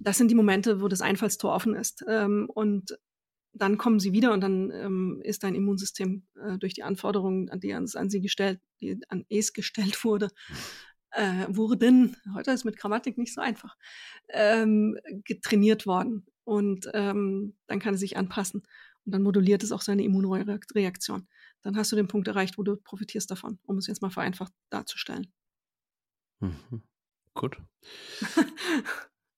das 0.00 0.16
sind 0.16 0.30
die 0.30 0.34
Momente, 0.34 0.80
wo 0.80 0.88
das 0.88 1.02
Einfallstor 1.02 1.54
offen 1.54 1.74
ist. 1.74 2.02
Ähm, 2.08 2.48
und 2.48 2.98
dann 3.52 3.76
kommen 3.76 4.00
sie 4.00 4.12
wieder 4.12 4.32
und 4.32 4.40
dann 4.40 4.70
ähm, 4.70 5.20
ist 5.22 5.44
dein 5.44 5.54
Immunsystem 5.54 6.24
äh, 6.42 6.56
durch 6.56 6.72
die 6.72 6.82
Anforderungen, 6.82 7.50
an 7.50 7.60
die 7.60 7.74
an, 7.74 7.86
an 7.94 8.08
sie 8.08 8.20
gestellt, 8.20 8.58
die 8.80 8.98
an 9.08 9.26
es 9.28 9.52
gestellt 9.52 10.02
wurde, 10.04 10.28
äh, 11.14 11.46
wurden, 11.48 12.16
heute 12.34 12.50
ist 12.50 12.64
mit 12.64 12.76
Grammatik 12.76 13.18
nicht 13.18 13.34
so 13.34 13.40
einfach, 13.40 13.76
ähm, 14.28 14.98
getrainiert 15.24 15.86
worden. 15.86 16.26
Und 16.44 16.88
ähm, 16.92 17.54
dann 17.66 17.78
kann 17.78 17.94
es 17.94 18.00
sich 18.00 18.16
anpassen. 18.16 18.62
Und 19.04 19.12
dann 19.12 19.22
moduliert 19.22 19.62
es 19.62 19.72
auch 19.72 19.82
seine 19.82 20.04
Immunreaktion. 20.04 21.26
Dann 21.62 21.76
hast 21.76 21.92
du 21.92 21.96
den 21.96 22.08
Punkt 22.08 22.28
erreicht, 22.28 22.58
wo 22.58 22.62
du 22.62 22.76
profitierst 22.76 23.30
davon, 23.30 23.58
um 23.64 23.78
es 23.78 23.86
jetzt 23.86 24.02
mal 24.02 24.10
vereinfacht 24.10 24.52
darzustellen. 24.70 25.32
Mhm. 26.40 26.82
Gut. 27.34 27.58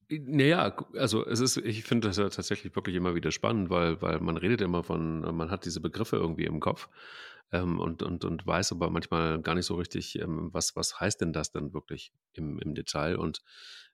Naja, 0.09 0.77
also 0.95 1.27
es 1.27 1.41
ist, 1.41 1.57
ich 1.57 1.83
finde 1.83 2.07
das 2.07 2.17
ja 2.17 2.29
tatsächlich 2.29 2.77
wirklich 2.77 2.95
immer 2.95 3.17
wieder 3.17 3.33
spannend, 3.33 3.71
weil, 3.71 4.01
weil 4.03 4.21
man 4.21 4.37
redet 4.37 4.61
immer 4.61 4.85
von, 4.85 5.23
man 5.37 5.51
hat 5.51 5.65
diese 5.65 5.81
Begriffe 5.81 6.15
irgendwie 6.15 6.45
im 6.45 6.61
Kopf 6.61 6.89
ähm, 7.53 7.79
und, 7.79 8.03
und, 8.03 8.25
und 8.25 8.47
weiß 8.47 8.73
aber 8.73 8.91
manchmal 8.91 9.41
gar 9.41 9.55
nicht 9.55 9.67
so 9.67 9.77
richtig, 9.77 10.19
ähm, 10.19 10.51
was, 10.53 10.77
was 10.77 11.01
heißt 11.01 11.21
denn 11.21 11.33
das 11.33 11.53
dann 11.53 11.73
wirklich 11.73 12.13
im, 12.33 12.59
im 12.59 12.75
Detail. 12.75 13.17
Und 13.17 13.43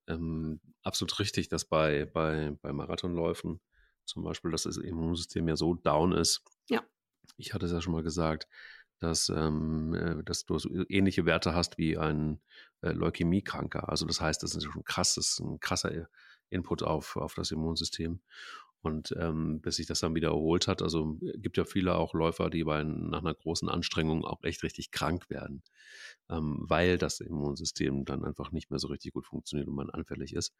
ähm, 0.06 0.60
absolut 0.82 1.18
richtig, 1.18 1.48
dass 1.48 1.64
bei, 1.64 2.06
bei, 2.06 2.56
bei 2.62 2.72
Marathonläufen 2.72 3.60
zum 4.04 4.24
Beispiel, 4.24 4.50
dass 4.50 4.64
das 4.64 4.76
Immunsystem 4.76 5.48
ja 5.48 5.56
so 5.56 5.74
down 5.74 6.12
ist. 6.12 6.42
Ja. 6.68 6.82
Ich 7.36 7.54
hatte 7.54 7.66
es 7.66 7.72
ja 7.72 7.80
schon 7.80 7.92
mal 7.92 8.02
gesagt, 8.02 8.48
dass, 8.98 9.28
ähm, 9.28 9.94
äh, 9.94 10.24
dass 10.24 10.44
du 10.44 10.58
so 10.58 10.68
ähnliche 10.88 11.26
Werte 11.26 11.54
hast 11.54 11.78
wie 11.78 11.98
ein 11.98 12.40
äh, 12.82 12.92
Leukämiekranker. 12.92 13.88
Also 13.88 14.06
das 14.06 14.20
heißt, 14.20 14.42
das 14.42 14.54
ist 14.54 14.64
schon 14.64 14.84
krass, 14.84 15.14
das 15.14 15.28
ist 15.30 15.40
ein 15.40 15.60
krasser 15.60 16.08
Input 16.50 16.82
auf, 16.82 17.16
auf 17.16 17.34
das 17.34 17.50
Immunsystem. 17.50 18.20
Und 18.82 19.14
ähm, 19.16 19.60
bis 19.60 19.76
sich 19.76 19.86
das 19.86 20.00
dann 20.00 20.16
wieder 20.16 20.30
erholt 20.30 20.66
hat, 20.66 20.82
also 20.82 21.16
äh, 21.22 21.38
gibt 21.38 21.56
ja 21.56 21.64
viele 21.64 21.94
auch 21.94 22.14
Läufer, 22.14 22.50
die 22.50 22.64
bei, 22.64 22.82
nach 22.82 23.20
einer 23.20 23.32
großen 23.34 23.68
Anstrengung 23.68 24.24
auch 24.24 24.42
echt 24.42 24.64
richtig 24.64 24.90
krank 24.90 25.30
werden, 25.30 25.62
ähm, 26.28 26.64
weil 26.68 26.98
das 26.98 27.20
Immunsystem 27.20 28.04
dann 28.04 28.24
einfach 28.24 28.50
nicht 28.50 28.70
mehr 28.70 28.80
so 28.80 28.88
richtig 28.88 29.12
gut 29.12 29.26
funktioniert 29.26 29.68
und 29.68 29.76
man 29.76 29.90
anfällig 29.90 30.34
ist. 30.34 30.52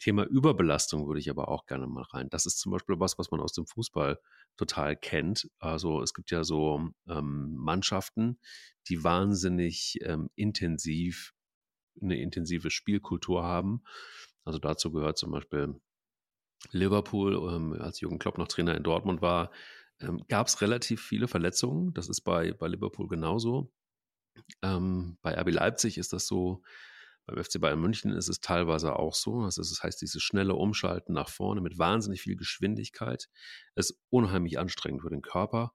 Thema 0.00 0.24
Überbelastung 0.24 1.06
würde 1.06 1.20
ich 1.20 1.30
aber 1.30 1.48
auch 1.48 1.66
gerne 1.66 1.86
mal 1.86 2.02
rein. 2.02 2.28
Das 2.30 2.46
ist 2.46 2.58
zum 2.58 2.72
Beispiel 2.72 2.98
was, 2.98 3.16
was 3.16 3.30
man 3.30 3.40
aus 3.40 3.52
dem 3.52 3.66
Fußball 3.66 4.18
total 4.56 4.96
kennt. 4.96 5.48
Also 5.60 6.02
es 6.02 6.14
gibt 6.14 6.32
ja 6.32 6.42
so 6.42 6.90
ähm, 7.08 7.54
Mannschaften, 7.54 8.40
die 8.88 9.04
wahnsinnig 9.04 9.98
ähm, 10.02 10.30
intensiv 10.34 11.32
eine 12.00 12.20
intensive 12.20 12.70
Spielkultur 12.70 13.42
haben. 13.42 13.82
Also 14.44 14.58
dazu 14.58 14.90
gehört 14.90 15.18
zum 15.18 15.30
Beispiel 15.30 15.80
Liverpool, 16.72 17.34
ähm, 17.52 17.72
als 17.80 18.00
Jürgen 18.00 18.18
Klopp 18.18 18.38
noch 18.38 18.48
Trainer 18.48 18.76
in 18.76 18.82
Dortmund 18.82 19.22
war, 19.22 19.50
ähm, 20.00 20.22
gab 20.28 20.46
es 20.46 20.60
relativ 20.60 21.02
viele 21.02 21.28
Verletzungen. 21.28 21.92
Das 21.94 22.08
ist 22.08 22.22
bei, 22.22 22.52
bei 22.52 22.68
Liverpool 22.68 23.08
genauso. 23.08 23.72
Ähm, 24.62 25.18
bei 25.22 25.38
RB 25.38 25.50
Leipzig 25.50 25.98
ist 25.98 26.12
das 26.12 26.26
so. 26.26 26.62
Beim 27.26 27.44
FC 27.44 27.60
Bayern 27.60 27.80
München 27.80 28.12
ist 28.12 28.28
es 28.28 28.40
teilweise 28.40 28.96
auch 28.96 29.14
so. 29.14 29.40
Also 29.40 29.60
das 29.60 29.82
heißt, 29.82 30.00
dieses 30.00 30.22
schnelle 30.22 30.54
Umschalten 30.54 31.12
nach 31.12 31.28
vorne 31.28 31.60
mit 31.60 31.78
wahnsinnig 31.78 32.22
viel 32.22 32.36
Geschwindigkeit 32.36 33.28
ist 33.74 34.00
unheimlich 34.08 34.58
anstrengend 34.58 35.02
für 35.02 35.10
den 35.10 35.20
Körper. 35.20 35.74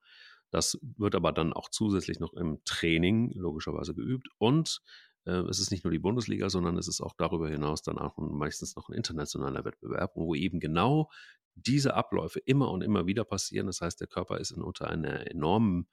Das 0.49 0.79
wird 0.81 1.13
aber 1.15 1.31
dann 1.31 1.53
auch 1.53 1.69
zusätzlich 1.69 2.19
noch 2.19 2.33
im 2.33 2.63
Training 2.65 3.31
logischerweise 3.35 3.93
geübt. 3.93 4.29
Und 4.39 4.81
es 5.25 5.59
ist 5.59 5.71
nicht 5.71 5.83
nur 5.83 5.91
die 5.91 5.99
Bundesliga, 5.99 6.49
sondern 6.49 6.77
es 6.77 6.87
ist 6.87 7.01
auch 7.01 7.13
darüber 7.17 7.49
hinaus 7.49 7.81
dann 7.81 7.97
auch 7.97 8.17
meistens 8.17 8.75
noch 8.75 8.89
ein 8.89 8.93
internationaler 8.93 9.63
Wettbewerb, 9.63 10.11
wo 10.15 10.35
eben 10.35 10.59
genau 10.59 11.09
diese 11.55 11.93
Abläufe 11.93 12.39
immer 12.39 12.71
und 12.71 12.81
immer 12.81 13.05
wieder 13.05 13.23
passieren. 13.23 13.67
Das 13.67 13.81
heißt, 13.81 14.01
der 14.01 14.07
Körper 14.07 14.39
ist 14.39 14.51
unter 14.51 14.89
einer 14.89 15.29
enormen, 15.29 15.87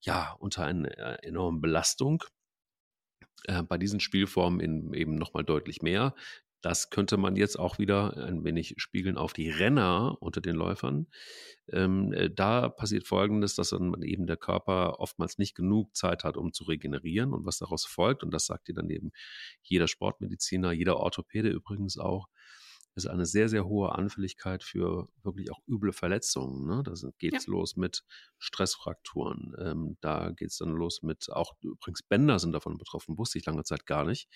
ja, 0.00 0.32
unter 0.38 0.64
einer 0.64 0.90
äh, 0.98 1.26
enormen 1.26 1.60
Belastung. 1.60 2.24
Äh, 3.44 3.62
bei 3.62 3.78
diesen 3.78 4.00
Spielformen 4.00 4.60
in, 4.60 4.92
eben 4.92 5.14
nochmal 5.14 5.44
deutlich 5.44 5.82
mehr. 5.82 6.14
Das 6.60 6.90
könnte 6.90 7.16
man 7.16 7.36
jetzt 7.36 7.58
auch 7.58 7.78
wieder 7.78 8.16
ein 8.16 8.44
wenig 8.44 8.74
spiegeln 8.78 9.16
auf 9.16 9.32
die 9.32 9.50
Renner 9.50 10.16
unter 10.20 10.40
den 10.40 10.56
Läufern. 10.56 11.06
Ähm, 11.70 12.12
äh, 12.12 12.30
da 12.30 12.68
passiert 12.68 13.06
Folgendes, 13.06 13.54
dass 13.54 13.70
dann 13.70 14.02
eben 14.02 14.26
der 14.26 14.36
Körper 14.36 14.98
oftmals 14.98 15.38
nicht 15.38 15.54
genug 15.54 15.94
Zeit 15.94 16.24
hat, 16.24 16.36
um 16.36 16.52
zu 16.52 16.64
regenerieren 16.64 17.32
und 17.32 17.46
was 17.46 17.58
daraus 17.58 17.84
folgt, 17.84 18.22
und 18.22 18.32
das 18.32 18.46
sagt 18.46 18.68
dir 18.68 18.74
dann 18.74 18.90
eben 18.90 19.12
jeder 19.62 19.86
Sportmediziner, 19.86 20.72
jeder 20.72 20.96
Orthopäde 20.98 21.50
übrigens 21.50 21.98
auch, 21.98 22.26
ist 22.98 23.06
eine 23.06 23.24
sehr, 23.24 23.48
sehr 23.48 23.64
hohe 23.64 23.94
Anfälligkeit 23.94 24.62
für 24.62 25.08
wirklich 25.22 25.50
auch 25.50 25.60
üble 25.66 25.92
Verletzungen. 25.92 26.66
Ne? 26.66 26.82
Da 26.82 26.92
geht 27.18 27.34
es 27.34 27.46
ja. 27.46 27.52
los 27.52 27.76
mit 27.76 28.04
Stressfrakturen. 28.38 29.54
Ähm, 29.58 29.96
da 30.00 30.30
geht 30.30 30.50
es 30.50 30.58
dann 30.58 30.70
los 30.70 31.02
mit, 31.02 31.30
auch 31.32 31.54
übrigens 31.62 32.02
Bänder 32.02 32.38
sind 32.38 32.52
davon 32.52 32.76
betroffen, 32.76 33.16
wusste 33.16 33.38
ich 33.38 33.46
lange 33.46 33.64
Zeit 33.64 33.86
gar 33.86 34.04
nicht, 34.04 34.28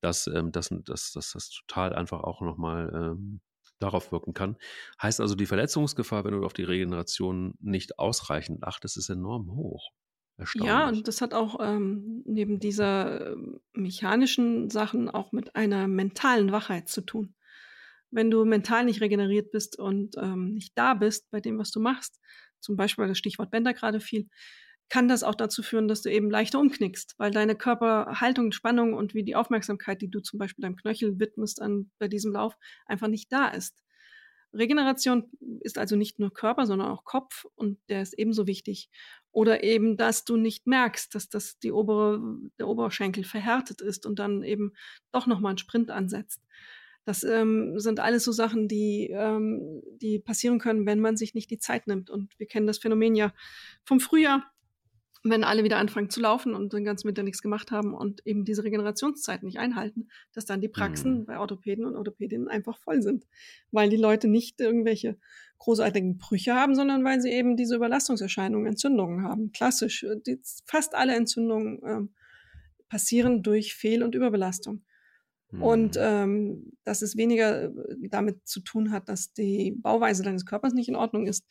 dass, 0.00 0.26
ähm, 0.26 0.50
dass, 0.50 0.70
dass, 0.84 1.12
dass 1.12 1.32
das 1.32 1.50
total 1.50 1.94
einfach 1.94 2.22
auch 2.24 2.40
nochmal 2.40 2.90
ähm, 2.94 3.40
darauf 3.78 4.12
wirken 4.12 4.34
kann. 4.34 4.56
Heißt 5.00 5.20
also, 5.20 5.34
die 5.34 5.46
Verletzungsgefahr, 5.46 6.24
wenn 6.24 6.32
du 6.32 6.44
auf 6.44 6.52
die 6.52 6.64
Regeneration 6.64 7.54
nicht 7.60 7.98
ausreichend 7.98 8.64
achtest, 8.64 8.96
ist 8.96 9.08
enorm 9.08 9.54
hoch. 9.54 9.90
Ja, 10.54 10.88
und 10.88 11.06
das 11.06 11.20
hat 11.20 11.34
auch 11.34 11.58
ähm, 11.60 12.22
neben 12.24 12.60
dieser 12.60 13.32
ähm, 13.32 13.60
mechanischen 13.74 14.70
Sachen 14.70 15.10
auch 15.10 15.32
mit 15.32 15.54
einer 15.54 15.86
mentalen 15.86 16.50
Wachheit 16.50 16.88
zu 16.88 17.02
tun 17.02 17.34
wenn 18.10 18.30
du 18.30 18.44
mental 18.44 18.84
nicht 18.84 19.00
regeneriert 19.00 19.50
bist 19.50 19.78
und 19.78 20.16
ähm, 20.18 20.54
nicht 20.54 20.72
da 20.76 20.94
bist 20.94 21.30
bei 21.30 21.40
dem, 21.40 21.58
was 21.58 21.70
du 21.70 21.80
machst, 21.80 22.20
zum 22.60 22.76
Beispiel 22.76 23.06
das 23.06 23.18
Stichwort 23.18 23.50
Bänder 23.50 23.74
gerade 23.74 24.00
fiel, 24.00 24.28
kann 24.88 25.08
das 25.08 25.22
auch 25.22 25.36
dazu 25.36 25.62
führen, 25.62 25.86
dass 25.86 26.02
du 26.02 26.10
eben 26.10 26.30
leichter 26.30 26.58
umknickst, 26.58 27.14
weil 27.16 27.30
deine 27.30 27.54
Körperhaltung, 27.54 28.50
Spannung 28.52 28.94
und 28.94 29.14
wie 29.14 29.22
die 29.22 29.36
Aufmerksamkeit, 29.36 30.02
die 30.02 30.10
du 30.10 30.20
zum 30.20 30.38
Beispiel 30.38 30.62
deinem 30.62 30.76
Knöchel 30.76 31.18
widmest 31.20 31.62
an, 31.62 31.90
bei 31.98 32.08
diesem 32.08 32.32
Lauf, 32.32 32.54
einfach 32.86 33.06
nicht 33.06 33.32
da 33.32 33.48
ist. 33.48 33.76
Regeneration 34.52 35.30
ist 35.60 35.78
also 35.78 35.94
nicht 35.94 36.18
nur 36.18 36.34
Körper, 36.34 36.66
sondern 36.66 36.88
auch 36.88 37.04
Kopf 37.04 37.46
und 37.54 37.78
der 37.88 38.02
ist 38.02 38.14
ebenso 38.14 38.48
wichtig. 38.48 38.90
Oder 39.30 39.62
eben, 39.62 39.96
dass 39.96 40.24
du 40.24 40.36
nicht 40.36 40.66
merkst, 40.66 41.14
dass 41.14 41.28
das 41.28 41.60
die 41.60 41.70
obere, 41.70 42.20
der 42.58 42.66
Oberschenkel 42.66 43.22
verhärtet 43.22 43.80
ist 43.80 44.06
und 44.06 44.18
dann 44.18 44.42
eben 44.42 44.72
doch 45.12 45.28
nochmal 45.28 45.50
einen 45.50 45.58
Sprint 45.58 45.90
ansetzt. 45.90 46.42
Das 47.04 47.24
ähm, 47.24 47.78
sind 47.78 47.98
alles 48.00 48.24
so 48.24 48.32
Sachen, 48.32 48.68
die, 48.68 49.10
ähm, 49.12 49.82
die 49.96 50.18
passieren 50.18 50.58
können, 50.58 50.86
wenn 50.86 51.00
man 51.00 51.16
sich 51.16 51.34
nicht 51.34 51.50
die 51.50 51.58
Zeit 51.58 51.86
nimmt. 51.86 52.10
Und 52.10 52.38
wir 52.38 52.46
kennen 52.46 52.66
das 52.66 52.78
Phänomen 52.78 53.14
ja 53.14 53.32
vom 53.84 54.00
Frühjahr, 54.00 54.50
wenn 55.22 55.44
alle 55.44 55.64
wieder 55.64 55.76
anfangen 55.76 56.08
zu 56.08 56.20
laufen 56.20 56.54
und 56.54 56.72
den 56.72 56.84
ganzen 56.84 57.06
Winter 57.06 57.22
nichts 57.22 57.42
gemacht 57.42 57.70
haben 57.70 57.94
und 57.94 58.26
eben 58.26 58.44
diese 58.44 58.64
Regenerationszeit 58.64 59.42
nicht 59.42 59.58
einhalten, 59.58 60.08
dass 60.32 60.46
dann 60.46 60.62
die 60.62 60.68
Praxen 60.68 61.20
mhm. 61.20 61.24
bei 61.26 61.38
Orthopäden 61.38 61.84
und 61.84 61.96
Orthopädinnen 61.96 62.48
einfach 62.48 62.78
voll 62.78 63.02
sind, 63.02 63.26
weil 63.70 63.90
die 63.90 63.98
Leute 63.98 64.28
nicht 64.28 64.60
irgendwelche 64.60 65.18
großartigen 65.58 66.16
Brüche 66.16 66.54
haben, 66.54 66.74
sondern 66.74 67.04
weil 67.04 67.20
sie 67.20 67.30
eben 67.30 67.56
diese 67.56 67.76
Überlastungserscheinungen, 67.76 68.66
Entzündungen 68.66 69.22
haben. 69.22 69.52
Klassisch, 69.52 70.04
äh, 70.04 70.16
die, 70.26 70.40
fast 70.64 70.94
alle 70.94 71.14
Entzündungen 71.14 71.80
ähm, 71.84 72.14
passieren 72.88 73.42
durch 73.42 73.74
Fehl- 73.74 74.02
und 74.02 74.14
Überbelastung. 74.14 74.82
Und 75.58 75.96
mhm. 75.96 76.02
ähm, 76.02 76.72
dass 76.84 77.02
es 77.02 77.16
weniger 77.16 77.64
äh, 77.64 77.70
damit 78.08 78.46
zu 78.46 78.60
tun 78.60 78.92
hat, 78.92 79.08
dass 79.08 79.32
die 79.32 79.72
Bauweise 79.72 80.22
deines 80.22 80.46
Körpers 80.46 80.74
nicht 80.74 80.88
in 80.88 80.96
Ordnung 80.96 81.26
ist, 81.26 81.44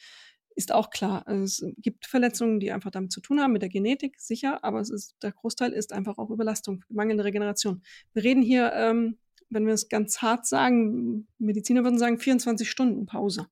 ist 0.55 0.73
auch 0.73 0.89
klar. 0.89 1.27
Also 1.27 1.43
es 1.43 1.73
gibt 1.77 2.05
Verletzungen, 2.05 2.59
die 2.59 2.71
einfach 2.71 2.91
damit 2.91 3.11
zu 3.11 3.21
tun 3.21 3.39
haben, 3.39 3.53
mit 3.53 3.61
der 3.61 3.69
Genetik, 3.69 4.19
sicher, 4.19 4.63
aber 4.63 4.79
es 4.79 4.89
ist, 4.89 5.15
der 5.21 5.31
Großteil 5.31 5.71
ist 5.71 5.93
einfach 5.93 6.17
auch 6.17 6.29
Überlastung, 6.29 6.83
mangelnde 6.89 7.23
Regeneration. 7.23 7.81
Wir 8.13 8.23
reden 8.23 8.41
hier, 8.41 8.73
ähm, 8.73 9.17
wenn 9.49 9.65
wir 9.65 9.73
es 9.73 9.89
ganz 9.89 10.21
hart 10.21 10.45
sagen, 10.45 11.27
Mediziner 11.37 11.83
würden 11.83 11.97
sagen, 11.97 12.19
24 12.19 12.69
Stunden 12.69 13.05
Pause 13.05 13.47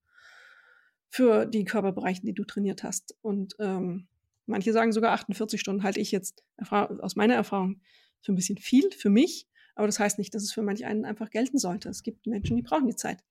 für 1.09 1.45
die 1.45 1.63
Körperbereiche, 1.63 2.21
die 2.21 2.33
du 2.33 2.43
trainiert 2.43 2.83
hast. 2.83 3.15
Und 3.21 3.55
ähm, 3.59 4.07
manche 4.45 4.73
sagen 4.73 4.91
sogar 4.91 5.13
48 5.13 5.59
Stunden, 5.59 5.83
halte 5.83 5.99
ich 5.99 6.11
jetzt 6.11 6.43
aus 6.57 7.15
meiner 7.15 7.35
Erfahrung 7.35 7.81
für 8.21 8.33
ein 8.33 8.35
bisschen 8.35 8.57
viel 8.57 8.91
für 8.91 9.09
mich. 9.09 9.47
Aber 9.77 9.85
das 9.85 9.99
heißt 9.99 10.17
nicht, 10.17 10.33
dass 10.33 10.41
es 10.41 10.51
für 10.51 10.63
manch 10.63 10.85
einen 10.85 11.05
einfach 11.05 11.29
gelten 11.29 11.59
sollte. 11.59 11.89
Es 11.89 12.01
gibt 12.01 12.25
Menschen, 12.25 12.55
die 12.55 12.63
brauchen 12.63 12.87
die 12.87 12.95
Zeit. 12.95 13.23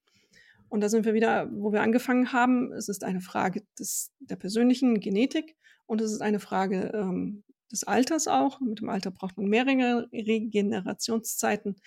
Und 0.69 0.81
da 0.81 0.89
sind 0.89 1.05
wir 1.05 1.13
wieder, 1.13 1.51
wo 1.53 1.73
wir 1.73 1.83
angefangen 1.83 2.33
haben. 2.33 2.73
Es 2.73 2.89
ist 2.89 3.03
eine 3.03 3.21
Frage 3.21 3.65
des, 3.77 4.13
der 4.21 4.37
persönlichen 4.37 5.01
Genetik 5.01 5.57
und 5.87 6.01
es 6.01 6.13
ist 6.13 6.21
eine 6.21 6.39
Frage 6.39 6.93
ähm, 6.95 7.43
des 7.73 7.83
Alters 7.83 8.29
auch. 8.29 8.61
Mit 8.61 8.79
dem 8.81 8.89
Alter 8.89 9.11
braucht 9.11 9.37
man 9.37 9.47
mehr 9.47 9.67
Regenerationszeiten. 9.67 11.81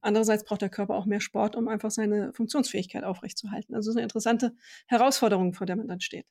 Andererseits 0.00 0.44
braucht 0.44 0.62
der 0.62 0.70
Körper 0.70 0.94
auch 0.94 1.04
mehr 1.04 1.20
Sport, 1.20 1.54
um 1.54 1.68
einfach 1.68 1.90
seine 1.90 2.32
Funktionsfähigkeit 2.32 3.04
aufrechtzuerhalten. 3.04 3.74
Also 3.74 3.90
es 3.90 3.94
ist 3.94 3.98
eine 3.98 4.04
interessante 4.04 4.54
Herausforderung, 4.86 5.52
vor 5.52 5.66
der 5.66 5.76
man 5.76 5.88
dann 5.88 6.00
steht. 6.00 6.24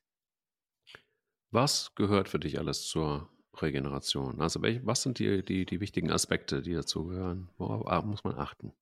Was 1.52 1.94
gehört 1.94 2.28
für 2.28 2.40
dich 2.40 2.58
alles 2.58 2.82
zur 2.82 3.30
Regeneration? 3.62 4.40
Also 4.40 4.62
welch, 4.62 4.84
was 4.84 5.02
sind 5.02 5.18
die, 5.18 5.44
die, 5.44 5.66
die 5.66 5.80
wichtigen 5.80 6.10
Aspekte, 6.10 6.62
die 6.62 6.74
dazu 6.74 7.06
gehören? 7.06 7.48
Worauf 7.58 8.04
muss 8.04 8.24
man 8.24 8.36
achten? 8.36 8.72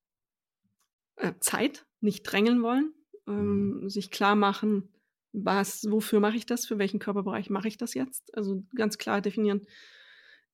Äh, 1.16 1.34
Zeit, 1.40 1.86
nicht 2.00 2.22
drängeln 2.22 2.62
wollen, 2.62 2.92
ähm, 3.26 3.80
mhm. 3.82 3.88
sich 3.90 4.10
klar 4.10 4.36
machen, 4.36 4.88
was, 5.32 5.90
wofür 5.90 6.20
mache 6.20 6.36
ich 6.36 6.46
das, 6.46 6.66
für 6.66 6.78
welchen 6.78 6.98
Körperbereich 7.00 7.50
mache 7.50 7.68
ich 7.68 7.76
das 7.76 7.94
jetzt? 7.94 8.34
Also 8.36 8.64
ganz 8.74 8.98
klar 8.98 9.20
definieren, 9.20 9.66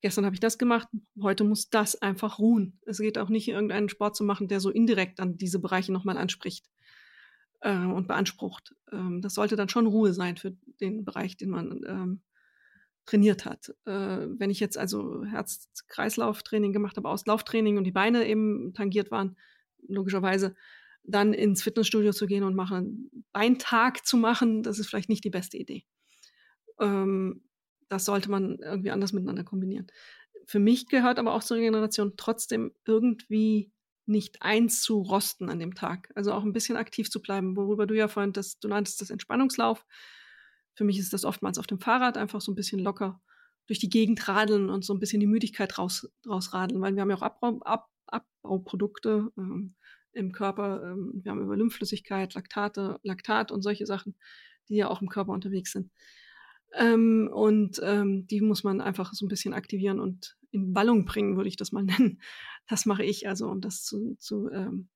gestern 0.01 0.25
habe 0.25 0.35
ich 0.35 0.39
das 0.39 0.57
gemacht, 0.57 0.87
heute 1.21 1.43
muss 1.43 1.69
das 1.69 2.01
einfach 2.01 2.39
ruhen. 2.39 2.79
Es 2.85 2.99
geht 2.99 3.17
auch 3.17 3.29
nicht, 3.29 3.47
irgendeinen 3.47 3.89
Sport 3.89 4.15
zu 4.15 4.23
machen, 4.23 4.47
der 4.47 4.59
so 4.59 4.69
indirekt 4.69 5.19
an 5.19 5.37
diese 5.37 5.59
Bereiche 5.59 5.91
nochmal 5.91 6.17
anspricht 6.17 6.69
äh, 7.61 7.75
und 7.75 8.07
beansprucht. 8.07 8.75
Ähm, 8.91 9.21
das 9.21 9.33
sollte 9.33 9.55
dann 9.55 9.69
schon 9.69 9.87
Ruhe 9.87 10.13
sein 10.13 10.37
für 10.37 10.55
den 10.79 11.05
Bereich, 11.05 11.37
den 11.37 11.49
man 11.49 11.81
ähm, 11.87 12.21
trainiert 13.05 13.45
hat. 13.45 13.69
Äh, 13.85 14.27
wenn 14.39 14.49
ich 14.49 14.59
jetzt 14.59 14.77
also 14.77 15.23
Herz-Kreislauf-Training 15.25 16.73
gemacht 16.73 16.97
habe, 16.97 17.09
Auslauftraining 17.09 17.77
und 17.77 17.83
die 17.83 17.91
Beine 17.91 18.27
eben 18.27 18.73
tangiert 18.73 19.11
waren, 19.11 19.37
logischerweise, 19.87 20.55
dann 21.03 21.33
ins 21.33 21.61
Fitnessstudio 21.61 22.11
zu 22.13 22.25
gehen 22.25 22.43
und 22.43 22.55
machen, 22.55 23.11
Beintag 23.31 24.05
zu 24.05 24.17
machen, 24.17 24.63
das 24.63 24.79
ist 24.79 24.87
vielleicht 24.87 25.09
nicht 25.09 25.23
die 25.23 25.29
beste 25.29 25.57
Idee. 25.57 25.83
Ähm, 26.79 27.43
das 27.89 28.05
sollte 28.05 28.31
man 28.31 28.57
irgendwie 28.59 28.91
anders 28.91 29.13
miteinander 29.13 29.43
kombinieren. 29.43 29.87
Für 30.47 30.59
mich 30.59 30.87
gehört 30.87 31.19
aber 31.19 31.33
auch 31.33 31.43
zur 31.43 31.57
Regeneration 31.57 32.13
trotzdem 32.17 32.71
irgendwie 32.85 33.71
nicht 34.07 34.41
einzurosten 34.41 35.49
an 35.49 35.59
dem 35.59 35.73
Tag. 35.73 36.11
Also 36.15 36.31
auch 36.33 36.43
ein 36.43 36.53
bisschen 36.53 36.77
aktiv 36.77 37.09
zu 37.09 37.21
bleiben, 37.21 37.55
worüber 37.55 37.87
du 37.87 37.95
ja 37.95 38.07
vorhin, 38.07 38.33
das, 38.33 38.59
du 38.59 38.67
nanntest 38.67 39.01
das 39.01 39.09
Entspannungslauf. 39.09 39.85
Für 40.75 40.83
mich 40.83 40.99
ist 40.99 41.13
das 41.13 41.25
oftmals 41.25 41.57
auf 41.57 41.67
dem 41.67 41.79
Fahrrad 41.79 42.17
einfach 42.17 42.41
so 42.41 42.51
ein 42.51 42.55
bisschen 42.55 42.79
locker 42.79 43.21
durch 43.67 43.79
die 43.79 43.89
Gegend 43.89 44.27
radeln 44.27 44.69
und 44.69 44.85
so 44.85 44.93
ein 44.93 44.99
bisschen 44.99 45.19
die 45.19 45.27
Müdigkeit 45.27 45.77
raus, 45.77 46.09
rausradeln, 46.27 46.81
weil 46.81 46.95
wir 46.95 47.01
haben 47.01 47.09
ja 47.09 47.15
auch 47.15 47.21
Abbau, 47.21 47.59
Ab, 47.61 47.89
Abbauprodukte 48.05 49.31
ähm, 49.37 49.75
im 50.11 50.31
Körper. 50.31 50.83
Ähm, 50.83 51.21
wir 51.23 51.31
haben 51.31 51.41
über 51.41 51.57
Lymphflüssigkeit, 51.57 52.33
Laktate, 52.33 52.99
Laktat 53.03 53.51
und 53.51 53.61
solche 53.61 53.85
Sachen, 53.85 54.15
die 54.69 54.75
ja 54.75 54.89
auch 54.89 55.01
im 55.01 55.09
Körper 55.09 55.31
unterwegs 55.31 55.71
sind. 55.71 55.91
Ähm, 56.73 57.29
und 57.31 57.79
ähm, 57.83 58.27
die 58.27 58.41
muss 58.41 58.63
man 58.63 58.81
einfach 58.81 59.13
so 59.13 59.25
ein 59.25 59.29
bisschen 59.29 59.53
aktivieren 59.53 59.99
und 59.99 60.37
in 60.51 60.75
Wallung 60.75 61.05
bringen, 61.05 61.35
würde 61.35 61.49
ich 61.49 61.57
das 61.57 61.71
mal 61.71 61.83
nennen. 61.83 62.21
Das 62.67 62.85
mache 62.85 63.03
ich 63.03 63.27
also, 63.27 63.47
um 63.47 63.61
das 63.61 63.83
zu, 63.83 64.15
zu 64.19 64.49
ähm, 64.51 64.89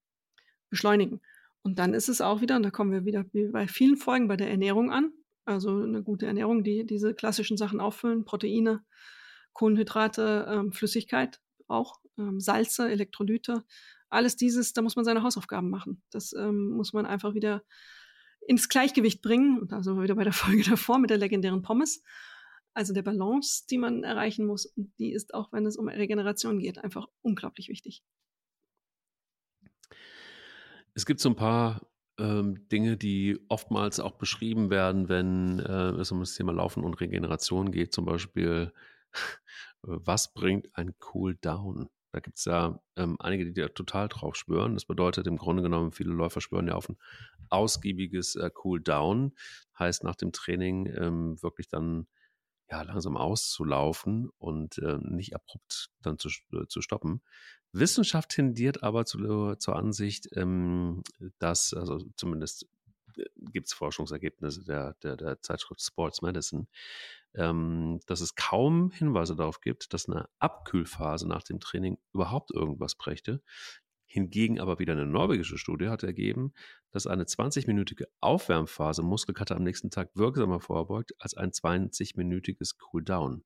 beschleunigen. 0.70 1.22
Und 1.62 1.80
dann 1.80 1.94
ist 1.94 2.10
es 2.10 2.22
auch 2.22 2.42
wieder, 2.42 2.56
und 2.56 2.64
da 2.64 2.72
kommen 2.72 2.92
wir 2.92 3.06
wieder 3.06 3.26
wie 3.34 3.48
bei 3.48 3.68
vielen 3.68 3.98
Folgen 3.98 4.28
bei 4.28 4.38
der 4.38 4.50
Ernährung 4.50 4.92
an, 4.92 5.12
also 5.50 5.82
eine 5.82 6.04
gute 6.04 6.28
Ernährung, 6.28 6.64
die 6.64 6.86
diese 6.86 7.14
klassischen 7.14 7.58
Sachen 7.58 7.80
auffüllen, 7.80 8.24
Proteine, 8.24 8.84
Kohlenhydrate, 9.54 10.46
ähm, 10.48 10.72
Flüssigkeit 10.72 11.42
auch, 11.68 12.00
ähm, 12.18 12.40
Salze, 12.40 12.90
Elektrolyte, 12.90 13.64
alles 14.10 14.36
dieses, 14.36 14.74
da 14.74 14.82
muss 14.82 14.96
man 14.96 15.06
seine 15.06 15.24
Hausaufgaben 15.24 15.70
machen. 15.70 16.02
Das 16.12 16.34
ähm, 16.34 16.70
muss 16.72 16.94
man 16.94 17.06
einfach 17.06 17.34
wieder 17.34 17.64
ins 18.48 18.70
Gleichgewicht 18.70 19.22
bringen. 19.22 19.60
Und 19.60 19.72
da 19.72 19.84
sind 19.84 19.96
wir 19.96 20.04
wieder 20.04 20.16
bei 20.16 20.24
der 20.24 20.34
Folge 20.34 20.64
davor 20.64 21.00
mit 21.00 21.10
der 21.10 21.18
legendären 21.18 21.62
Pommes. 21.62 22.04
Also 22.74 22.94
der 22.94 23.02
Balance, 23.02 23.66
die 23.70 23.78
man 23.78 24.04
erreichen 24.04 24.46
muss, 24.46 24.72
die 24.76 25.12
ist 25.12 25.34
auch, 25.34 25.52
wenn 25.52 25.66
es 25.66 25.78
um 25.78 25.88
Regeneration 25.88 26.60
geht, 26.60 26.78
einfach 26.84 27.08
unglaublich 27.22 27.70
wichtig. 27.70 28.04
Es 30.94 31.06
gibt 31.06 31.20
so 31.20 31.30
ein 31.30 31.36
paar 31.36 31.89
Dinge, 32.20 32.98
die 32.98 33.40
oftmals 33.48 34.00
auch 34.00 34.14
beschrieben 34.14 34.70
werden, 34.70 35.10
wenn 35.10 35.60
äh, 35.60 35.92
es 36.00 36.12
um 36.12 36.20
das 36.20 36.36
Thema 36.36 36.52
Laufen 36.52 36.84
und 36.84 37.00
Regeneration 37.00 37.72
geht. 37.72 37.94
Zum 37.94 38.06
Beispiel, 38.06 38.74
was 39.82 40.34
bringt 40.34 40.68
ein 40.76 40.94
Cool 41.14 41.36
Down? 41.36 41.90
Da 42.12 42.20
gibt 42.20 42.38
es 42.38 42.46
ja 42.46 42.82
ähm, 42.96 43.18
einige, 43.20 43.46
die 43.46 43.54
da 43.54 43.68
total 43.70 44.08
drauf 44.08 44.36
schwören. 44.36 44.74
Das 44.74 44.86
bedeutet 44.86 45.28
im 45.28 45.38
Grunde 45.38 45.62
genommen, 45.62 45.92
viele 45.92 46.12
Läufer 46.12 46.42
schwören 46.42 46.68
ja 46.68 46.74
auf 46.74 46.90
ein 46.90 46.98
ausgiebiges 47.50 48.36
äh, 48.36 48.50
Cool 48.64 48.82
Down. 48.82 49.34
Heißt 49.78 50.04
nach 50.04 50.16
dem 50.16 50.32
Training 50.32 50.88
ähm, 50.98 51.42
wirklich 51.42 51.68
dann 51.68 52.08
ja, 52.70 52.82
langsam 52.84 53.18
auszulaufen 53.18 54.30
und 54.38 54.78
äh, 54.80 54.98
nicht 55.02 55.36
abrupt 55.36 55.90
dann 56.02 56.18
zu, 56.18 56.30
äh, 56.54 56.68
zu 56.68 56.82
stoppen. 56.82 57.22
Wissenschaft 57.72 58.30
tendiert 58.30 58.84
aber 58.84 59.06
zu, 59.06 59.56
zur 59.56 59.76
Ansicht, 59.76 60.28
ähm, 60.36 61.04
dass, 61.40 61.74
also 61.74 62.00
zumindest 62.16 62.68
äh, 63.18 63.26
gibt 63.52 63.68
es 63.68 63.74
Forschungsergebnisse 63.74 64.64
der, 64.64 64.94
der, 65.04 65.18
der 65.18 65.42
Zeitschrift 65.42 65.82
Sports 65.82 66.22
Medicine, 66.22 66.68
ähm, 67.36 68.00
dass 68.08 68.22
es 68.22 68.36
kaum 68.36 68.92
Hinweise 68.92 69.36
darauf 69.36 69.62
gibt, 69.62 69.94
dass 69.94 70.08
eine 70.08 70.28
Abkühlphase 70.40 71.28
nach 71.28 71.44
dem 71.44 71.60
Training 71.60 71.98
überhaupt 72.14 72.52
irgendwas 72.52 72.96
brächte. 72.96 73.42
Hingegen 74.12 74.60
aber 74.60 74.80
wieder 74.80 74.94
eine 74.94 75.06
norwegische 75.06 75.60
Studie 75.60 75.90
hat 75.90 76.02
ergeben, 76.02 76.52
dass 76.90 77.06
eine 77.06 77.26
20-minütige 77.26 78.06
Aufwärmphase 78.22 79.04
Muskelkater 79.04 79.56
am 79.56 79.64
nächsten 79.64 79.92
Tag 79.92 80.10
wirksamer 80.16 80.60
vorbeugt 80.60 81.14
als 81.20 81.38
ein 81.38 81.52
20-minütiges 81.52 82.80
Cooldown. 82.80 83.44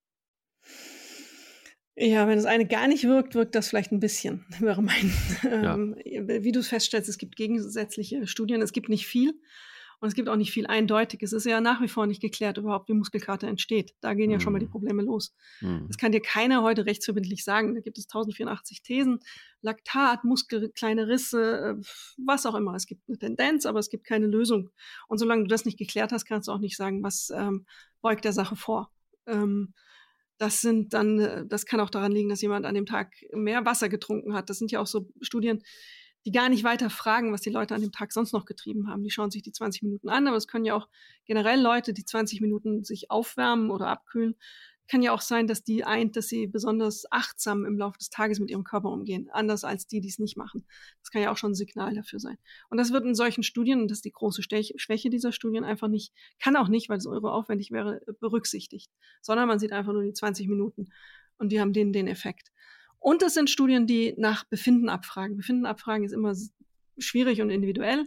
Ja, 1.95 2.30
wenn 2.30 2.38
das 2.38 2.45
eine 2.45 2.65
gar 2.65 2.88
nicht 2.88 3.04
wirkt, 3.04 3.36
wirkt 3.36 3.56
das 3.56 3.67
vielleicht 3.67 3.91
ein 3.91 3.99
bisschen, 3.99 4.45
wäre 4.60 4.82
mein. 4.82 5.12
Ja. 5.43 5.76
Ähm, 5.76 5.97
wie 6.06 6.54
du 6.54 6.62
es 6.62 6.69
feststellst, 6.69 7.10
es 7.10 7.17
gibt 7.17 7.36
gegensätzliche 7.36 8.26
Studien, 8.26 8.62
es 8.62 8.71
gibt 8.71 8.88
nicht 8.88 9.06
viel. 9.06 9.34
Und 10.04 10.10
es 10.10 10.16
gibt 10.16 10.28
auch 10.28 10.36
nicht 10.36 10.52
viel 10.52 10.68
Eindeutiges. 10.68 11.32
Es 11.32 11.46
ist 11.46 11.50
ja 11.50 11.62
nach 11.62 11.80
wie 11.80 11.88
vor 11.88 12.06
nicht 12.08 12.22
geklärt 12.22 12.58
überhaupt, 12.58 12.89
wie 12.89 12.94
Muskelkater 12.94 13.48
entsteht. 13.48 13.96
Da 14.02 14.13
gehen 14.13 14.30
ja 14.30 14.36
mhm. 14.36 14.42
schon 14.42 14.52
mal 14.52 14.60
die 14.60 14.66
mhm. 14.66 14.72
Probleme 14.72 15.02
los. 15.02 15.34
Mhm. 15.62 15.86
Das 15.88 15.98
kann 15.98 16.12
dir 16.12 16.20
keiner 16.20 16.62
heute 16.62 16.86
rechtsverbindlich 16.86 17.46
sagen. 17.46 17.74
Da 17.74 17.80
gibt 17.80 17.98
es 17.98 18.08
1084 18.08 18.82
Thesen. 18.82 19.20
Laktat, 19.62 20.26
Muskel, 20.26 20.74
kleine 20.76 21.08
Risse, 21.08 21.78
äh, 21.80 21.86
was 22.18 22.46
auch 22.46 22.56
immer. 22.56 22.76
Es 22.76 22.86
gibt 22.86 23.08
eine 23.08 23.18
Tendenz, 23.18 23.66
aber 23.66 23.80
es 23.80 23.89
gibt 23.89 24.04
keine 24.04 24.28
Lösung. 24.28 24.72
Und 25.08 25.20
solange 25.20 25.44
du 25.44 25.48
das 25.48 25.63
nicht 25.63 25.78
geklärt 25.78 26.12
hast, 26.12 26.26
kannst 26.26 26.50
du 26.50 26.52
auch 26.52 26.60
nicht 26.60 26.76
sagen, 26.76 27.02
was 27.02 27.32
ähm, 27.34 27.66
beugt 28.02 28.26
der 28.26 28.34
Sache 28.34 28.58
vor. 28.58 28.92
Ähm, 29.26 29.74
das 30.38 30.60
sind 30.60 30.94
dann, 30.94 31.18
äh, 31.22 31.46
das 31.48 31.66
kann 31.66 31.80
auch 31.80 31.89
daran 31.89 32.12
liegen, 32.12 32.28
dass 32.28 32.42
jemand 32.42 32.66
an 32.66 32.76
dem 32.76 32.86
Tag 32.86 33.13
mehr 33.32 33.66
Wasser 33.66 33.88
getrunken 33.88 34.34
hat. 34.34 34.50
Das 34.50 34.60
sind 34.60 34.70
ja 34.70 34.82
auch 34.82 34.88
so 34.88 35.08
Studien, 35.22 35.63
die 36.25 36.31
gar 36.31 36.49
nicht 36.49 36.63
weiter 36.63 36.89
fragen, 36.89 37.33
was 37.33 37.41
die 37.41 37.49
Leute 37.49 37.75
an 37.75 37.81
dem 37.81 37.91
Tag 37.91 38.13
sonst 38.13 38.31
noch 38.31 38.45
getrieben 38.45 38.88
haben. 38.88 39.03
Die 39.03 39.12
schauen 39.12 39.31
sich 39.31 39.41
die 39.41 39.51
20 39.51 39.83
Minuten 39.83 40.09
an, 40.09 40.27
aber 40.27 40.38
es 40.38 40.47
können 40.47 40.65
ja 40.65 40.75
auch 40.75 40.88
generell 41.25 41.62
Leute, 41.62 41.93
die 41.93 42.05
20 42.05 42.41
Minuten 42.41 42.83
sich 42.83 43.12
aufwärmen 43.12 43.71
oder 43.71 43.88
abkühlen, 43.88 44.36
kann 44.88 45.01
ja 45.01 45.13
auch 45.13 45.21
sein, 45.21 45.47
dass 45.47 45.63
die 45.63 45.83
eint, 45.86 46.15
dass 46.15 46.27
sie 46.27 46.47
besonders 46.47 47.05
achtsam 47.09 47.65
im 47.65 47.77
Laufe 47.77 47.97
des 47.97 48.09
Tages 48.09 48.39
mit 48.39 48.51
ihrem 48.51 48.63
Körper 48.63 48.89
umgehen, 48.89 49.29
anders 49.31 49.63
als 49.63 49.88
die, 49.88 50.01
die 50.01 50.09
es 50.09 50.19
nicht 50.19 50.38
machen. 50.38 50.65
Das 51.01 51.09
kann 51.09 51.21
ja 51.21 51.31
auch 51.31 51.38
schon 51.38 51.51
ein 51.51 51.55
Signal 51.55 51.95
dafür 51.95 52.19
sein. 52.19 52.38
Und 52.69 52.77
das 52.77 52.91
wird 52.91 53.05
in 53.05 53.15
solchen 53.15 53.43
Studien, 53.43 53.81
und 53.81 53.89
das 53.89 53.99
ist 53.99 54.05
die 54.05 54.12
große 54.12 54.43
Schwäche 54.43 55.09
dieser 55.09 55.31
Studien, 55.31 55.63
einfach 55.63 55.88
nicht, 55.88 56.13
kann 56.39 56.55
auch 56.55 56.67
nicht, 56.67 56.89
weil 56.89 56.97
es 56.97 57.07
euro 57.07 57.29
aufwendig 57.29 57.71
wäre, 57.71 58.01
berücksichtigt, 58.19 58.91
sondern 59.21 59.47
man 59.47 59.59
sieht 59.59 59.71
einfach 59.71 59.93
nur 59.93 60.03
die 60.03 60.13
20 60.13 60.47
Minuten 60.47 60.89
und 61.38 61.51
die 61.51 61.59
haben 61.62 61.73
den, 61.73 61.93
den 61.93 62.07
Effekt. 62.07 62.51
Und 63.04 63.22
das 63.22 63.34
sind 63.34 63.50
Studien, 63.50 63.86
die 63.86 64.13
nach 64.18 64.46
Befinden 64.46 64.88
abfragen. 64.88 65.36
Befinden 65.36 65.66
abfragen 65.66 66.06
ist 66.06 66.13
immer 66.13 66.34
schwierig 66.98 67.42
und 67.42 67.50
individuell. 67.50 68.06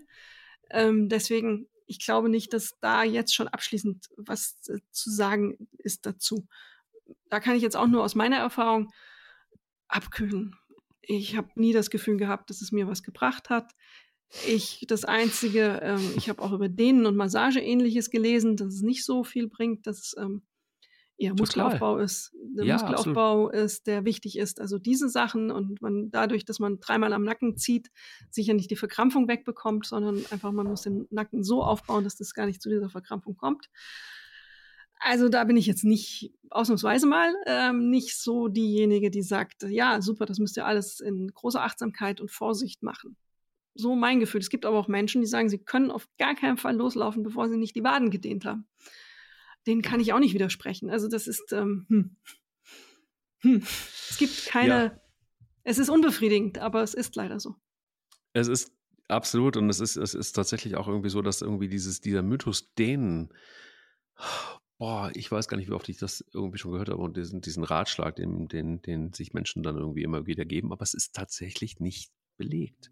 Ähm, 0.70 1.10
deswegen, 1.10 1.68
ich 1.86 1.98
glaube 2.02 2.30
nicht, 2.30 2.54
dass 2.54 2.78
da 2.80 3.04
jetzt 3.04 3.34
schon 3.34 3.46
abschließend 3.46 4.06
was 4.16 4.58
zu 4.62 5.10
sagen 5.10 5.68
ist 5.76 6.06
dazu. 6.06 6.48
Da 7.28 7.40
kann 7.40 7.56
ich 7.56 7.62
jetzt 7.62 7.76
auch 7.76 7.88
nur 7.88 8.02
aus 8.02 8.14
meiner 8.14 8.38
Erfahrung 8.38 8.90
abkühlen. 9.86 10.56
Ich 11.02 11.36
habe 11.36 11.50
nie 11.56 11.74
das 11.74 11.90
Gefühl 11.90 12.16
gehabt, 12.16 12.48
dass 12.48 12.62
es 12.62 12.72
mir 12.72 12.88
was 12.88 13.02
gebracht 13.02 13.50
hat. 13.50 13.74
Ich, 14.46 14.86
das 14.88 15.04
Einzige, 15.04 15.78
ähm, 15.82 16.14
ich 16.16 16.30
habe 16.30 16.40
auch 16.40 16.52
über 16.52 16.70
Dehnen 16.70 17.04
und 17.04 17.16
Massage 17.16 17.60
ähnliches 17.60 18.10
gelesen, 18.10 18.56
dass 18.56 18.72
es 18.72 18.80
nicht 18.80 19.04
so 19.04 19.24
viel 19.24 19.46
bringt, 19.46 19.86
dass 19.86 20.14
ähm, 20.16 20.42
eher 21.18 21.34
Muskelaufbau 21.34 21.98
ist, 21.98 22.32
der 22.34 22.64
ja, 22.64 22.74
Muskelaufbau 22.74 23.46
absolut. 23.46 23.64
ist, 23.64 23.86
der 23.86 24.04
wichtig 24.04 24.38
ist. 24.38 24.60
Also 24.60 24.78
diese 24.78 25.08
Sachen 25.08 25.50
und 25.50 25.80
man 25.80 26.10
dadurch, 26.10 26.44
dass 26.44 26.58
man 26.58 26.78
dreimal 26.80 27.12
am 27.12 27.24
Nacken 27.24 27.56
zieht, 27.56 27.90
sicher 28.30 28.54
nicht 28.54 28.70
die 28.70 28.76
Verkrampfung 28.76 29.28
wegbekommt, 29.28 29.86
sondern 29.86 30.24
einfach 30.30 30.52
man 30.52 30.66
muss 30.66 30.82
den 30.82 31.06
Nacken 31.10 31.42
so 31.42 31.62
aufbauen, 31.62 32.04
dass 32.04 32.16
das 32.16 32.34
gar 32.34 32.46
nicht 32.46 32.60
zu 32.60 32.68
dieser 32.68 32.90
Verkrampfung 32.90 33.36
kommt. 33.36 33.70
Also 34.98 35.28
da 35.28 35.44
bin 35.44 35.56
ich 35.56 35.66
jetzt 35.66 35.84
nicht 35.84 36.32
ausnahmsweise 36.50 37.06
mal 37.06 37.34
ähm, 37.46 37.90
nicht 37.90 38.16
so 38.16 38.48
diejenige, 38.48 39.10
die 39.10 39.22
sagt, 39.22 39.62
ja 39.62 40.00
super, 40.00 40.26
das 40.26 40.38
müsst 40.38 40.56
ihr 40.56 40.66
alles 40.66 41.00
in 41.00 41.28
großer 41.28 41.62
Achtsamkeit 41.62 42.20
und 42.20 42.30
Vorsicht 42.30 42.82
machen. 42.82 43.16
So 43.74 43.94
mein 43.94 44.20
Gefühl. 44.20 44.40
Es 44.40 44.48
gibt 44.48 44.64
aber 44.64 44.78
auch 44.78 44.88
Menschen, 44.88 45.20
die 45.20 45.26
sagen, 45.26 45.50
sie 45.50 45.58
können 45.58 45.90
auf 45.90 46.08
gar 46.18 46.34
keinen 46.34 46.56
Fall 46.56 46.76
loslaufen, 46.76 47.22
bevor 47.22 47.48
sie 47.48 47.58
nicht 47.58 47.76
die 47.76 47.84
Waden 47.84 48.10
gedehnt 48.10 48.46
haben 48.46 48.66
den 49.66 49.82
kann 49.82 50.00
ich 50.00 50.12
auch 50.12 50.18
nicht 50.18 50.34
widersprechen. 50.34 50.90
Also 50.90 51.08
das 51.08 51.26
ist, 51.26 51.52
ähm, 51.52 51.86
hm. 51.88 52.16
Hm. 53.40 53.62
es 53.62 54.16
gibt 54.18 54.46
keine, 54.46 54.84
ja. 54.84 55.00
es 55.64 55.78
ist 55.78 55.88
unbefriedigend, 55.88 56.58
aber 56.58 56.82
es 56.82 56.94
ist 56.94 57.16
leider 57.16 57.40
so. 57.40 57.56
Es 58.32 58.48
ist 58.48 58.72
absolut 59.08 59.56
und 59.56 59.68
es 59.68 59.80
ist, 59.80 59.96
es 59.96 60.14
ist 60.14 60.32
tatsächlich 60.32 60.76
auch 60.76 60.88
irgendwie 60.88 61.10
so, 61.10 61.22
dass 61.22 61.42
irgendwie 61.42 61.68
dieses, 61.68 62.00
dieser 62.00 62.22
Mythos 62.22 62.74
denen, 62.74 63.32
boah, 64.78 65.10
ich 65.14 65.30
weiß 65.30 65.48
gar 65.48 65.56
nicht, 65.56 65.68
wie 65.68 65.74
oft 65.74 65.88
ich 65.88 65.98
das 65.98 66.24
irgendwie 66.32 66.58
schon 66.58 66.72
gehört 66.72 66.88
habe 66.88 67.02
und 67.02 67.16
diesen, 67.16 67.40
diesen 67.40 67.64
Ratschlag, 67.64 68.16
den, 68.16 68.48
den, 68.48 68.82
den 68.82 69.12
sich 69.12 69.32
Menschen 69.32 69.62
dann 69.62 69.76
irgendwie 69.76 70.02
immer 70.02 70.26
wieder 70.26 70.44
geben, 70.44 70.72
aber 70.72 70.82
es 70.82 70.94
ist 70.94 71.14
tatsächlich 71.14 71.80
nicht 71.80 72.10
belegt 72.36 72.90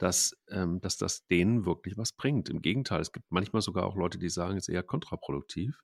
dass, 0.00 0.34
ähm, 0.48 0.80
dass 0.80 0.96
das 0.96 1.26
denen 1.26 1.66
wirklich 1.66 1.96
was 1.96 2.12
bringt. 2.12 2.48
Im 2.48 2.62
Gegenteil, 2.62 3.00
es 3.00 3.12
gibt 3.12 3.30
manchmal 3.30 3.62
sogar 3.62 3.84
auch 3.84 3.96
Leute, 3.96 4.18
die 4.18 4.30
sagen, 4.30 4.56
es 4.56 4.68
ist 4.68 4.74
eher 4.74 4.82
kontraproduktiv. 4.82 5.78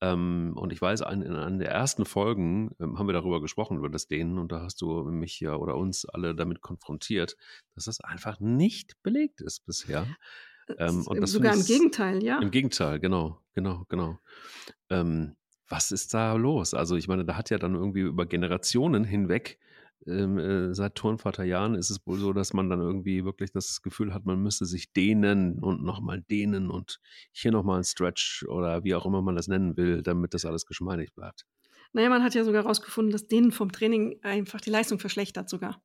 Ähm, 0.00 0.52
und 0.56 0.72
ich 0.72 0.80
weiß, 0.80 1.00
in, 1.00 1.22
in 1.22 1.34
einer 1.34 1.58
der 1.58 1.70
ersten 1.70 2.04
Folgen 2.04 2.70
ähm, 2.80 2.98
haben 2.98 3.08
wir 3.08 3.12
darüber 3.12 3.40
gesprochen, 3.40 3.78
über 3.78 3.88
das 3.88 4.06
Dehnen, 4.06 4.38
und 4.38 4.52
da 4.52 4.62
hast 4.62 4.80
du 4.80 5.04
mich 5.04 5.40
ja 5.40 5.56
oder 5.56 5.76
uns 5.76 6.04
alle 6.04 6.34
damit 6.34 6.60
konfrontiert, 6.60 7.36
dass 7.74 7.86
das 7.86 8.00
einfach 8.00 8.38
nicht 8.38 9.02
belegt 9.02 9.40
ist 9.40 9.66
bisher. 9.66 10.06
Ähm, 10.78 11.04
und 11.06 11.20
das 11.20 11.32
sogar 11.32 11.54
im 11.54 11.64
Gegenteil, 11.64 12.22
ja. 12.22 12.38
Im 12.40 12.50
Gegenteil, 12.50 13.00
genau, 13.00 13.40
genau, 13.54 13.86
genau. 13.88 14.18
Ähm, 14.90 15.36
was 15.68 15.92
ist 15.92 16.14
da 16.14 16.34
los? 16.34 16.74
Also 16.74 16.96
ich 16.96 17.08
meine, 17.08 17.24
da 17.24 17.36
hat 17.36 17.50
ja 17.50 17.58
dann 17.58 17.74
irgendwie 17.74 18.00
über 18.00 18.26
Generationen 18.26 19.04
hinweg 19.04 19.58
ähm, 20.06 20.38
äh, 20.38 20.74
seit 20.74 20.94
Turnvaterjahren 20.94 21.74
ist 21.74 21.90
es 21.90 22.06
wohl 22.06 22.18
so, 22.18 22.32
dass 22.32 22.52
man 22.52 22.70
dann 22.70 22.80
irgendwie 22.80 23.24
wirklich 23.24 23.52
das 23.52 23.82
Gefühl 23.82 24.14
hat, 24.14 24.24
man 24.24 24.42
müsste 24.42 24.66
sich 24.66 24.92
dehnen 24.92 25.58
und 25.58 25.82
nochmal 25.82 26.22
dehnen 26.22 26.70
und 26.70 27.00
hier 27.32 27.52
nochmal 27.52 27.78
ein 27.78 27.84
Stretch 27.84 28.44
oder 28.48 28.84
wie 28.84 28.94
auch 28.94 29.06
immer 29.06 29.22
man 29.22 29.36
das 29.36 29.48
nennen 29.48 29.76
will, 29.76 30.02
damit 30.02 30.34
das 30.34 30.44
alles 30.44 30.66
geschmeidig 30.66 31.14
bleibt. 31.14 31.46
Naja, 31.92 32.10
man 32.10 32.22
hat 32.22 32.34
ja 32.34 32.44
sogar 32.44 32.62
herausgefunden, 32.64 33.12
dass 33.12 33.28
Dehnen 33.28 33.50
vom 33.50 33.72
Training 33.72 34.18
einfach 34.22 34.60
die 34.60 34.70
Leistung 34.70 34.98
verschlechtert 34.98 35.48
sogar. 35.48 35.82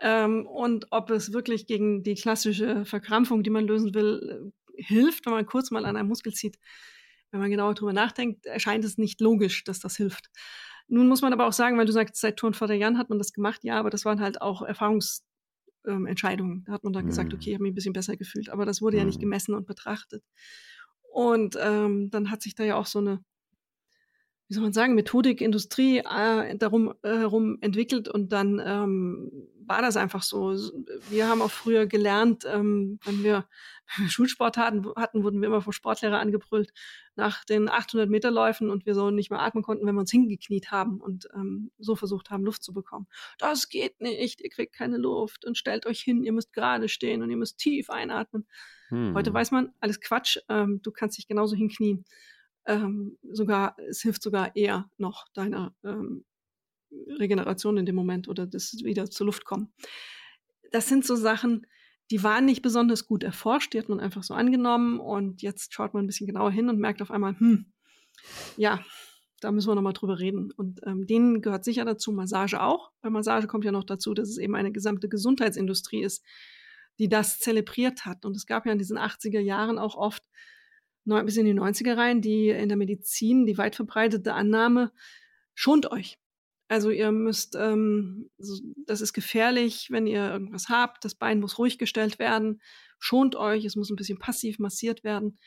Ähm, 0.00 0.46
und 0.46 0.86
ob 0.90 1.10
es 1.10 1.32
wirklich 1.32 1.66
gegen 1.66 2.02
die 2.02 2.14
klassische 2.14 2.84
Verkrampfung, 2.84 3.42
die 3.42 3.50
man 3.50 3.66
lösen 3.66 3.94
will, 3.94 4.52
äh, 4.76 4.82
hilft, 4.82 5.26
wenn 5.26 5.32
man 5.32 5.46
kurz 5.46 5.70
mal 5.70 5.86
an 5.86 5.96
einem 5.96 6.08
Muskel 6.08 6.32
zieht. 6.32 6.58
Wenn 7.30 7.40
man 7.40 7.50
genauer 7.50 7.74
drüber 7.74 7.92
nachdenkt, 7.92 8.46
erscheint 8.46 8.84
es 8.84 8.98
nicht 8.98 9.20
logisch, 9.20 9.64
dass 9.64 9.80
das 9.80 9.96
hilft. 9.96 10.30
Nun 10.88 11.08
muss 11.08 11.22
man 11.22 11.32
aber 11.32 11.46
auch 11.46 11.52
sagen, 11.52 11.78
weil 11.78 11.86
du 11.86 11.92
sagst, 11.92 12.16
seit 12.16 12.36
Turnvater 12.36 12.74
Jan 12.74 12.98
hat 12.98 13.08
man 13.08 13.18
das 13.18 13.32
gemacht, 13.32 13.64
ja, 13.64 13.78
aber 13.78 13.90
das 13.90 14.04
waren 14.04 14.20
halt 14.20 14.40
auch 14.40 14.62
Erfahrungsentscheidungen. 14.62 16.58
Ähm, 16.58 16.64
da 16.64 16.72
hat 16.72 16.84
man 16.84 16.92
dann 16.92 17.04
mhm. 17.04 17.08
gesagt, 17.08 17.34
okay, 17.34 17.50
ich 17.50 17.54
habe 17.54 17.64
mich 17.64 17.72
ein 17.72 17.74
bisschen 17.74 17.92
besser 17.92 18.16
gefühlt, 18.16 18.50
aber 18.50 18.64
das 18.64 18.80
wurde 18.80 18.96
mhm. 18.96 19.00
ja 19.00 19.04
nicht 19.06 19.18
mhm. 19.18 19.22
gemessen 19.22 19.54
und 19.54 19.66
betrachtet. 19.66 20.22
Und 21.10 21.56
ähm, 21.60 22.10
dann 22.10 22.30
hat 22.30 22.42
sich 22.42 22.54
da 22.54 22.62
ja 22.62 22.76
auch 22.76 22.86
so 22.86 23.00
eine, 23.00 23.24
wie 24.48 24.54
soll 24.54 24.62
man 24.62 24.72
sagen, 24.72 24.94
Methodik, 24.94 25.40
Industrie 25.40 25.98
äh, 25.98 26.56
darum 26.56 26.94
äh, 27.02 27.18
herum 27.18 27.58
entwickelt 27.62 28.08
und 28.08 28.32
dann 28.32 28.62
ähm, 28.64 29.30
war 29.66 29.82
das 29.82 29.96
einfach 29.96 30.22
so. 30.22 30.54
Wir 31.10 31.28
haben 31.28 31.42
auch 31.42 31.50
früher 31.50 31.86
gelernt, 31.86 32.44
ähm, 32.46 32.98
wenn 33.04 33.22
wir 33.22 33.46
Schulsport 34.08 34.56
hatten, 34.56 34.86
hatten, 34.96 35.22
wurden 35.22 35.40
wir 35.40 35.48
immer 35.48 35.60
vom 35.60 35.72
Sportlehrer 35.72 36.18
angebrüllt 36.18 36.72
nach 37.14 37.44
den 37.44 37.68
800 37.68 38.08
Meter 38.08 38.30
Läufen 38.30 38.70
und 38.70 38.86
wir 38.86 38.94
so 38.94 39.10
nicht 39.10 39.30
mehr 39.30 39.40
atmen 39.40 39.62
konnten, 39.62 39.86
wenn 39.86 39.94
wir 39.94 40.00
uns 40.00 40.10
hingekniet 40.10 40.70
haben 40.70 41.00
und 41.00 41.28
ähm, 41.34 41.70
so 41.78 41.96
versucht 41.96 42.30
haben, 42.30 42.44
Luft 42.44 42.62
zu 42.62 42.72
bekommen. 42.72 43.06
Das 43.38 43.68
geht 43.68 44.00
nicht, 44.00 44.40
ihr 44.40 44.50
kriegt 44.50 44.74
keine 44.74 44.98
Luft 44.98 45.44
und 45.44 45.56
stellt 45.56 45.86
euch 45.86 46.00
hin, 46.00 46.24
ihr 46.24 46.32
müsst 46.32 46.52
gerade 46.52 46.88
stehen 46.88 47.22
und 47.22 47.30
ihr 47.30 47.36
müsst 47.36 47.58
tief 47.58 47.90
einatmen. 47.90 48.46
Hm. 48.88 49.14
Heute 49.14 49.32
weiß 49.32 49.50
man, 49.50 49.72
alles 49.80 50.00
Quatsch, 50.00 50.38
ähm, 50.48 50.80
du 50.82 50.90
kannst 50.90 51.18
dich 51.18 51.26
genauso 51.26 51.56
hinknien. 51.56 52.04
Ähm, 52.66 53.16
sogar, 53.22 53.76
es 53.88 54.02
hilft 54.02 54.22
sogar 54.22 54.56
eher 54.56 54.90
noch 54.98 55.28
deiner 55.32 55.74
ähm, 55.84 56.24
Regeneration 57.18 57.76
in 57.76 57.86
dem 57.86 57.94
Moment 57.94 58.28
oder 58.28 58.46
das 58.46 58.72
wieder 58.84 59.10
zur 59.10 59.26
Luft 59.26 59.44
kommen. 59.44 59.72
Das 60.72 60.88
sind 60.88 61.04
so 61.04 61.16
Sachen, 61.16 61.66
die 62.10 62.22
waren 62.22 62.44
nicht 62.44 62.62
besonders 62.62 63.06
gut 63.06 63.24
erforscht, 63.24 63.72
die 63.72 63.78
hat 63.78 63.88
man 63.88 64.00
einfach 64.00 64.22
so 64.22 64.34
angenommen 64.34 65.00
und 65.00 65.42
jetzt 65.42 65.74
schaut 65.74 65.94
man 65.94 66.04
ein 66.04 66.06
bisschen 66.06 66.26
genauer 66.26 66.50
hin 66.50 66.68
und 66.68 66.78
merkt 66.78 67.02
auf 67.02 67.10
einmal, 67.10 67.38
hm, 67.38 67.66
ja, 68.56 68.84
da 69.40 69.52
müssen 69.52 69.68
wir 69.68 69.74
nochmal 69.74 69.92
drüber 69.92 70.18
reden. 70.18 70.50
Und 70.52 70.80
ähm, 70.86 71.06
denen 71.06 71.42
gehört 71.42 71.64
sicher 71.64 71.84
dazu 71.84 72.12
Massage 72.12 72.60
auch. 72.60 72.90
Bei 73.02 73.10
Massage 73.10 73.46
kommt 73.46 73.64
ja 73.64 73.72
noch 73.72 73.84
dazu, 73.84 74.14
dass 74.14 74.28
es 74.28 74.38
eben 74.38 74.54
eine 74.54 74.72
gesamte 74.72 75.08
Gesundheitsindustrie 75.08 76.02
ist, 76.02 76.24
die 76.98 77.08
das 77.08 77.38
zelebriert 77.38 78.06
hat. 78.06 78.24
Und 78.24 78.36
es 78.36 78.46
gab 78.46 78.66
ja 78.66 78.72
in 78.72 78.78
diesen 78.78 78.98
80er 78.98 79.40
Jahren 79.40 79.78
auch 79.78 79.96
oft 79.96 80.22
bis 81.04 81.36
in 81.36 81.46
die 81.46 81.54
90er 81.54 81.96
rein, 81.96 82.20
die 82.20 82.48
in 82.48 82.68
der 82.68 82.76
Medizin, 82.76 83.46
die 83.46 83.58
weit 83.58 83.76
verbreitete 83.76 84.34
Annahme, 84.34 84.90
schont 85.54 85.90
euch. 85.92 86.18
Also 86.68 86.90
ihr 86.90 87.12
müsst, 87.12 87.54
ähm, 87.54 88.28
das 88.86 89.00
ist 89.00 89.12
gefährlich, 89.12 89.88
wenn 89.90 90.06
ihr 90.06 90.30
irgendwas 90.30 90.68
habt, 90.68 91.04
das 91.04 91.14
Bein 91.14 91.38
muss 91.38 91.58
ruhig 91.58 91.78
gestellt 91.78 92.18
werden, 92.18 92.60
schont 92.98 93.36
euch, 93.36 93.64
es 93.64 93.76
muss 93.76 93.90
ein 93.90 93.96
bisschen 93.96 94.18
passiv 94.18 94.58
massiert 94.58 95.04
werden. 95.04 95.38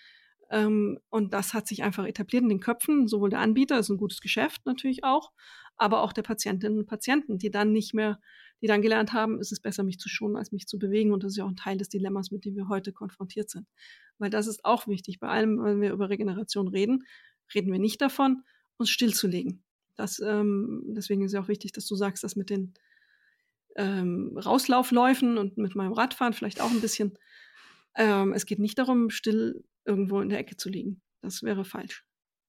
Ähm, 0.50 1.00
und 1.10 1.34
das 1.34 1.54
hat 1.54 1.68
sich 1.68 1.84
einfach 1.84 2.06
etabliert 2.06 2.44
in 2.44 2.50
den 2.50 2.62
Köpfen, 2.62 3.08
sowohl 3.08 3.30
der 3.30 3.40
Anbieter, 3.40 3.80
ist 3.80 3.90
ein 3.90 3.98
gutes 3.98 4.22
Geschäft 4.22 4.66
natürlich 4.66 5.04
auch, 5.04 5.32
aber 5.76 6.02
auch 6.04 6.14
der 6.14 6.24
Patientinnen 6.24 6.80
und 6.80 6.88
Patienten, 6.88 7.38
die 7.38 7.52
dann 7.52 7.74
nicht 7.74 7.94
mehr, 7.94 8.20
die 8.62 8.68
dann 8.68 8.82
gelernt 8.82 9.14
haben, 9.14 9.40
ist 9.40 9.52
es 9.52 9.60
besser, 9.60 9.84
mich 9.84 10.00
zu 10.00 10.10
schonen, 10.10 10.38
als 10.38 10.52
mich 10.52 10.68
zu 10.68 10.80
bewegen. 10.80 11.14
Und 11.14 11.24
das 11.24 11.34
ist 11.34 11.38
ja 11.38 11.46
auch 11.46 11.50
ein 11.50 11.56
Teil 11.56 11.78
des 11.78 11.90
Dilemmas, 11.90 12.32
mit 12.32 12.46
dem 12.46 12.56
wir 12.56 12.68
heute 12.68 12.92
konfrontiert 12.92 13.50
sind. 13.50 13.68
Weil 14.18 14.30
das 14.30 14.48
ist 14.48 14.66
auch 14.66 14.88
wichtig. 14.88 15.20
Bei 15.20 15.30
allem, 15.30 15.64
wenn 15.64 15.82
wir 15.82 15.94
über 15.94 16.10
Regeneration 16.10 16.68
reden, 16.68 17.06
reden 17.54 17.72
wir 17.72 17.80
nicht 17.80 18.02
davon, 18.02 18.44
uns 18.78 18.90
stillzulegen. 18.90 19.64
Das, 20.00 20.22
ähm, 20.22 20.82
deswegen 20.96 21.26
ist 21.26 21.34
ja 21.34 21.42
auch 21.42 21.50
wichtig, 21.50 21.74
dass 21.74 21.86
du 21.86 21.96
sagst, 21.96 22.24
dass 22.24 22.38
mit 22.38 22.50
den 22.50 22.74
ähm, 23.76 24.38
Rauslaufläufen 24.38 25.38
und 25.38 25.58
mit 25.58 25.76
meinem 25.76 25.92
Radfahren 25.92 26.32
vielleicht 26.32 26.62
auch 26.62 26.72
ein 26.72 26.80
bisschen. 26.80 27.18
Ähm, 27.98 28.32
es 28.32 28.46
geht 28.46 28.60
nicht 28.60 28.80
darum, 28.80 29.10
still 29.10 29.66
irgendwo 29.84 30.22
in 30.22 30.30
der 30.30 30.40
Ecke 30.40 30.56
zu 30.56 30.70
liegen. 30.70 31.02
Das 31.22 31.44
wäre 31.44 31.66
falsch. 31.66 32.06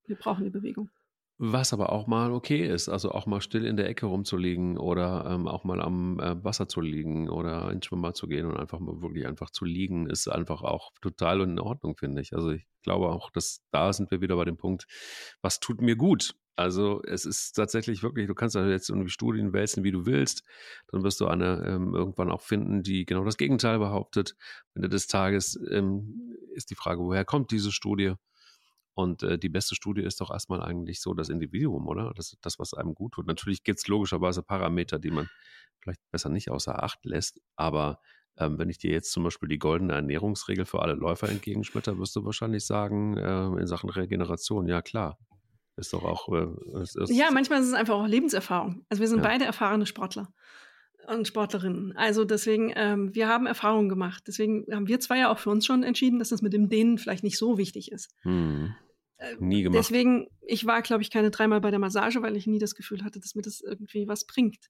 Wir 0.06 0.14
brauchen 0.14 0.44
die 0.44 0.50
Bewegung. 0.50 0.90
Was 1.38 1.72
aber 1.72 1.90
auch 1.90 2.06
mal 2.06 2.30
okay 2.30 2.68
ist, 2.68 2.88
also 2.88 3.10
auch 3.10 3.26
mal 3.26 3.40
still 3.40 3.64
in 3.64 3.76
der 3.76 3.88
Ecke 3.88 4.06
rumzuliegen 4.06 4.78
oder 4.78 5.24
ähm, 5.26 5.48
auch 5.48 5.64
mal 5.64 5.80
am 5.80 6.20
äh, 6.20 6.44
Wasser 6.44 6.68
zu 6.68 6.80
liegen 6.80 7.30
oder 7.30 7.72
ins 7.72 7.86
Schwimmbad 7.86 8.14
zu 8.14 8.28
gehen 8.28 8.46
und 8.46 8.58
einfach 8.58 8.78
mal 8.78 9.02
wirklich 9.02 9.26
einfach 9.26 9.50
zu 9.50 9.64
liegen, 9.64 10.08
ist 10.08 10.28
einfach 10.28 10.62
auch 10.62 10.92
total 11.00 11.40
in 11.40 11.58
Ordnung, 11.58 11.96
finde 11.96 12.22
ich. 12.22 12.32
Also 12.32 12.50
ich 12.50 12.68
glaube 12.82 13.08
auch, 13.08 13.30
dass 13.30 13.64
da 13.72 13.92
sind 13.92 14.12
wir 14.12 14.20
wieder 14.20 14.36
bei 14.36 14.44
dem 14.44 14.56
Punkt, 14.58 14.86
was 15.40 15.58
tut 15.58 15.80
mir 15.80 15.96
gut? 15.96 16.34
Also 16.56 17.02
es 17.04 17.24
ist 17.24 17.52
tatsächlich 17.52 18.02
wirklich, 18.02 18.26
du 18.26 18.34
kannst 18.34 18.54
ja 18.54 18.66
jetzt 18.68 18.90
irgendwie 18.90 19.08
Studien 19.10 19.52
wälzen, 19.52 19.82
wie 19.84 19.92
du 19.92 20.04
willst, 20.04 20.44
dann 20.88 21.02
wirst 21.02 21.20
du 21.20 21.26
eine 21.26 21.64
ähm, 21.66 21.94
irgendwann 21.94 22.30
auch 22.30 22.42
finden, 22.42 22.82
die 22.82 23.06
genau 23.06 23.24
das 23.24 23.38
Gegenteil 23.38 23.78
behauptet. 23.78 24.36
Am 24.74 24.82
Ende 24.82 24.88
des 24.90 25.06
Tages 25.06 25.58
ähm, 25.70 26.36
ist 26.54 26.70
die 26.70 26.74
Frage, 26.74 27.00
woher 27.00 27.24
kommt 27.24 27.50
diese 27.50 27.72
Studie? 27.72 28.14
Und 28.94 29.22
äh, 29.22 29.38
die 29.38 29.48
beste 29.48 29.74
Studie 29.74 30.02
ist 30.02 30.20
doch 30.20 30.30
erstmal 30.30 30.60
eigentlich 30.60 31.00
so 31.00 31.14
das 31.14 31.28
Individuum, 31.28 31.86
oder? 31.86 32.12
Das, 32.14 32.36
das 32.42 32.58
was 32.58 32.74
einem 32.74 32.94
gut 32.94 33.12
tut. 33.12 33.26
Natürlich 33.26 33.62
gibt 33.62 33.78
es 33.78 33.88
logischerweise 33.88 34.42
Parameter, 34.42 34.98
die 34.98 35.10
man 35.10 35.28
vielleicht 35.80 36.00
besser 36.10 36.28
nicht 36.28 36.50
außer 36.50 36.82
Acht 36.82 37.04
lässt. 37.04 37.40
Aber 37.56 38.00
ähm, 38.36 38.58
wenn 38.58 38.68
ich 38.68 38.78
dir 38.78 38.90
jetzt 38.90 39.12
zum 39.12 39.22
Beispiel 39.22 39.48
die 39.48 39.58
goldene 39.58 39.94
Ernährungsregel 39.94 40.66
für 40.66 40.82
alle 40.82 40.94
Läufer 40.94 41.28
entgegenschmetter, 41.28 41.98
wirst 41.98 42.16
du 42.16 42.24
wahrscheinlich 42.24 42.66
sagen, 42.66 43.16
äh, 43.16 43.60
in 43.60 43.66
Sachen 43.66 43.90
Regeneration, 43.90 44.66
ja 44.66 44.82
klar. 44.82 45.18
Ist 45.80 45.94
doch 45.94 46.04
auch. 46.04 46.28
Äh, 46.28 46.82
ist, 46.82 46.96
ist 46.96 47.10
ja, 47.10 47.30
manchmal 47.30 47.60
ist 47.60 47.68
es 47.68 47.72
einfach 47.72 47.94
auch 47.94 48.06
Lebenserfahrung. 48.06 48.84
Also 48.90 49.00
wir 49.00 49.08
sind 49.08 49.18
ja. 49.18 49.24
beide 49.24 49.46
erfahrene 49.46 49.86
Sportler 49.86 50.32
und 51.08 51.26
Sportlerinnen. 51.26 51.96
Also 51.96 52.24
deswegen, 52.24 52.70
ähm, 52.76 53.14
wir 53.14 53.28
haben 53.28 53.46
Erfahrungen 53.46 53.88
gemacht. 53.88 54.24
Deswegen 54.26 54.66
haben 54.70 54.88
wir 54.88 55.00
zwei 55.00 55.18
ja 55.20 55.32
auch 55.32 55.38
für 55.38 55.48
uns 55.48 55.64
schon 55.64 55.82
entschieden, 55.82 56.18
dass 56.18 56.28
das 56.28 56.42
mit 56.42 56.52
dem 56.52 56.68
Dehnen 56.68 56.98
vielleicht 56.98 57.24
nicht 57.24 57.38
so 57.38 57.56
wichtig 57.56 57.90
ist. 57.90 58.14
Hm. 58.22 58.74
Äh, 59.16 59.36
nie 59.38 59.62
gemacht. 59.62 59.78
Deswegen, 59.78 60.28
ich 60.42 60.66
war, 60.66 60.82
glaube 60.82 61.02
ich, 61.02 61.10
keine 61.10 61.30
dreimal 61.30 61.62
bei 61.62 61.70
der 61.70 61.80
Massage, 61.80 62.20
weil 62.20 62.36
ich 62.36 62.46
nie 62.46 62.58
das 62.58 62.74
Gefühl 62.74 63.02
hatte, 63.02 63.20
dass 63.20 63.34
mir 63.34 63.42
das 63.42 63.62
irgendwie 63.62 64.06
was 64.06 64.26
bringt. 64.26 64.66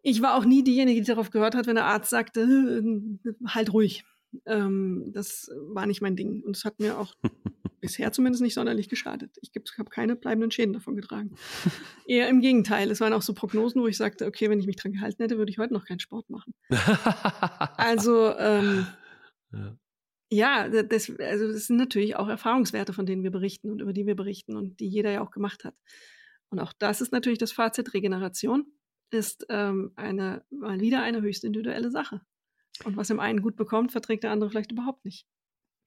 Ich 0.00 0.22
war 0.22 0.34
auch 0.34 0.46
nie 0.46 0.64
diejenige, 0.64 1.02
die 1.02 1.06
darauf 1.06 1.30
gehört 1.30 1.54
hat, 1.54 1.66
wenn 1.66 1.76
der 1.76 1.86
Arzt 1.86 2.08
sagte, 2.08 2.40
äh, 2.40 3.32
halt 3.46 3.72
ruhig. 3.72 4.04
Ähm, 4.46 5.10
das 5.12 5.50
war 5.68 5.84
nicht 5.84 6.00
mein 6.00 6.16
Ding. 6.16 6.42
Und 6.42 6.56
es 6.56 6.64
hat 6.64 6.80
mir 6.80 6.98
auch 6.98 7.14
bisher 7.84 8.12
zumindest 8.12 8.42
nicht 8.42 8.54
sonderlich 8.54 8.88
geschadet. 8.88 9.36
Ich 9.42 9.52
habe 9.78 9.90
keine 9.90 10.16
bleibenden 10.16 10.50
Schäden 10.50 10.72
davon 10.72 10.96
getragen. 10.96 11.36
Eher 12.06 12.30
im 12.30 12.40
Gegenteil. 12.40 12.90
Es 12.90 13.00
waren 13.00 13.12
auch 13.12 13.20
so 13.20 13.34
Prognosen, 13.34 13.82
wo 13.82 13.86
ich 13.86 13.98
sagte, 13.98 14.24
okay, 14.26 14.48
wenn 14.48 14.58
ich 14.58 14.66
mich 14.66 14.76
dran 14.76 14.92
gehalten 14.92 15.22
hätte, 15.22 15.36
würde 15.36 15.50
ich 15.50 15.58
heute 15.58 15.74
noch 15.74 15.84
keinen 15.84 16.00
Sport 16.00 16.30
machen. 16.30 16.54
also, 17.76 18.34
ähm, 18.38 18.86
ja. 19.52 19.76
Ja, 20.30 20.68
das, 20.68 21.12
also 21.20 21.52
das 21.52 21.66
sind 21.66 21.76
natürlich 21.76 22.16
auch 22.16 22.26
Erfahrungswerte, 22.26 22.94
von 22.94 23.04
denen 23.04 23.22
wir 23.22 23.30
berichten 23.30 23.70
und 23.70 23.82
über 23.82 23.92
die 23.92 24.06
wir 24.06 24.16
berichten 24.16 24.56
und 24.56 24.80
die 24.80 24.88
jeder 24.88 25.12
ja 25.12 25.20
auch 25.20 25.30
gemacht 25.30 25.64
hat. 25.64 25.74
Und 26.48 26.58
auch 26.58 26.72
das 26.72 27.02
ist 27.02 27.12
natürlich 27.12 27.38
das 27.38 27.52
Fazit. 27.52 27.92
Regeneration 27.92 28.66
ist 29.10 29.44
ähm, 29.50 29.92
eine, 29.96 30.42
mal 30.50 30.80
wieder 30.80 31.02
eine 31.02 31.20
höchst 31.20 31.44
individuelle 31.44 31.90
Sache. 31.90 32.22
Und 32.84 32.96
was 32.96 33.10
im 33.10 33.20
einen 33.20 33.42
gut 33.42 33.54
bekommt, 33.54 33.92
verträgt 33.92 34.24
der 34.24 34.32
andere 34.32 34.50
vielleicht 34.50 34.72
überhaupt 34.72 35.04
nicht. 35.04 35.26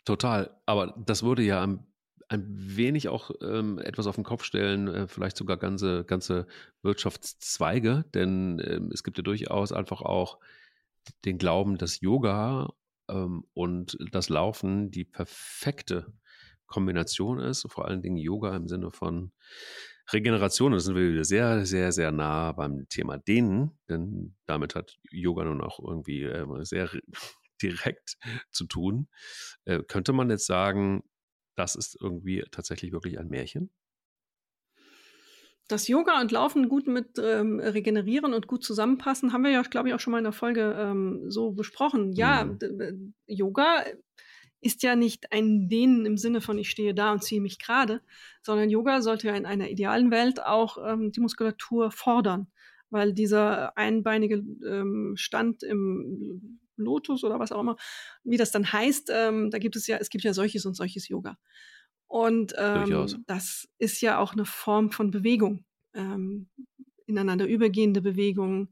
Total. 0.08 0.58
Aber 0.66 0.96
das 1.06 1.22
würde 1.24 1.44
ja 1.44 1.62
ein, 1.62 1.86
ein 2.30 2.46
wenig 2.48 3.10
auch 3.10 3.30
ähm, 3.42 3.78
etwas 3.78 4.08
auf 4.08 4.16
den 4.16 4.24
Kopf 4.24 4.46
stellen, 4.46 4.88
äh, 4.88 5.08
vielleicht 5.10 5.36
sogar 5.36 5.58
ganze, 5.58 6.06
ganze 6.06 6.48
Wirtschaftszweige, 6.82 8.06
denn 8.14 8.58
äh, 8.60 8.80
es 8.94 9.04
gibt 9.04 9.18
ja 9.18 9.22
durchaus 9.22 9.74
einfach 9.74 10.02
auch 10.02 10.40
den 11.26 11.38
Glauben, 11.38 11.78
dass 11.78 12.00
Yoga 12.00 12.70
ähm, 13.10 13.44
und 13.54 13.98
das 14.14 14.30
Laufen 14.30 14.92
die 14.92 15.04
perfekte 15.04 16.14
Kombination 16.68 17.40
ist, 17.40 17.70
vor 17.70 17.86
allen 17.86 18.02
Dingen 18.02 18.16
Yoga 18.16 18.56
im 18.56 18.70
Sinne 18.70 18.92
von 18.92 19.34
Regeneration. 20.14 20.72
Da 20.72 20.80
sind 20.80 20.96
wir 20.96 21.12
wieder 21.12 21.26
sehr, 21.26 21.66
sehr, 21.66 21.92
sehr 21.92 22.14
nah 22.14 22.54
beim 22.54 22.88
Thema 22.88 23.18
Dehnen, 23.18 23.78
denn 23.90 24.38
damit 24.46 24.74
hat 24.74 24.98
Yoga 25.12 25.44
nun 25.44 25.60
auch 25.60 25.80
irgendwie 25.86 26.24
äh, 26.24 26.46
sehr 26.64 26.90
direkt 27.62 28.18
zu 28.52 28.66
tun. 28.66 29.08
Äh, 29.66 29.84
könnte 29.84 30.14
man 30.14 30.30
jetzt 30.30 30.48
sagen, 30.48 31.04
das 31.56 31.76
ist 31.76 31.98
irgendwie 32.00 32.44
tatsächlich 32.52 32.92
wirklich 32.92 33.20
ein 33.20 33.30
Märchen? 33.30 33.72
dass 35.68 35.88
Yoga 35.88 36.22
und 36.22 36.32
Laufen 36.32 36.70
gut 36.70 36.88
mit 36.88 37.20
ähm, 37.22 37.60
regenerieren 37.60 38.34
und 38.34 38.48
gut 38.48 38.64
zusammenpassen, 38.64 39.34
haben 39.34 39.44
wir 39.44 39.52
ja, 39.52 39.62
glaube 39.64 39.90
ich, 39.90 39.94
auch 39.94 40.00
schon 40.00 40.12
mal 40.12 40.20
in 40.20 40.24
der 40.24 40.34
Folge 40.34 40.76
ähm, 40.78 41.30
so 41.30 41.52
besprochen. 41.52 42.14
Ja, 42.14 42.46
mhm. 42.46 43.14
Yoga 43.26 43.84
ist 44.62 44.82
ja 44.84 44.96
nicht 44.96 45.32
ein 45.32 45.68
Dehnen 45.68 46.06
im 46.06 46.18
Sinne 46.18 46.42
von 46.42 46.58
ich 46.58 46.70
stehe 46.70 46.96
da 46.96 47.12
und 47.12 47.24
ziehe 47.24 47.42
mich 47.42 47.60
gerade, 47.60 48.02
sondern 48.42 48.70
Yoga 48.70 49.02
sollte 49.02 49.28
ja 49.28 49.36
in 49.36 49.46
einer 49.46 49.70
idealen 49.70 50.10
Welt 50.10 50.44
auch 50.44 50.78
ähm, 50.84 51.12
die 51.12 51.20
Muskulatur 51.20 51.92
fordern, 51.92 52.48
weil 52.90 53.14
dieser 53.14 53.78
einbeinige 53.78 54.36
ähm, 54.66 55.14
Stand 55.16 55.64
im 55.64 56.60
Lotus 56.78 57.24
oder 57.24 57.40
was 57.40 57.52
auch 57.52 57.62
immer, 57.62 57.76
wie 58.24 58.38
das 58.38 58.52
dann 58.52 58.72
heißt, 58.72 59.12
ähm, 59.14 59.50
da 59.52 59.58
gibt 59.60 59.76
es 59.76 59.88
ja, 59.88 59.98
es 59.98 60.10
gibt 60.10 60.24
ja 60.24 60.34
solches 60.34 60.66
und 60.66 60.76
solches 60.76 61.08
Yoga. 61.08 61.38
Und 62.08 62.54
ähm, 62.58 63.24
das 63.28 63.68
ist 63.78 64.02
ja 64.02 64.20
auch 64.20 64.34
eine 64.34 64.46
Form 64.46 64.92
von 64.92 65.12
Bewegung, 65.12 65.66
ähm, 65.94 66.50
ineinander 67.06 67.46
übergehende 67.46 68.02
Bewegung. 68.02 68.70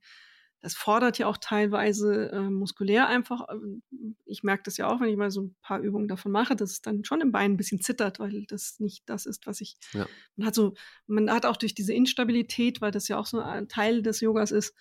Das 0.62 0.74
fordert 0.74 1.20
ja 1.20 1.28
auch 1.28 1.38
teilweise 1.38 2.32
äh, 2.32 2.50
muskulär 2.50 3.08
einfach. 3.08 3.46
Ähm, 3.52 3.84
ich 4.26 4.42
merke 4.42 4.64
das 4.64 4.78
ja 4.78 4.88
auch, 4.88 5.00
wenn 5.02 5.10
ich 5.10 5.18
mal 5.18 5.30
so 5.30 5.42
ein 5.42 5.56
paar 5.62 5.80
Übungen 5.80 6.08
davon 6.08 6.32
mache, 6.32 6.56
dass 6.56 6.72
es 6.72 6.82
dann 6.82 7.04
schon 7.04 7.22
im 7.22 7.32
Bein 7.32 7.52
ein 7.52 7.58
bisschen 7.58 7.82
zittert, 7.82 8.20
weil 8.20 8.46
das 8.48 8.80
nicht 8.80 9.04
das 9.08 9.26
ist, 9.26 9.46
was 9.46 9.62
ich. 9.62 9.78
Ja. 9.94 10.08
Man 10.38 10.48
hat 10.48 10.56
so, 10.56 10.74
man 11.08 11.30
hat 11.30 11.46
auch 11.46 11.58
durch 11.58 11.76
diese 11.76 11.94
Instabilität, 11.94 12.82
weil 12.82 12.92
das 12.92 13.08
ja 13.10 13.18
auch 13.18 13.28
so 13.28 13.42
ein 13.42 13.68
Teil 13.68 14.02
des 14.02 14.22
Yogas 14.22 14.52
ist, 14.52 14.74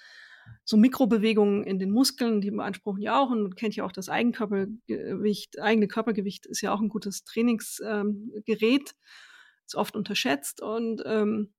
so 0.65 0.77
Mikrobewegungen 0.77 1.65
in 1.65 1.79
den 1.79 1.91
Muskeln, 1.91 2.41
die 2.41 2.51
beanspruchen 2.51 3.03
ja 3.03 3.19
auch. 3.19 3.31
Und 3.31 3.43
man 3.43 3.55
kennt 3.55 3.77
ja 3.77 3.85
auch 3.85 3.93
das 3.93 4.09
Eigenkörpergewicht, 4.09 5.61
eigene 5.61 5.89
Körpergewicht 5.89 6.47
ist 6.47 6.63
ja 6.63 6.73
auch 6.73 6.81
ein 6.81 6.89
gutes 6.89 7.25
Trainingsgerät, 7.25 8.91
ähm, 8.91 8.97
ist 9.67 9.75
oft 9.75 9.97
unterschätzt. 9.97 10.61
Und 10.61 11.03
ähm, 11.07 11.53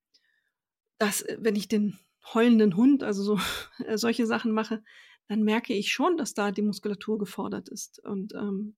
das, 0.98 1.26
wenn 1.38 1.56
ich 1.56 1.68
den 1.68 2.00
heulenden 2.34 2.76
Hund, 2.76 3.04
also 3.04 3.24
so 3.24 3.40
äh, 3.86 3.98
solche 3.98 4.26
Sachen 4.26 4.52
mache, 4.52 4.84
dann 5.28 5.44
merke 5.44 5.74
ich 5.74 5.92
schon, 5.92 6.18
dass 6.18 6.34
da 6.34 6.52
die 6.52 6.62
Muskulatur 6.62 7.18
gefordert 7.18 7.70
ist. 7.70 8.04
Und 8.04 8.34
ähm, 8.34 8.76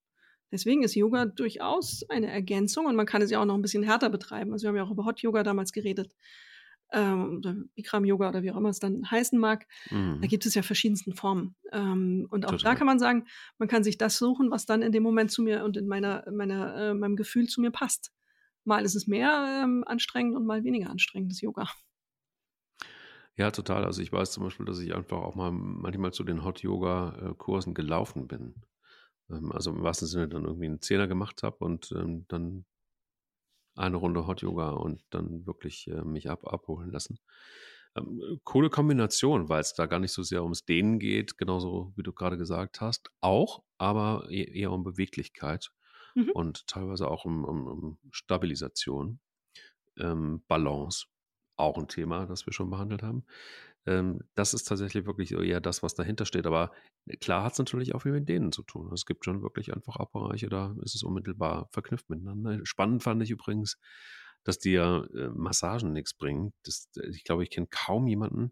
Deswegen 0.52 0.84
ist 0.84 0.96
Yoga 0.96 1.26
durchaus 1.26 2.06
eine 2.10 2.32
Ergänzung. 2.32 2.86
Und 2.86 2.96
man 2.96 3.06
kann 3.06 3.22
es 3.22 3.32
ja 3.32 3.42
auch 3.42 3.46
noch 3.46 3.56
ein 3.56 3.62
bisschen 3.62 3.84
härter 3.84 4.10
betreiben. 4.10 4.54
Also 4.54 4.64
wir 4.64 4.70
haben 4.70 4.78
ja 4.78 4.84
auch 4.84 4.92
über 4.92 5.06
Hot 5.06 5.20
Yoga 5.20 5.44
damals 5.44 5.74
geredet 5.74 6.16
ähm, 6.92 7.38
oder 7.38 7.56
Bikram 7.76 8.06
Yoga 8.06 8.30
oder 8.30 8.44
wie 8.44 8.52
auch 8.52 8.58
immer 8.58 8.70
es 8.70 8.80
dann 8.80 9.10
heißen 9.10 9.38
mag. 9.38 9.68
Mhm. 9.90 10.20
Da 10.22 10.28
gibt 10.28 10.46
es 10.46 10.56
ja 10.56 10.62
verschiedensten 10.62 11.14
Formen. 11.14 11.56
Ähm, 11.72 12.28
und 12.30 12.46
auch 12.46 12.52
Total. 12.52 12.74
da 12.74 12.78
kann 12.78 12.88
man 12.88 13.00
sagen, 13.00 13.26
man 13.58 13.68
kann 13.68 13.84
sich 13.84 13.98
das 13.98 14.18
suchen, 14.18 14.52
was 14.52 14.66
dann 14.66 14.82
in 14.82 14.92
dem 14.92 15.04
Moment 15.04 15.32
zu 15.32 15.42
mir 15.42 15.64
und 15.64 15.78
in 15.78 15.88
meiner, 15.88 16.30
meiner, 16.32 16.76
äh, 16.76 16.94
meinem 16.94 17.16
Gefühl 17.16 17.48
zu 17.48 17.62
mir 17.62 17.72
passt. 17.72 18.12
Mal 18.64 18.84
ist 18.84 18.96
es 18.96 19.08
mehr 19.08 19.62
ähm, 19.64 19.84
anstrengend 19.86 20.36
und 20.36 20.46
mal 20.46 20.64
weniger 20.64 20.90
anstrengend, 20.90 21.32
das 21.32 21.42
Yoga. 21.42 21.70
Ja, 23.38 23.52
total. 23.52 23.86
Also 23.86 24.02
ich 24.02 24.12
weiß 24.12 24.32
zum 24.32 24.44
Beispiel, 24.44 24.66
dass 24.66 24.80
ich 24.80 24.96
einfach 24.96 25.18
auch 25.18 25.36
mal 25.36 25.52
manchmal 25.52 26.12
zu 26.12 26.24
den 26.24 26.44
Hot-Yoga-Kursen 26.44 27.76
gelaufen 27.76 28.28
bin. 28.28 28.56
Ähm, 29.30 29.52
also 29.52 29.72
im 29.72 29.84
wahrsten 29.84 30.08
Sinne 30.08 30.28
dann 30.28 30.46
irgendwie 30.46 30.66
einen 30.66 30.82
Zehner 30.82 31.08
gemacht 31.08 31.44
habe 31.44 31.58
und 31.60 31.92
ähm, 31.92 32.26
dann 32.28 32.66
eine 33.78 33.98
Runde 33.98 34.28
Hot 34.28 34.42
Yoga 34.42 34.72
und 34.72 35.04
dann 35.10 35.46
wirklich 35.46 35.88
äh, 35.88 36.04
mich 36.04 36.30
ab, 36.30 36.48
abholen 36.48 36.92
lassen. 36.92 37.20
Ähm, 37.96 38.40
coole 38.44 38.70
Kombination, 38.70 39.50
weil 39.50 39.62
es 39.62 39.74
da 39.74 39.86
gar 39.86 40.00
nicht 40.00 40.12
so 40.12 40.24
sehr 40.24 40.44
ums 40.44 40.66
Dehnen 40.66 41.00
geht, 41.00 41.38
genauso 41.38 41.94
wie 41.96 42.04
du 42.04 42.14
gerade 42.14 42.38
gesagt 42.38 42.82
hast. 42.82 43.12
Auch, 43.22 43.64
aber 43.78 44.28
e-, 44.30 44.60
eher 44.60 44.72
um 44.72 44.84
Beweglichkeit. 44.84 45.72
mhm. 46.18 46.32
und 46.32 46.68
teilweise 46.68 47.10
auch 47.10 47.26
um, 47.26 47.46
um, 47.46 47.68
um 47.68 47.98
Stabilisation, 48.12 49.20
ähm, 49.98 50.44
Balance, 50.48 51.06
auch 51.56 51.78
ein 51.78 51.88
Thema, 51.88 52.26
das 52.26 52.46
wir 52.46 52.54
schon 52.54 52.70
behandelt 52.70 53.04
haben. 53.04 53.24
Ähm, 53.88 54.20
das 54.36 54.54
ist 54.54 54.66
tatsächlich 54.66 55.06
wirklich 55.06 55.32
eher 55.32 55.62
das, 55.62 55.82
was 55.82 55.96
dahinter 55.96 56.26
steht. 56.26 56.46
Aber 56.46 56.72
klar 57.22 57.44
hat 57.44 57.54
es 57.54 57.60
natürlich 57.60 57.96
auch 57.96 58.02
viel 58.02 58.12
mit 58.12 58.30
denen 58.30 58.52
zu 58.52 58.64
tun. 58.64 58.92
Es 58.94 59.06
gibt 59.06 59.26
schon 59.26 59.42
wirklich 59.42 59.74
einfach 59.74 59.96
Abbereiche, 59.96 60.50
da 60.50 60.76
ist 60.84 60.94
es 60.94 61.04
unmittelbar 61.04 61.70
verknüpft 61.72 62.10
miteinander. 62.10 62.60
Spannend 62.64 63.02
fand 63.02 63.24
ich 63.24 63.32
übrigens, 63.32 63.80
dass 64.44 64.60
dir 64.60 65.08
äh, 65.16 65.30
Massagen 65.30 65.94
nichts 65.94 66.14
bringen. 66.14 66.54
Das, 66.64 66.90
ich 67.12 67.24
glaube, 67.24 67.44
ich 67.44 67.50
kenne 67.50 67.68
kaum 67.70 68.08
jemanden, 68.08 68.52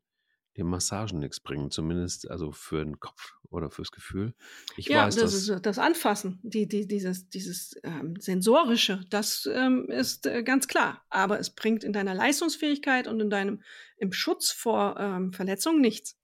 dem 0.57 0.67
Massagen 0.67 1.19
nichts 1.19 1.39
bringen, 1.39 1.69
zumindest 1.71 2.29
also 2.29 2.51
für 2.51 2.83
den 2.83 2.99
Kopf 2.99 3.35
oder 3.49 3.69
fürs 3.69 3.91
Gefühl. 3.91 4.33
Ich 4.77 4.87
ja, 4.87 5.05
weiß, 5.05 5.15
das 5.17 5.33
ist 5.33 5.65
das 5.65 5.79
Anfassen, 5.79 6.39
die, 6.43 6.67
die, 6.67 6.87
dieses, 6.87 7.29
dieses 7.29 7.75
ähm, 7.83 8.15
sensorische, 8.19 9.01
das 9.09 9.49
ähm, 9.51 9.89
ist 9.89 10.25
äh, 10.25 10.43
ganz 10.43 10.67
klar. 10.67 11.03
Aber 11.09 11.39
es 11.39 11.49
bringt 11.49 11.83
in 11.83 11.93
deiner 11.93 12.13
Leistungsfähigkeit 12.13 13.07
und 13.07 13.19
in 13.19 13.29
deinem 13.29 13.61
im 13.97 14.13
Schutz 14.13 14.51
vor 14.51 14.97
ähm, 14.99 15.33
Verletzungen 15.33 15.81
nichts. 15.81 16.17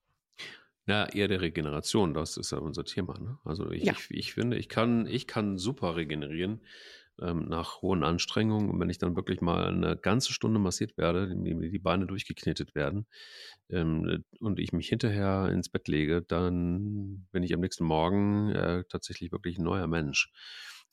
Ja, 0.87 1.05
eher 1.05 1.27
der 1.27 1.41
Regeneration, 1.41 2.13
das 2.13 2.37
ist 2.37 2.51
ja 2.51 2.57
unser 2.57 2.83
Thema. 2.83 3.17
Ne? 3.19 3.37
Also 3.43 3.69
ich, 3.71 3.83
ja. 3.83 3.93
ich, 3.93 4.11
ich 4.11 4.33
finde, 4.33 4.57
ich 4.57 4.67
kann, 4.67 5.05
ich 5.05 5.27
kann 5.27 5.57
super 5.57 5.95
regenerieren 5.95 6.61
ähm, 7.21 7.45
nach 7.47 7.81
hohen 7.81 8.03
Anstrengungen. 8.03 8.69
Und 8.69 8.79
wenn 8.79 8.89
ich 8.89 8.97
dann 8.97 9.15
wirklich 9.15 9.41
mal 9.41 9.65
eine 9.65 9.97
ganze 9.97 10.33
Stunde 10.33 10.59
massiert 10.59 10.97
werde, 10.97 11.33
mir 11.35 11.69
die 11.69 11.79
Beine 11.79 12.07
durchgeknetet 12.07 12.75
werden 12.75 13.07
ähm, 13.69 14.23
und 14.39 14.59
ich 14.59 14.73
mich 14.73 14.89
hinterher 14.89 15.49
ins 15.49 15.69
Bett 15.69 15.87
lege, 15.87 16.21
dann 16.21 17.27
bin 17.31 17.43
ich 17.43 17.53
am 17.53 17.61
nächsten 17.61 17.85
Morgen 17.85 18.49
äh, 18.51 18.83
tatsächlich 18.89 19.31
wirklich 19.31 19.57
ein 19.57 19.63
neuer 19.63 19.87
Mensch. 19.87 20.31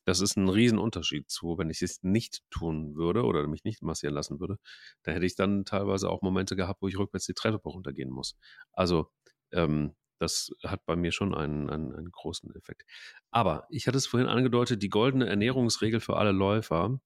Das 0.04 0.20
ist 0.20 0.36
ein 0.36 0.48
Riesenunterschied 0.48 1.28
zu, 1.28 1.58
wenn 1.58 1.68
ich 1.68 1.82
es 1.82 2.02
nicht 2.02 2.40
tun 2.50 2.94
würde 2.94 3.24
oder 3.24 3.46
mich 3.46 3.64
nicht 3.64 3.82
massieren 3.82 4.14
lassen 4.14 4.40
würde. 4.40 4.56
Da 5.02 5.12
hätte 5.12 5.26
ich 5.26 5.36
dann 5.36 5.66
teilweise 5.66 6.08
auch 6.08 6.22
Momente 6.22 6.56
gehabt, 6.56 6.80
wo 6.80 6.88
ich 6.88 6.98
rückwärts 6.98 7.26
die 7.26 7.34
Treppe 7.34 7.68
runtergehen 7.68 8.10
muss. 8.10 8.38
Also 8.72 9.10
ähm, 9.52 9.94
das 10.18 10.52
hat 10.64 10.84
bei 10.86 10.96
mir 10.96 11.12
schon 11.12 11.34
einen, 11.34 11.70
einen, 11.70 11.94
einen, 11.94 12.10
großen 12.10 12.54
Effekt. 12.54 12.84
Aber 13.30 13.66
ich 13.70 13.86
hatte 13.86 13.98
es 13.98 14.06
vorhin 14.06 14.28
angedeutet, 14.28 14.82
die 14.82 14.88
goldene 14.88 15.26
Ernährungsregel 15.28 16.00
für 16.00 16.16
alle 16.16 16.32
Läufer. 16.32 17.00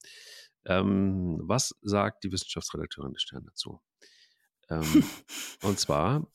Ähm, 0.65 1.41
was 1.43 1.75
sagt 1.83 2.25
die 2.25 2.33
Wissenschaftsredakteurin 2.33 3.13
des 3.13 3.23
Stern 3.23 3.45
dazu? 3.45 3.81
Ähm, 4.71 4.83
und 5.63 5.79
zwar 5.79 6.27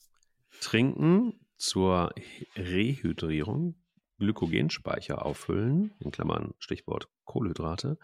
trinken 0.60 1.40
zur 1.56 2.12
Rehydrierung, 2.56 3.76
Glykogenspeicher 4.18 5.24
auffüllen, 5.24 5.94
in 6.00 6.10
Klammern 6.10 6.54
Stichwort 6.58 7.08
Kohlenhydrate, 7.24 7.98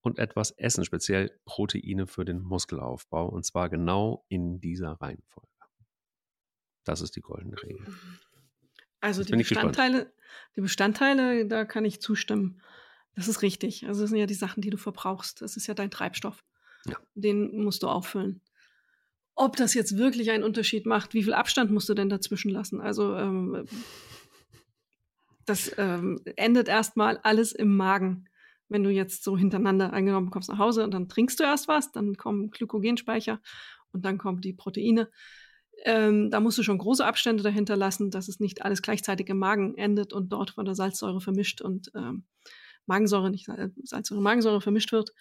und 0.00 0.18
etwas 0.18 0.50
essen, 0.52 0.84
speziell 0.84 1.30
Proteine 1.44 2.06
für 2.06 2.24
den 2.24 2.40
Muskelaufbau, 2.42 3.28
und 3.28 3.44
zwar 3.46 3.68
genau 3.68 4.24
in 4.28 4.60
dieser 4.60 4.92
Reihenfolge. 5.00 5.51
Das 6.84 7.00
ist 7.00 7.16
die 7.16 7.20
goldene 7.20 7.60
Regel. 7.62 7.86
Also 9.00 9.24
die 9.24 9.32
Bestandteile, 9.32 10.12
die 10.56 10.60
Bestandteile, 10.60 11.46
da 11.46 11.64
kann 11.64 11.84
ich 11.84 12.00
zustimmen. 12.00 12.60
Das 13.14 13.28
ist 13.28 13.42
richtig. 13.42 13.86
Also 13.86 14.02
das 14.02 14.10
sind 14.10 14.18
ja 14.18 14.26
die 14.26 14.34
Sachen, 14.34 14.62
die 14.62 14.70
du 14.70 14.76
verbrauchst. 14.76 15.42
Das 15.42 15.56
ist 15.56 15.66
ja 15.66 15.74
dein 15.74 15.90
Treibstoff. 15.90 16.44
Ja. 16.86 16.96
Den 17.14 17.62
musst 17.62 17.82
du 17.82 17.88
auffüllen. 17.88 18.40
Ob 19.34 19.56
das 19.56 19.74
jetzt 19.74 19.96
wirklich 19.96 20.30
einen 20.30 20.44
Unterschied 20.44 20.86
macht, 20.86 21.14
wie 21.14 21.22
viel 21.22 21.34
Abstand 21.34 21.70
musst 21.70 21.88
du 21.88 21.94
denn 21.94 22.08
dazwischen 22.08 22.50
lassen? 22.50 22.80
Also 22.80 23.16
ähm, 23.16 23.66
das 25.46 25.72
ähm, 25.78 26.20
endet 26.36 26.68
erstmal 26.68 27.18
alles 27.18 27.52
im 27.52 27.76
Magen. 27.76 28.28
Wenn 28.68 28.84
du 28.84 28.90
jetzt 28.90 29.24
so 29.24 29.36
hintereinander 29.36 29.92
eingenommen 29.92 30.30
kommst 30.30 30.48
nach 30.48 30.58
Hause 30.58 30.84
und 30.84 30.92
dann 30.92 31.08
trinkst 31.08 31.40
du 31.40 31.44
erst 31.44 31.68
was, 31.68 31.92
dann 31.92 32.16
kommen 32.16 32.50
Glykogenspeicher 32.50 33.40
und 33.92 34.04
dann 34.04 34.16
kommen 34.16 34.40
die 34.40 34.52
Proteine. 34.52 35.10
Ähm, 35.84 36.30
da 36.30 36.40
musst 36.40 36.58
du 36.58 36.62
schon 36.62 36.78
große 36.78 37.04
Abstände 37.04 37.42
dahinter 37.42 37.76
lassen, 37.76 38.10
dass 38.10 38.28
es 38.28 38.40
nicht 38.40 38.62
alles 38.62 38.82
gleichzeitig 38.82 39.28
im 39.28 39.38
Magen 39.38 39.76
endet 39.76 40.12
und 40.12 40.32
dort 40.32 40.50
von 40.50 40.64
der 40.64 40.74
Salzsäure 40.74 41.20
vermischt 41.20 41.60
und 41.60 41.90
ähm, 41.94 42.24
Magensäure, 42.86 43.30
nicht 43.30 43.48
Salzsäure, 43.82 44.22
Magensäure 44.22 44.60
vermischt 44.60 44.92
wird 44.92 45.12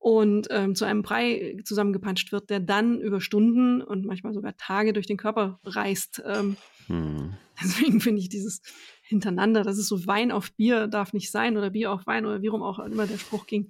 und 0.00 0.48
ähm, 0.50 0.74
zu 0.74 0.86
einem 0.86 1.02
Brei 1.02 1.58
zusammengepanscht 1.64 2.32
wird, 2.32 2.48
der 2.48 2.58
dann 2.58 3.00
über 3.00 3.20
Stunden 3.20 3.82
und 3.82 4.06
manchmal 4.06 4.32
sogar 4.32 4.56
Tage 4.56 4.92
durch 4.94 5.06
den 5.06 5.18
Körper 5.18 5.60
reist. 5.62 6.22
Ähm, 6.24 6.56
hm. 6.86 7.36
Deswegen 7.62 8.00
finde 8.00 8.22
ich 8.22 8.30
dieses 8.30 8.62
hintereinander, 9.02 9.62
das 9.62 9.76
ist 9.76 9.88
so 9.88 10.06
Wein 10.06 10.32
auf 10.32 10.52
Bier 10.52 10.86
darf 10.86 11.12
nicht 11.12 11.30
sein 11.30 11.58
oder 11.58 11.70
Bier 11.70 11.92
auf 11.92 12.06
Wein 12.06 12.24
oder 12.24 12.40
wie 12.40 12.46
rum 12.46 12.62
auch 12.62 12.78
immer 12.78 13.06
der 13.06 13.18
Spruch 13.18 13.46
ging. 13.46 13.68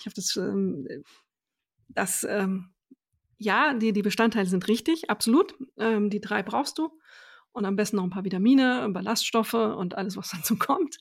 Ich 0.00 0.06
habe 0.06 0.14
das, 0.14 0.34
ähm, 0.36 0.88
das 1.88 2.26
ähm, 2.28 2.70
ja, 3.38 3.74
die, 3.74 3.92
die 3.92 4.02
Bestandteile 4.02 4.48
sind 4.48 4.68
richtig, 4.68 5.10
absolut. 5.10 5.54
Ähm, 5.78 6.10
die 6.10 6.20
drei 6.20 6.42
brauchst 6.42 6.78
du. 6.78 6.98
Und 7.52 7.64
am 7.64 7.76
besten 7.76 7.96
noch 7.96 8.04
ein 8.04 8.10
paar 8.10 8.24
Vitamine, 8.24 8.86
Ballaststoffe 8.90 9.54
und 9.54 9.94
alles, 9.96 10.16
was 10.16 10.30
dazu 10.36 10.56
kommt. 10.56 10.98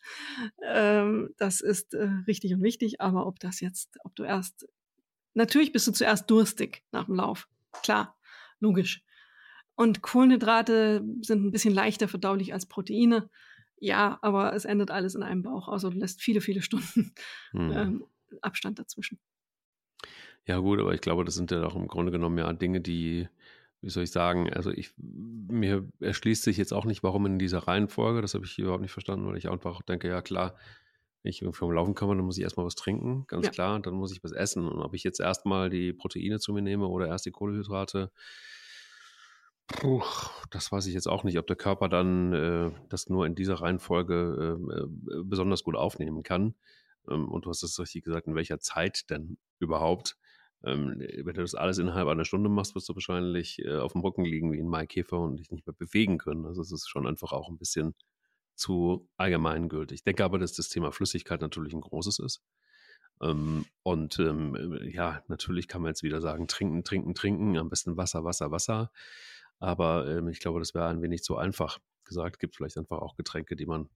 Ähm, 0.63 1.33
das 1.37 1.61
ist 1.61 1.93
äh, 1.93 2.09
richtig 2.27 2.53
und 2.53 2.61
wichtig. 2.61 3.01
Aber 3.01 3.27
ob 3.27 3.39
das 3.39 3.59
jetzt, 3.59 3.97
ob 4.03 4.15
du 4.15 4.23
erst, 4.23 4.67
natürlich 5.33 5.71
bist 5.71 5.87
du 5.87 5.91
zuerst 5.91 6.29
durstig 6.29 6.83
nach 6.91 7.05
dem 7.05 7.15
Lauf. 7.15 7.47
Klar, 7.83 8.17
logisch. 8.59 9.03
Und 9.75 10.01
Kohlenhydrate 10.01 11.03
sind 11.21 11.45
ein 11.45 11.51
bisschen 11.51 11.73
leichter 11.73 12.07
verdaulich 12.07 12.53
als 12.53 12.65
Proteine. 12.65 13.29
Ja, 13.77 14.17
aber 14.21 14.53
es 14.53 14.63
endet 14.63 14.89
alles 14.89 15.15
in 15.15 15.23
einem 15.23 15.43
Bauch. 15.43 15.67
Also 15.67 15.89
du 15.89 15.97
lässt 15.97 16.21
viele, 16.21 16.39
viele 16.39 16.61
Stunden 16.61 17.13
hm. 17.51 17.71
ähm, 17.71 18.05
Abstand 18.41 18.79
dazwischen. 18.79 19.19
Ja, 20.47 20.59
gut, 20.59 20.79
aber 20.79 20.93
ich 20.93 21.01
glaube, 21.01 21.25
das 21.25 21.35
sind 21.35 21.51
ja 21.51 21.63
auch 21.65 21.75
im 21.75 21.87
Grunde 21.87 22.11
genommen 22.11 22.37
ja 22.37 22.51
Dinge, 22.53 22.81
die, 22.81 23.27
wie 23.81 23.89
soll 23.89 24.03
ich 24.03 24.11
sagen, 24.11 24.51
also 24.53 24.71
ich, 24.71 24.91
mir 24.97 25.87
erschließt 25.99 26.43
sich 26.43 26.57
jetzt 26.57 26.73
auch 26.73 26.85
nicht, 26.85 27.03
warum 27.03 27.25
in 27.25 27.39
dieser 27.39 27.59
Reihenfolge, 27.59 28.21
das 28.21 28.33
habe 28.35 28.45
ich 28.45 28.59
überhaupt 28.59 28.81
nicht 28.81 28.91
verstanden, 28.91 29.27
weil 29.27 29.37
ich 29.37 29.49
einfach 29.49 29.81
denke, 29.81 30.07
ja 30.07 30.21
klar, 30.21 30.55
wenn 31.23 31.31
ich 31.31 31.43
vom 31.51 31.71
Laufen 31.71 31.95
komme, 31.95 32.15
dann 32.15 32.25
muss 32.25 32.37
ich 32.37 32.43
erstmal 32.43 32.67
was 32.67 32.75
trinken, 32.75 33.25
ganz 33.27 33.47
ja. 33.47 33.51
klar, 33.51 33.79
dann 33.79 33.95
muss 33.95 34.11
ich 34.11 34.23
was 34.23 34.31
essen. 34.31 34.67
Und 34.67 34.79
ob 34.81 34.93
ich 34.93 35.03
jetzt 35.03 35.19
erstmal 35.19 35.71
die 35.71 35.91
Proteine 35.91 36.39
zu 36.39 36.53
mir 36.53 36.61
nehme 36.61 36.87
oder 36.87 37.07
erst 37.07 37.25
die 37.25 37.31
Kohlenhydrate, 37.31 38.11
Puh, 39.67 40.03
das 40.51 40.71
weiß 40.71 40.85
ich 40.85 40.93
jetzt 40.93 41.07
auch 41.07 41.23
nicht, 41.23 41.39
ob 41.39 41.47
der 41.47 41.55
Körper 41.55 41.89
dann 41.89 42.33
äh, 42.33 42.71
das 42.89 43.09
nur 43.09 43.25
in 43.25 43.33
dieser 43.33 43.55
Reihenfolge 43.55 44.59
äh, 44.59 44.73
äh, 44.73 45.23
besonders 45.23 45.63
gut 45.63 45.75
aufnehmen 45.75 46.21
kann. 46.21 46.53
Ähm, 47.09 47.27
und 47.29 47.45
du 47.45 47.49
hast 47.49 47.63
es 47.63 47.79
richtig 47.79 48.03
gesagt, 48.03 48.27
in 48.27 48.35
welcher 48.35 48.59
Zeit 48.59 49.09
denn 49.09 49.37
überhaupt. 49.59 50.17
Ähm, 50.65 50.95
wenn 50.99 51.35
du 51.35 51.41
das 51.41 51.55
alles 51.55 51.77
innerhalb 51.77 52.07
einer 52.07 52.25
Stunde 52.25 52.49
machst, 52.49 52.75
wirst 52.75 52.89
du 52.89 52.95
wahrscheinlich 52.95 53.59
äh, 53.59 53.77
auf 53.77 53.93
dem 53.93 54.01
Rücken 54.01 54.25
liegen 54.25 54.51
wie 54.51 54.59
ein 54.59 54.67
Maikäfer 54.67 55.19
und 55.19 55.37
dich 55.37 55.51
nicht 55.51 55.67
mehr 55.67 55.75
bewegen 55.77 56.17
können. 56.17 56.45
Also 56.45 56.61
es 56.61 56.71
ist 56.71 56.89
schon 56.89 57.05
einfach 57.05 57.31
auch 57.31 57.49
ein 57.49 57.57
bisschen 57.57 57.93
zu 58.55 59.07
allgemeingültig. 59.17 59.99
Ich 59.99 60.03
denke 60.03 60.23
aber, 60.23 60.39
dass 60.39 60.53
das 60.53 60.69
Thema 60.69 60.91
Flüssigkeit 60.91 61.41
natürlich 61.41 61.73
ein 61.73 61.81
großes 61.81 62.19
ist. 62.19 62.41
Ähm, 63.21 63.65
und 63.83 64.19
ähm, 64.19 64.79
ja, 64.83 65.23
natürlich 65.27 65.67
kann 65.67 65.81
man 65.81 65.89
jetzt 65.89 66.03
wieder 66.03 66.21
sagen, 66.21 66.47
trinken, 66.47 66.83
trinken, 66.83 67.13
trinken, 67.13 67.57
am 67.57 67.69
besten 67.69 67.97
Wasser, 67.97 68.23
Wasser, 68.23 68.51
Wasser. 68.51 68.91
Aber 69.59 70.07
ähm, 70.07 70.27
ich 70.27 70.39
glaube, 70.39 70.59
das 70.59 70.73
wäre 70.73 70.87
ein 70.87 71.01
wenig 71.01 71.23
zu 71.23 71.37
einfach 71.37 71.79
gesagt. 72.03 72.39
Gibt 72.39 72.55
vielleicht 72.55 72.77
einfach 72.77 72.99
auch 72.99 73.15
Getränke, 73.15 73.55
die 73.55 73.65
man 73.65 73.89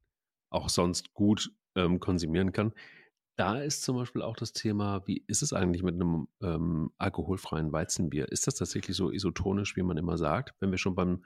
auch 0.49 0.69
sonst 0.69 1.13
gut 1.13 1.51
ähm, 1.75 1.99
konsumieren 1.99 2.51
kann. 2.51 2.73
Da 3.39 3.57
ist 3.57 3.83
zum 3.83 3.95
Beispiel 3.95 4.21
auch 4.21 4.35
das 4.35 4.51
Thema, 4.51 5.01
wie 5.07 5.23
ist 5.27 5.41
es 5.41 5.53
eigentlich 5.53 5.81
mit 5.81 5.95
einem 5.95 6.27
ähm, 6.41 6.91
alkoholfreien 6.97 7.71
Weizenbier? 7.71 8.29
Ist 8.29 8.47
das 8.47 8.55
tatsächlich 8.55 8.97
so 8.97 9.11
isotonisch, 9.11 9.77
wie 9.77 9.81
man 9.81 9.95
immer 9.95 10.17
sagt? 10.17 10.55
Wenn 10.59 10.71
wir 10.71 10.77
schon 10.77 10.93
beim 10.93 11.23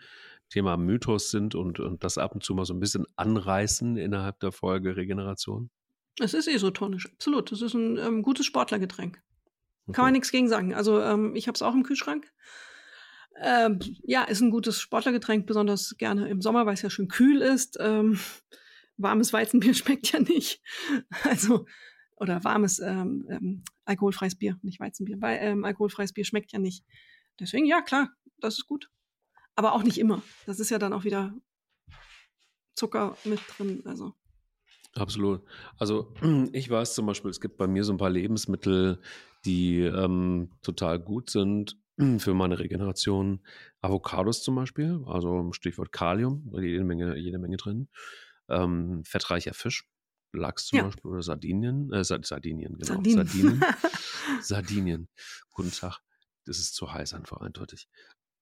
Thema 0.47 0.78
Mythos 0.78 1.32
sind 1.32 1.55
und, 1.55 1.80
und 1.80 2.03
das 2.03 2.20
ab 2.20 2.36
und 2.36 2.43
zu 2.43 2.53
mal 2.53 2.66
so 2.66 2.76
ein 2.76 2.80
bisschen 2.80 3.07
anreißen 3.16 3.97
innerhalb 3.97 4.39
der 4.41 4.51
Folge 4.51 4.95
Regeneration? 4.95 5.72
Es 6.20 6.36
ist 6.36 6.47
isotonisch, 6.47 7.11
absolut. 7.11 7.51
Es 7.51 7.64
ist 7.64 7.74
ein 7.74 7.97
ähm, 7.97 8.22
gutes 8.22 8.45
Sportlergetränk. 8.45 9.20
Okay. 9.88 9.95
Kann 9.95 10.05
man 10.05 10.14
nichts 10.14 10.30
gegen 10.30 10.47
sagen. 10.47 10.76
Also 10.76 11.01
ähm, 11.01 11.36
ich 11.36 11.47
habe 11.47 11.55
es 11.55 11.64
auch 11.64 11.74
im 11.74 11.82
Kühlschrank. 11.82 12.32
Ähm, 13.41 13.80
ja, 14.03 14.22
ist 14.26 14.41
ein 14.41 14.51
gutes 14.51 14.80
Sportlergetränk, 14.80 15.47
besonders 15.47 15.95
gerne 15.97 16.30
im 16.30 16.43
Sommer, 16.43 16.68
weil 16.68 16.76
es 16.76 16.84
ja 16.84 16.91
schön 16.91 17.07
kühl 17.07 17.41
ist. 17.41 17.78
Ähm, 17.80 18.20
warmes 18.97 19.34
Weizenbier 19.34 19.74
schmeckt 19.74 20.11
ja 20.11 20.20
nicht. 20.20 20.61
Also 21.24 21.66
oder 22.24 22.43
warmes 22.45 22.80
ähm, 22.80 23.26
ähm, 23.30 23.63
alkoholfreies 23.84 24.36
Bier, 24.36 24.57
nicht 24.63 24.80
Weizenbier, 24.80 25.21
weil 25.21 25.39
ähm, 25.41 25.65
alkoholfreies 25.65 26.13
Bier 26.13 26.24
schmeckt 26.24 26.53
ja 26.53 26.59
nicht. 26.59 26.86
Deswegen, 27.38 27.65
ja, 27.65 27.82
klar, 27.82 28.09
das 28.39 28.57
ist 28.57 28.65
gut. 28.65 28.89
Aber 29.55 29.74
auch 29.74 29.84
nicht 29.84 29.99
immer. 29.99 30.24
Das 30.45 30.59
ist 30.59 30.69
ja 30.69 30.80
dann 30.80 30.93
auch 30.93 31.03
wieder 31.03 31.34
Zucker 32.76 33.17
mit 33.26 33.41
drin. 33.57 33.84
Also. 33.86 34.13
Absolut. 34.93 35.43
Also 35.78 36.13
ich 36.53 36.69
weiß 36.69 36.95
zum 36.95 37.05
Beispiel, 37.05 37.30
es 37.30 37.41
gibt 37.41 37.57
bei 37.57 37.67
mir 37.67 37.84
so 37.84 37.93
ein 37.93 37.97
paar 37.97 38.09
Lebensmittel, 38.09 38.99
die 39.45 39.80
ähm, 39.82 40.49
total 40.61 40.99
gut 40.99 41.30
sind 41.30 41.78
für 42.19 42.34
meine 42.34 42.57
Regeneration. 42.57 43.41
Avocados 43.82 44.43
zum 44.43 44.55
Beispiel, 44.55 45.03
also 45.07 45.51
Stichwort 45.51 45.91
Kalium, 45.91 46.49
jede 46.53 46.86
Menge, 46.86 47.17
jede 47.17 47.38
Menge 47.38 47.57
drin. 47.57 47.89
Ähm, 48.47 49.03
fettreicher 49.03 49.53
Fisch, 49.53 49.89
Lachs 50.34 50.67
zum 50.67 50.77
ja. 50.77 50.84
Beispiel 50.86 51.11
oder 51.11 51.21
Sardinien, 51.21 51.91
äh, 51.91 52.03
Sardinien, 52.03 52.77
genau. 52.77 52.86
Sardinen. 52.86 53.27
Sardinen. 53.27 53.65
Sardinien. 54.41 55.07
Guten 55.51 55.71
Tag. 55.71 55.99
Das 56.45 56.59
ist 56.59 56.75
zu 56.75 56.91
heiß 56.91 57.13
einfach 57.13 57.38
eindeutig. 57.38 57.88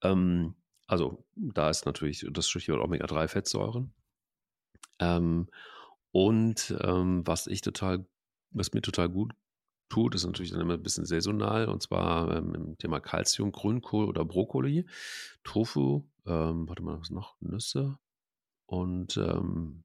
Ähm, 0.01 0.55
also 0.87 1.25
da 1.35 1.69
ist 1.69 1.85
natürlich 1.85 2.25
das 2.31 2.49
Stichwort 2.49 2.81
Omega-3-Fettsäuren. 2.81 3.93
Ähm, 4.99 5.47
und 6.11 6.75
ähm, 6.81 7.25
was 7.25 7.47
ich 7.47 7.61
total, 7.61 8.05
was 8.51 8.73
mir 8.73 8.81
total 8.81 9.09
gut 9.09 9.33
tut, 9.89 10.15
ist 10.15 10.25
natürlich 10.25 10.51
dann 10.51 10.61
immer 10.61 10.73
ein 10.73 10.83
bisschen 10.83 11.05
saisonal 11.05 11.67
und 11.67 11.83
zwar 11.83 12.35
ähm, 12.35 12.55
im 12.55 12.77
Thema 12.77 12.99
Calcium, 12.99 13.51
Grünkohl 13.51 14.05
oder 14.05 14.25
Brokkoli, 14.25 14.85
Tofu, 15.43 16.09
ähm, 16.25 16.67
warte 16.67 16.83
mal, 16.83 16.99
was 16.99 17.09
noch? 17.09 17.35
Nüsse 17.41 17.97
und 18.65 19.17
ähm, 19.17 19.83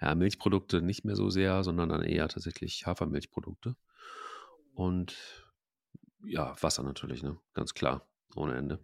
ja, 0.00 0.14
Milchprodukte 0.14 0.82
nicht 0.82 1.04
mehr 1.04 1.16
so 1.16 1.28
sehr, 1.30 1.64
sondern 1.64 1.88
dann 1.88 2.02
eher 2.02 2.28
tatsächlich 2.28 2.86
Hafermilchprodukte. 2.86 3.76
Und 4.72 5.16
ja, 6.22 6.54
Wasser 6.60 6.82
natürlich, 6.82 7.22
ne? 7.22 7.38
Ganz 7.54 7.74
klar, 7.74 8.06
ohne 8.34 8.56
Ende. 8.56 8.78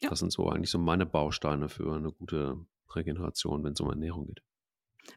Ja. 0.00 0.10
Das 0.10 0.20
sind 0.20 0.32
so 0.32 0.48
eigentlich 0.48 0.70
so 0.70 0.78
meine 0.78 1.06
Bausteine 1.06 1.68
für 1.68 1.94
eine 1.94 2.12
gute 2.12 2.66
Regeneration, 2.94 3.62
wenn 3.64 3.72
es 3.72 3.80
um 3.80 3.90
Ernährung 3.90 4.26
geht. 4.26 4.42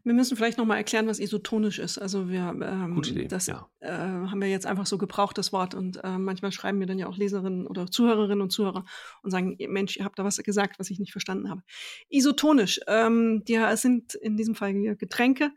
Wir 0.04 0.14
müssen 0.14 0.38
vielleicht 0.38 0.58
noch 0.58 0.66
mal 0.66 0.78
erklären, 0.78 1.08
was 1.08 1.20
isotonisch 1.20 1.80
ist. 1.80 1.97
Also 1.97 2.30
wir, 2.30 2.56
ähm, 2.62 2.95
Gute 2.95 3.12
Idee, 3.12 3.28
das 3.28 3.47
ja. 3.47 3.70
äh, 3.80 3.91
haben 3.91 4.41
wir 4.41 4.50
jetzt 4.50 4.66
einfach 4.66 4.86
so 4.86 4.97
gebraucht, 4.97 5.38
das 5.38 5.52
Wort. 5.52 5.76
Und 5.76 6.04
äh, 6.04 6.18
manchmal 6.18 6.52
schreiben 6.52 6.78
mir 6.78 6.86
dann 6.86 7.00
ja 7.00 7.08
auch 7.08 7.18
Leserinnen 7.18 7.68
oder 7.68 7.91
Zuhörerinnen 7.91 8.41
und 8.41 8.52
Zuhörer 8.52 8.86
und 9.24 9.32
sagen, 9.32 9.58
Mensch, 9.68 9.97
ihr 9.97 10.06
habt 10.06 10.18
da 10.18 10.24
was 10.24 10.38
gesagt, 10.38 10.80
was 10.80 10.89
ich 10.89 11.00
nicht 11.00 11.12
verstanden 11.12 11.50
habe. 11.50 11.62
Isotonisch, 12.10 12.80
ähm, 12.88 13.43
die 13.45 13.60
sind 13.76 14.16
in 14.16 14.38
diesem 14.38 14.56
Fall 14.56 14.74
Getränke, 14.95 15.52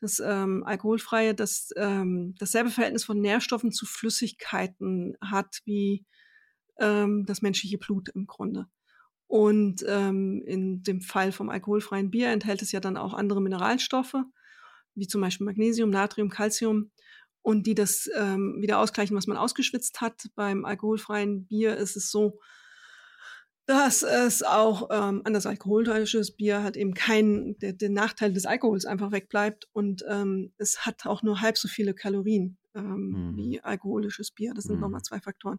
das 0.00 0.20
ähm, 0.24 0.64
alkoholfreie, 0.64 1.34
das 1.34 1.70
ähm, 1.76 2.34
dasselbe 2.38 2.70
Verhältnis 2.70 3.04
von 3.04 3.20
Nährstoffen 3.20 3.72
zu 3.72 3.86
Flüssigkeiten 3.86 5.16
hat 5.20 5.60
wie 5.64 6.04
ähm, 6.78 7.24
das 7.26 7.42
menschliche 7.42 7.78
Blut 7.78 8.08
im 8.10 8.26
Grunde. 8.26 8.66
Und 9.32 9.82
ähm, 9.88 10.42
in 10.44 10.82
dem 10.82 11.00
Fall 11.00 11.32
vom 11.32 11.48
alkoholfreien 11.48 12.10
Bier 12.10 12.28
enthält 12.28 12.60
es 12.60 12.70
ja 12.70 12.80
dann 12.80 12.98
auch 12.98 13.14
andere 13.14 13.40
Mineralstoffe, 13.40 14.16
wie 14.94 15.06
zum 15.06 15.22
Beispiel 15.22 15.46
Magnesium, 15.46 15.88
Natrium, 15.88 16.28
Calcium, 16.28 16.90
und 17.40 17.66
die 17.66 17.74
das 17.74 18.10
ähm, 18.14 18.58
wieder 18.60 18.78
ausgleichen, 18.78 19.16
was 19.16 19.26
man 19.26 19.38
ausgeschwitzt 19.38 20.02
hat. 20.02 20.28
Beim 20.34 20.66
alkoholfreien 20.66 21.46
Bier 21.46 21.78
ist 21.78 21.96
es 21.96 22.10
so, 22.10 22.40
dass 23.64 24.02
es 24.02 24.42
auch 24.42 24.90
ähm, 24.92 25.22
anders 25.24 25.46
alkoholisches 25.46 26.36
Bier 26.36 26.62
hat 26.62 26.76
eben 26.76 26.92
keinen, 26.92 27.58
der, 27.58 27.72
der 27.72 27.88
Nachteil 27.88 28.34
des 28.34 28.44
Alkohols 28.44 28.84
einfach 28.84 29.12
wegbleibt 29.12 29.66
und 29.72 30.04
ähm, 30.10 30.52
es 30.58 30.84
hat 30.84 31.06
auch 31.06 31.22
nur 31.22 31.40
halb 31.40 31.56
so 31.56 31.68
viele 31.68 31.94
Kalorien 31.94 32.58
ähm, 32.74 33.30
mhm. 33.30 33.36
wie 33.38 33.60
alkoholisches 33.62 34.30
Bier. 34.30 34.52
Das 34.52 34.64
sind 34.64 34.74
mhm. 34.74 34.82
nochmal 34.82 35.02
zwei 35.02 35.20
Faktoren 35.20 35.58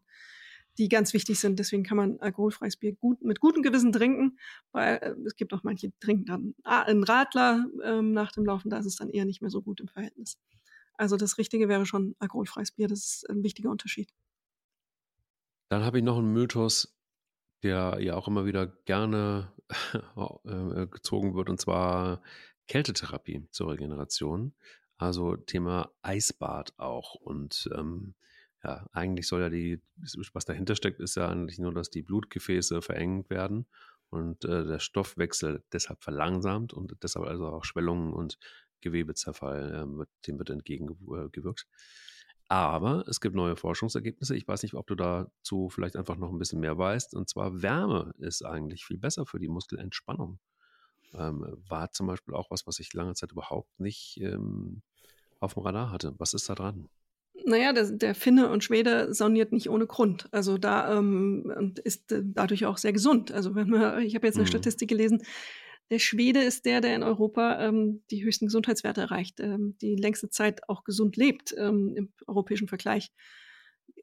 die 0.78 0.90
ganz 0.90 1.14
wichtig 1.14 1.40
sind. 1.40 1.60
Deswegen 1.60 1.84
kann 1.84 1.98
man 1.98 2.20
alkoholfreies 2.20 2.78
Bier 2.78 2.94
gut, 2.94 3.22
mit 3.24 3.40
gutem 3.40 3.64
Gewissen 3.64 3.92
trinken, 3.92 4.38
weil 4.72 4.98
äh, 4.98 5.16
es 5.26 5.36
gibt 5.36 5.54
auch 5.54 5.64
manche, 5.64 5.90
die 5.90 6.00
trinken 6.00 6.26
dann 6.26 6.56
einen 6.64 7.04
Radler 7.04 7.66
ähm, 7.84 8.14
nach 8.14 8.32
dem 8.32 8.46
Laufen, 8.46 8.70
da 8.70 8.78
ist 8.78 8.86
es 8.86 8.96
dann 8.96 9.10
eher 9.10 9.26
nicht 9.26 9.42
mehr 9.42 9.52
so 9.52 9.62
gut 9.62 9.80
im 9.82 9.88
Verhältnis. 9.88 10.38
Also 10.96 11.18
das 11.18 11.38
Richtige 11.38 11.70
wäre 11.70 11.86
schon 11.86 12.16
alkoholfreies 12.20 12.72
Bier, 12.72 12.88
das 12.88 13.00
ist 13.00 13.30
ein 13.30 13.44
wichtiger 13.44 13.70
Unterschied. 13.70 14.14
Dann 15.70 15.84
habe 15.84 15.98
ich 15.98 16.04
noch 16.04 16.18
einen 16.18 16.34
Mythos, 16.34 16.96
der 17.64 17.98
ja 18.00 18.16
auch 18.16 18.28
immer 18.28 18.46
wieder 18.46 18.68
gerne 18.68 19.52
äh, 20.46 20.88
gezogen 20.88 21.34
wird, 21.34 21.50
und 21.50 21.60
zwar 21.60 22.22
Kältetherapie 22.68 23.48
zur 23.52 23.72
Regeneration. 23.72 24.54
Also 24.98 25.36
Thema 25.36 25.92
Eisbad 26.02 26.74
auch. 26.78 27.16
Und 27.16 27.70
ähm, 27.76 28.14
ja, 28.64 28.86
eigentlich 28.94 29.28
soll 29.28 29.42
ja 29.42 29.50
die, 29.50 29.82
was 30.34 30.46
dahinter 30.46 30.76
steckt, 30.76 31.00
ist 31.00 31.16
ja 31.16 31.28
eigentlich 31.30 31.60
nur, 31.60 31.74
dass 31.74 31.90
die 31.90 32.02
Blutgefäße 32.02 32.82
verengt 32.82 33.30
werden 33.30 33.66
und 34.10 34.46
äh, 34.46 34.66
der 34.66 34.80
Stoffwechsel 34.80 35.64
deshalb 35.74 36.02
verlangsamt 36.04 36.72
und 36.74 36.96
deshalb 37.04 37.26
also 37.26 37.48
auch 37.48 37.66
Schwellungen 37.66 38.14
und 38.14 38.38
Gewebezerfall, 38.82 39.74
äh, 39.74 40.06
dem 40.28 40.38
wird 40.38 40.50
entgegengewirkt. 40.50 41.68
Aber 42.48 43.06
es 43.08 43.20
gibt 43.20 43.36
neue 43.36 43.56
Forschungsergebnisse. 43.56 44.36
Ich 44.36 44.48
weiß 44.48 44.64
nicht, 44.64 44.76
ob 44.76 44.86
du 44.88 44.96
dazu 44.96 45.70
vielleicht 45.70 45.96
einfach 45.96 46.18
noch 46.18 46.30
ein 46.30 46.38
bisschen 46.38 46.60
mehr 46.60 46.78
weißt. 46.78 47.16
Und 47.16 47.30
zwar 47.30 47.62
Wärme 47.62 48.14
ist 48.20 48.44
eigentlich 48.46 48.86
viel 48.86 48.98
besser 48.98 49.26
für 49.26 49.40
die 49.40 49.48
Muskelentspannung. 49.48 50.40
Ähm, 51.14 51.46
war 51.68 51.92
zum 51.92 52.08
Beispiel 52.08 52.34
auch 52.34 52.52
was, 52.52 52.68
was 52.68 52.80
ich 52.80 52.94
lange 52.94 53.14
Zeit 53.16 53.32
überhaupt 53.32 53.80
nicht 53.80 54.20
ähm, 54.22 54.84
auf 55.40 55.54
dem 55.56 55.64
Radar 55.64 55.90
hatte. 55.90 56.14
Was 56.20 56.34
ist 56.34 56.50
da 56.50 56.56
dran? 56.56 56.90
Naja, 57.46 57.74
der, 57.74 57.92
der 57.92 58.16
Finne 58.16 58.50
und 58.50 58.64
Schwede 58.64 59.14
sauniert 59.14 59.52
nicht 59.52 59.70
ohne 59.70 59.88
Grund. 59.88 60.28
Also 60.32 60.58
da 60.58 60.98
ähm, 60.98 61.52
und 61.58 61.80
ist 61.80 62.12
äh, 62.12 62.22
dadurch 62.24 62.66
auch 62.66 62.78
sehr 62.78 62.94
gesund. 62.94 63.32
Also 63.32 63.56
wenn 63.56 63.70
man, 63.70 64.02
ich 64.04 64.16
habe 64.16 64.28
jetzt 64.28 64.36
eine 64.36 64.44
mhm. 64.44 64.50
Statistik 64.50 64.90
gelesen, 64.90 65.24
der 65.90 66.00
Schwede 66.00 66.42
ist 66.42 66.66
der, 66.66 66.82
der 66.82 66.96
in 66.96 67.04
Europa 67.04 67.60
ähm, 67.60 68.04
die 68.10 68.24
höchsten 68.24 68.46
Gesundheitswerte 68.46 69.02
erreicht, 69.02 69.40
ähm, 69.40 69.78
die 69.82 69.96
längste 69.96 70.30
Zeit 70.30 70.68
auch 70.70 70.84
gesund 70.84 71.18
lebt 71.18 71.54
ähm, 71.58 71.94
im 71.96 72.14
europäischen 72.28 72.68
Vergleich. 72.68 73.12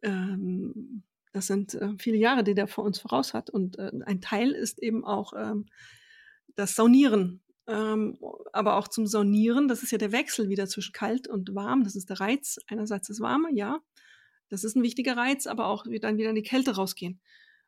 Ähm, 0.03 1.05
das 1.33 1.47
sind 1.47 1.75
äh, 1.75 1.95
viele 1.99 2.17
Jahre, 2.17 2.45
die 2.45 2.55
der 2.55 2.67
vor 2.67 2.85
uns 2.85 2.99
voraus 2.99 3.35
hat. 3.35 3.51
Und 3.51 3.79
äh, 3.79 3.91
ein 4.05 4.21
Teil 4.21 4.51
ist 4.51 4.83
eben 4.83 5.05
auch 5.05 5.33
ähm, 5.37 5.67
das 6.57 6.75
Saunieren 6.75 7.43
ähm, 7.71 8.19
aber 8.53 8.77
auch 8.77 8.89
zum 8.89 9.07
Saunieren. 9.07 9.69
Das 9.69 9.83
ist 9.83 9.93
ja 9.93 9.99
der 9.99 10.13
Wechsel 10.13 10.49
wieder 10.49 10.67
zwischen 10.67 10.93
kalt 10.93 11.29
und 11.29 11.55
warm. 11.55 11.85
Das 11.85 11.97
ist 11.97 12.11
der 12.11 12.21
Reiz. 12.21 12.59
Einerseits 12.67 13.09
das 13.09 13.21
Warme, 13.21 13.49
ja. 13.53 13.81
Das 14.49 14.65
ist 14.65 14.77
ein 14.77 14.83
wichtiger 14.83 15.17
Reiz, 15.17 15.47
aber 15.47 15.67
auch 15.67 15.85
dann 16.01 16.19
wieder 16.19 16.31
in 16.31 16.35
die 16.35 16.43
Kälte 16.43 16.75
rausgehen 16.75 17.21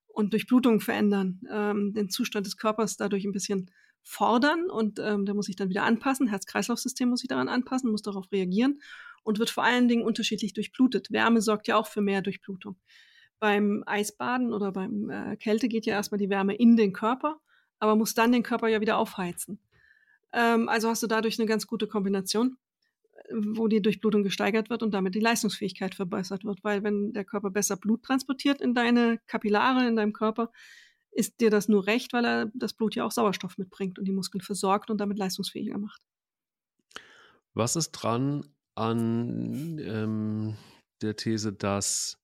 und 0.09 0.33
Durchblutung 0.33 0.81
verändern, 0.81 1.41
ähm, 1.51 1.95
den 1.95 2.11
Zustand 2.11 2.47
des 2.47 2.57
Körpers 2.57 2.97
dadurch 2.97 3.25
ein 3.25 3.33
bisschen 3.33 3.71
fordern 4.03 4.69
und 4.69 4.99
ähm, 4.99 5.25
der 5.25 5.35
muss 5.35 5.47
sich 5.47 5.57
dann 5.57 5.69
wieder 5.69 5.85
anpassen. 5.85 6.29
Herz-Kreislauf-System 6.29 7.09
muss 7.09 7.21
sich 7.21 7.29
daran 7.29 7.49
anpassen, 7.49 7.91
muss 7.91 8.03
darauf 8.03 8.31
reagieren 8.33 8.81
und 9.23 9.39
wird 9.39 9.51
vor 9.51 9.65
allen 9.65 9.89
Dingen 9.89 10.03
unterschiedlich 10.03 10.53
durchblutet. 10.53 11.13
Wärme 11.13 11.41
sorgt 11.41 11.69
ja 11.69 11.77
auch 11.77 11.87
für 11.87 12.01
mehr 12.01 12.21
Durchblutung. 12.21 12.77
Beim 13.39 13.85
Eisbaden 13.87 14.53
oder 14.53 14.73
beim 14.73 15.09
äh, 15.11 15.37
Kälte 15.37 15.69
geht 15.69 15.87
ja 15.87 15.95
erstmal 15.95 16.19
die 16.19 16.31
Wärme 16.31 16.55
in 16.55 16.77
den 16.77 16.93
Körper, 16.93 17.41
aber 17.79 17.97
muss 17.97 18.15
dann 18.15 18.33
den 18.33 18.43
Körper 18.43 18.69
ja 18.69 18.81
wieder 18.81 18.99
aufheizen. 18.99 19.61
Ähm, 20.33 20.69
also 20.69 20.89
hast 20.89 21.03
du 21.03 21.07
dadurch 21.07 21.39
eine 21.39 21.47
ganz 21.47 21.67
gute 21.67 21.87
Kombination, 21.87 22.57
wo 23.31 23.69
die 23.69 23.83
Durchblutung 23.83 24.23
gesteigert 24.23 24.71
wird 24.71 24.83
und 24.83 24.93
damit 24.93 25.15
die 25.15 25.21
Leistungsfähigkeit 25.21 25.95
verbessert 25.95 26.45
wird. 26.45 26.63
Weil 26.63 26.83
wenn 26.83 27.13
der 27.13 27.25
Körper 27.25 27.51
besser 27.51 27.77
Blut 27.77 28.03
transportiert 28.03 28.61
in 28.61 28.75
deine 28.75 29.19
Kapillare, 29.27 29.87
in 29.87 29.97
deinem 29.97 30.13
Körper, 30.13 30.51
ist 31.11 31.41
dir 31.41 31.51
das 31.51 31.69
nur 31.69 31.87
recht, 31.87 32.13
weil 32.13 32.25
er 32.25 32.51
das 32.55 32.73
Blut 32.73 32.95
ja 32.95 33.05
auch 33.05 33.13
Sauerstoff 33.13 33.59
mitbringt 33.59 33.99
und 33.99 34.07
die 34.07 34.13
Muskeln 34.13 34.41
versorgt 34.41 34.91
und 34.91 34.99
damit 34.99 35.19
leistungsfähiger 35.19 35.79
macht. 35.79 36.01
Was 37.55 37.77
ist 37.77 37.93
dran 37.93 38.47
an 38.75 39.79
ähm, 39.79 40.57
der 41.03 41.17
These, 41.17 41.53
dass 41.53 42.19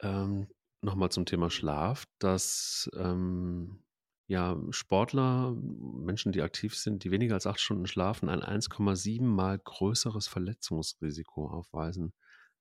ähm, 0.00 0.46
nochmal 0.82 1.10
zum 1.10 1.26
Thema 1.26 1.50
Schlaf, 1.50 2.04
dass 2.20 2.88
ähm, 2.96 3.82
ja, 4.28 4.60
Sportler, 4.70 5.56
Menschen, 5.56 6.32
die 6.32 6.42
aktiv 6.42 6.76
sind, 6.76 7.02
die 7.02 7.10
weniger 7.10 7.34
als 7.34 7.46
acht 7.46 7.60
Stunden 7.60 7.86
schlafen, 7.86 8.28
ein 8.28 8.42
1,7 8.42 9.22
mal 9.22 9.58
größeres 9.58 10.28
Verletzungsrisiko 10.28 11.48
aufweisen 11.48 12.12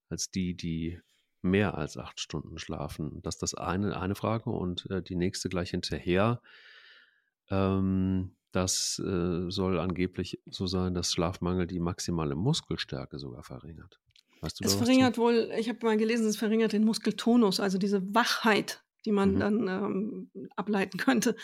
als 0.09 0.31
die, 0.31 0.55
die 0.55 1.01
mehr 1.41 1.77
als 1.77 1.97
acht 1.97 2.21
Stunden 2.21 2.57
schlafen. 2.57 3.21
Das 3.21 3.35
ist 3.35 3.41
das 3.41 3.53
eine, 3.53 3.99
eine 3.99 4.15
Frage 4.15 4.49
und 4.49 4.89
äh, 4.89 5.03
die 5.03 5.17
nächste 5.17 5.49
gleich 5.49 5.71
hinterher. 5.71 6.41
Ähm, 7.49 8.37
das 8.53 8.99
äh, 9.05 9.49
soll 9.51 9.77
angeblich 9.77 10.41
so 10.45 10.67
sein, 10.67 10.93
dass 10.93 11.11
Schlafmangel 11.11 11.67
die 11.67 11.81
maximale 11.81 12.35
Muskelstärke 12.35 13.19
sogar 13.19 13.43
verringert. 13.43 13.99
Weißt 14.39 14.61
du 14.61 14.63
es 14.63 14.75
verringert 14.75 15.17
wohl, 15.17 15.51
ich 15.57 15.67
habe 15.67 15.85
mal 15.85 15.97
gelesen, 15.97 16.27
es 16.27 16.37
verringert 16.37 16.71
den 16.71 16.85
Muskeltonus, 16.85 17.59
also 17.59 17.77
diese 17.77 18.15
Wachheit, 18.15 18.85
die 19.07 19.13
man 19.13 19.35
mhm. 19.35 19.39
dann 19.39 19.67
ähm, 19.69 20.31
ableiten 20.57 20.97
könnte, 20.97 21.35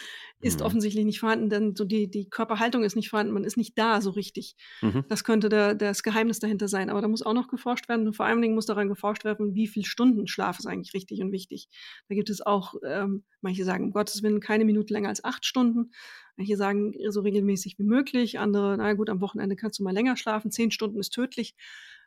ist 0.41 0.59
mhm. 0.59 0.65
offensichtlich 0.65 1.05
nicht 1.05 1.21
vorhanden, 1.21 1.49
denn 1.49 1.75
so 1.75 1.85
die, 1.85 2.11
die 2.11 2.29
Körperhaltung 2.29 2.83
ist 2.83 2.97
nicht 2.97 3.09
vorhanden, 3.09 3.33
man 3.33 3.45
ist 3.45 3.55
nicht 3.55 3.77
da 3.77 4.01
so 4.01 4.11
richtig. 4.11 4.55
Mhm. 4.81 5.05
Das 5.07 5.23
könnte 5.23 5.47
der, 5.47 5.75
das 5.75 6.03
Geheimnis 6.03 6.39
dahinter 6.39 6.67
sein. 6.67 6.89
Aber 6.89 7.01
da 7.01 7.07
muss 7.07 7.23
auch 7.23 7.33
noch 7.33 7.47
geforscht 7.47 7.87
werden 7.87 8.05
und 8.05 8.15
vor 8.15 8.25
allen 8.25 8.41
Dingen 8.41 8.53
muss 8.53 8.65
daran 8.65 8.89
geforscht 8.89 9.23
werden, 9.23 9.55
wie 9.55 9.67
viel 9.67 9.85
Stunden 9.85 10.27
Schlaf 10.27 10.59
ist 10.59 10.65
eigentlich 10.65 10.93
richtig 10.93 11.21
und 11.21 11.31
wichtig. 11.31 11.69
Da 12.09 12.15
gibt 12.15 12.29
es 12.29 12.41
auch, 12.45 12.75
ähm, 12.85 13.23
manche 13.39 13.63
sagen, 13.63 13.85
um 13.85 13.91
Gottes 13.91 14.21
Willen, 14.23 14.41
keine 14.41 14.65
Minute 14.65 14.93
länger 14.93 15.07
als 15.07 15.23
acht 15.23 15.45
Stunden. 15.45 15.91
Manche 16.35 16.57
sagen 16.57 16.93
so 17.07 17.21
regelmäßig 17.21 17.79
wie 17.79 17.83
möglich. 17.83 18.39
Andere, 18.39 18.75
na 18.77 18.93
gut, 18.93 19.09
am 19.09 19.21
Wochenende 19.21 19.55
kannst 19.55 19.79
du 19.79 19.83
mal 19.83 19.93
länger 19.93 20.17
schlafen. 20.17 20.51
Zehn 20.51 20.69
Stunden 20.69 20.99
ist 20.99 21.11
tödlich. 21.11 21.55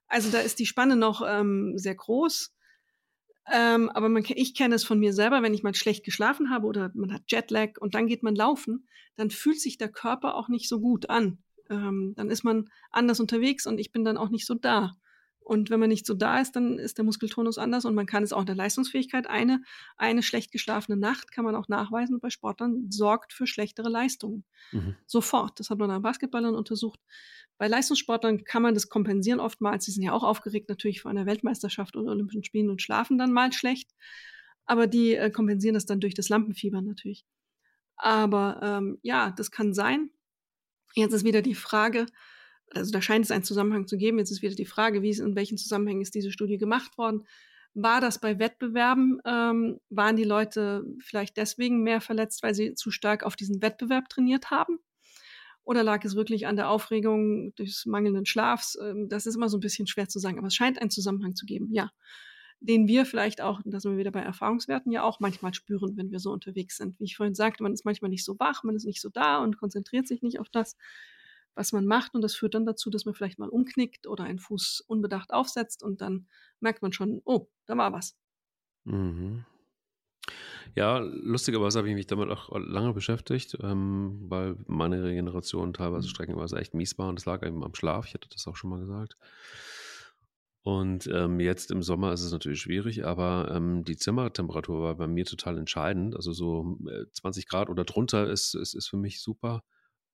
Also 0.06 0.30
da 0.30 0.38
ist 0.38 0.58
die 0.58 0.66
Spanne 0.66 0.96
noch 0.96 1.22
ähm, 1.26 1.78
sehr 1.78 1.94
groß. 1.94 2.55
Ähm, 3.52 3.90
aber 3.90 4.08
man, 4.08 4.24
ich 4.26 4.54
kenne 4.54 4.74
es 4.74 4.84
von 4.84 4.98
mir 4.98 5.12
selber, 5.12 5.42
wenn 5.42 5.54
ich 5.54 5.62
mal 5.62 5.74
schlecht 5.74 6.04
geschlafen 6.04 6.50
habe 6.50 6.66
oder 6.66 6.90
man 6.94 7.12
hat 7.12 7.22
Jetlag 7.28 7.78
und 7.78 7.94
dann 7.94 8.08
geht 8.08 8.22
man 8.22 8.34
laufen, 8.34 8.88
dann 9.16 9.30
fühlt 9.30 9.60
sich 9.60 9.78
der 9.78 9.88
Körper 9.88 10.34
auch 10.34 10.48
nicht 10.48 10.68
so 10.68 10.80
gut 10.80 11.08
an. 11.10 11.38
Ähm, 11.70 12.14
dann 12.16 12.30
ist 12.30 12.44
man 12.44 12.68
anders 12.90 13.20
unterwegs 13.20 13.66
und 13.66 13.78
ich 13.78 13.92
bin 13.92 14.04
dann 14.04 14.16
auch 14.16 14.30
nicht 14.30 14.46
so 14.46 14.54
da. 14.54 14.96
Und 15.46 15.70
wenn 15.70 15.78
man 15.78 15.90
nicht 15.90 16.06
so 16.06 16.14
da 16.14 16.40
ist, 16.40 16.56
dann 16.56 16.76
ist 16.76 16.98
der 16.98 17.04
Muskeltonus 17.04 17.56
anders 17.56 17.84
und 17.84 17.94
man 17.94 18.06
kann 18.06 18.24
es 18.24 18.32
auch 18.32 18.40
in 18.40 18.46
der 18.46 18.56
Leistungsfähigkeit. 18.56 19.28
Eine, 19.28 19.62
eine 19.96 20.24
schlecht 20.24 20.50
geschlafene 20.50 20.96
Nacht 20.96 21.30
kann 21.30 21.44
man 21.44 21.54
auch 21.54 21.68
nachweisen 21.68 22.18
bei 22.18 22.30
Sportlern, 22.30 22.90
sorgt 22.90 23.32
für 23.32 23.46
schlechtere 23.46 23.88
Leistungen. 23.88 24.44
Mhm. 24.72 24.96
Sofort. 25.06 25.60
Das 25.60 25.70
hat 25.70 25.78
man 25.78 25.88
an 25.92 26.02
Basketballern 26.02 26.56
untersucht. 26.56 26.98
Bei 27.58 27.68
Leistungssportlern 27.68 28.42
kann 28.42 28.60
man 28.60 28.74
das 28.74 28.88
kompensieren 28.88 29.38
oftmals. 29.38 29.84
Sie 29.84 29.92
sind 29.92 30.02
ja 30.02 30.10
auch 30.10 30.24
aufgeregt 30.24 30.68
natürlich 30.68 31.00
vor 31.00 31.12
einer 31.12 31.26
Weltmeisterschaft 31.26 31.94
oder 31.94 32.10
Olympischen 32.10 32.42
Spielen 32.42 32.68
und 32.68 32.82
schlafen 32.82 33.16
dann 33.16 33.32
mal 33.32 33.52
schlecht. 33.52 33.92
Aber 34.64 34.88
die 34.88 35.14
äh, 35.14 35.30
kompensieren 35.30 35.74
das 35.74 35.86
dann 35.86 36.00
durch 36.00 36.14
das 36.14 36.28
Lampenfieber 36.28 36.82
natürlich. 36.82 37.24
Aber 37.94 38.58
ähm, 38.64 38.98
ja, 39.02 39.30
das 39.30 39.52
kann 39.52 39.74
sein. 39.74 40.10
Jetzt 40.96 41.12
ist 41.12 41.24
wieder 41.24 41.40
die 41.40 41.54
Frage, 41.54 42.06
also 42.74 42.90
da 42.90 43.00
scheint 43.00 43.24
es 43.24 43.30
einen 43.30 43.44
Zusammenhang 43.44 43.86
zu 43.86 43.96
geben. 43.96 44.18
Jetzt 44.18 44.30
ist 44.30 44.42
wieder 44.42 44.54
die 44.54 44.66
Frage, 44.66 45.02
wie 45.02 45.10
ist, 45.10 45.20
in 45.20 45.36
welchen 45.36 45.58
Zusammenhängen 45.58 46.02
ist 46.02 46.14
diese 46.14 46.32
Studie 46.32 46.58
gemacht 46.58 46.98
worden? 46.98 47.26
War 47.74 48.00
das 48.00 48.20
bei 48.20 48.38
Wettbewerben? 48.38 49.20
Ähm, 49.26 49.80
waren 49.90 50.16
die 50.16 50.24
Leute 50.24 50.84
vielleicht 50.98 51.36
deswegen 51.36 51.82
mehr 51.82 52.00
verletzt, 52.00 52.42
weil 52.42 52.54
sie 52.54 52.74
zu 52.74 52.90
stark 52.90 53.22
auf 53.22 53.36
diesen 53.36 53.60
Wettbewerb 53.60 54.08
trainiert 54.08 54.50
haben? 54.50 54.78
Oder 55.62 55.82
lag 55.82 56.04
es 56.04 56.14
wirklich 56.14 56.46
an 56.46 56.56
der 56.56 56.70
Aufregung 56.70 57.54
des 57.56 57.86
mangelnden 57.86 58.24
Schlafs? 58.24 58.78
Ähm, 58.80 59.08
das 59.08 59.26
ist 59.26 59.34
immer 59.34 59.48
so 59.48 59.58
ein 59.58 59.60
bisschen 59.60 59.86
schwer 59.86 60.08
zu 60.08 60.18
sagen, 60.18 60.38
aber 60.38 60.46
es 60.46 60.54
scheint 60.54 60.80
einen 60.80 60.90
Zusammenhang 60.90 61.34
zu 61.34 61.44
geben, 61.44 61.68
ja. 61.72 61.90
Den 62.60 62.88
wir 62.88 63.04
vielleicht 63.04 63.42
auch, 63.42 63.60
da 63.64 63.80
sind 63.80 63.90
wir 63.90 63.98
wieder 63.98 64.12
bei 64.12 64.22
Erfahrungswerten, 64.22 64.90
ja 64.90 65.02
auch 65.02 65.20
manchmal 65.20 65.52
spüren, 65.52 65.96
wenn 65.96 66.10
wir 66.10 66.20
so 66.20 66.32
unterwegs 66.32 66.78
sind. 66.78 66.98
Wie 66.98 67.04
ich 67.04 67.16
vorhin 67.16 67.34
sagte, 67.34 67.62
man 67.62 67.74
ist 67.74 67.84
manchmal 67.84 68.10
nicht 68.10 68.24
so 68.24 68.38
wach, 68.38 68.62
man 68.62 68.76
ist 68.76 68.86
nicht 68.86 69.02
so 69.02 69.10
da 69.10 69.38
und 69.42 69.58
konzentriert 69.58 70.08
sich 70.08 70.22
nicht 70.22 70.40
auf 70.40 70.48
das 70.48 70.76
was 71.56 71.72
man 71.72 71.86
macht. 71.86 72.14
Und 72.14 72.22
das 72.22 72.36
führt 72.36 72.54
dann 72.54 72.66
dazu, 72.66 72.90
dass 72.90 73.04
man 73.04 73.14
vielleicht 73.14 73.40
mal 73.40 73.48
umknickt 73.48 74.06
oder 74.06 74.24
einen 74.24 74.38
Fuß 74.38 74.84
unbedacht 74.86 75.32
aufsetzt 75.32 75.82
und 75.82 76.00
dann 76.00 76.28
merkt 76.60 76.82
man 76.82 76.92
schon, 76.92 77.20
oh, 77.24 77.48
da 77.66 77.76
war 77.76 77.92
was. 77.92 78.16
Mhm. 78.84 79.44
Ja, 80.74 80.98
lustigerweise 80.98 81.78
habe 81.78 81.88
ich 81.88 81.94
mich 81.94 82.06
damit 82.06 82.28
auch 82.30 82.50
lange 82.58 82.92
beschäftigt, 82.92 83.56
ähm, 83.62 84.26
weil 84.28 84.56
meine 84.66 85.02
Regeneration 85.02 85.72
teilweise 85.72 86.08
streckenweise 86.08 86.58
echt 86.58 86.74
mies 86.74 86.98
war 86.98 87.08
und 87.08 87.18
das 87.18 87.24
lag 87.24 87.44
eben 87.44 87.64
am 87.64 87.74
Schlaf. 87.74 88.06
Ich 88.06 88.14
hatte 88.14 88.28
das 88.28 88.46
auch 88.46 88.56
schon 88.56 88.70
mal 88.70 88.80
gesagt. 88.80 89.16
Und 90.62 91.06
ähm, 91.06 91.38
jetzt 91.38 91.70
im 91.70 91.82
Sommer 91.82 92.12
ist 92.12 92.22
es 92.22 92.32
natürlich 92.32 92.60
schwierig, 92.60 93.06
aber 93.06 93.52
ähm, 93.54 93.84
die 93.84 93.96
Zimmertemperatur 93.96 94.82
war 94.82 94.96
bei 94.96 95.06
mir 95.06 95.24
total 95.24 95.58
entscheidend. 95.58 96.16
Also 96.16 96.32
so 96.32 96.76
20 97.12 97.44
äh, 97.44 97.46
Grad 97.46 97.70
oder 97.70 97.84
drunter 97.84 98.28
ist, 98.28 98.54
ist, 98.54 98.74
ist 98.74 98.88
für 98.88 98.96
mich 98.96 99.22
super. 99.22 99.62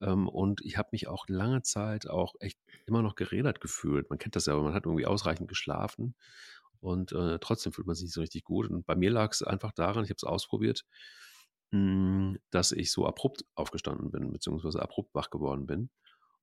Ähm, 0.02 0.28
und 0.28 0.60
ich 0.62 0.76
habe 0.76 0.90
mich 0.92 1.08
auch 1.08 1.26
lange 1.28 1.62
Zeit 1.62 2.08
auch 2.08 2.34
echt 2.40 2.58
immer 2.86 3.02
noch 3.02 3.14
gerädert 3.14 3.60
gefühlt. 3.60 4.10
Man 4.10 4.18
kennt 4.18 4.36
das 4.36 4.46
ja, 4.46 4.54
aber 4.54 4.62
man 4.62 4.74
hat 4.74 4.84
irgendwie 4.84 5.06
ausreichend 5.06 5.48
geschlafen 5.48 6.14
und 6.80 7.12
äh, 7.12 7.38
trotzdem 7.38 7.72
fühlt 7.72 7.86
man 7.86 7.94
sich 7.94 8.06
nicht 8.06 8.14
so 8.14 8.20
richtig 8.20 8.44
gut. 8.44 8.68
Und 8.68 8.84
bei 8.84 8.96
mir 8.96 9.10
lag 9.10 9.30
es 9.30 9.42
einfach 9.42 9.72
daran, 9.72 10.04
ich 10.04 10.10
habe 10.10 10.16
es 10.16 10.24
ausprobiert, 10.24 10.84
mh, 11.70 11.78
hm, 11.78 12.38
dass 12.50 12.72
ich 12.72 12.90
so 12.90 13.06
abrupt 13.06 13.44
aufgestanden 13.54 14.10
bin, 14.10 14.32
beziehungsweise 14.32 14.82
abrupt 14.82 15.14
wach 15.14 15.30
geworden 15.30 15.66
bin. 15.66 15.90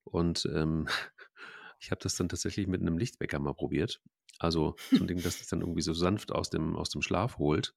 Und 0.05 0.45
ähm, 0.53 0.88
ich 1.82 1.91
habe 1.91 2.01
das 2.01 2.16
dann 2.16 2.30
tatsächlich 2.30 2.68
mit 2.68 2.82
einem 2.82 2.97
Lichtwecker 2.97 3.39
mal 3.39 3.53
probiert. 3.53 4.01
Also 4.39 4.78
so 4.89 5.03
ein 5.03 5.07
Ding, 5.07 5.22
das 5.22 5.39
dich 5.39 5.47
dann 5.47 5.60
irgendwie 5.60 5.82
so 5.82 5.93
sanft 5.93 6.32
aus 6.32 6.49
dem, 6.49 6.78
aus 6.78 6.89
dem 6.89 7.01
Schlaf 7.01 7.38
holt. 7.38 7.76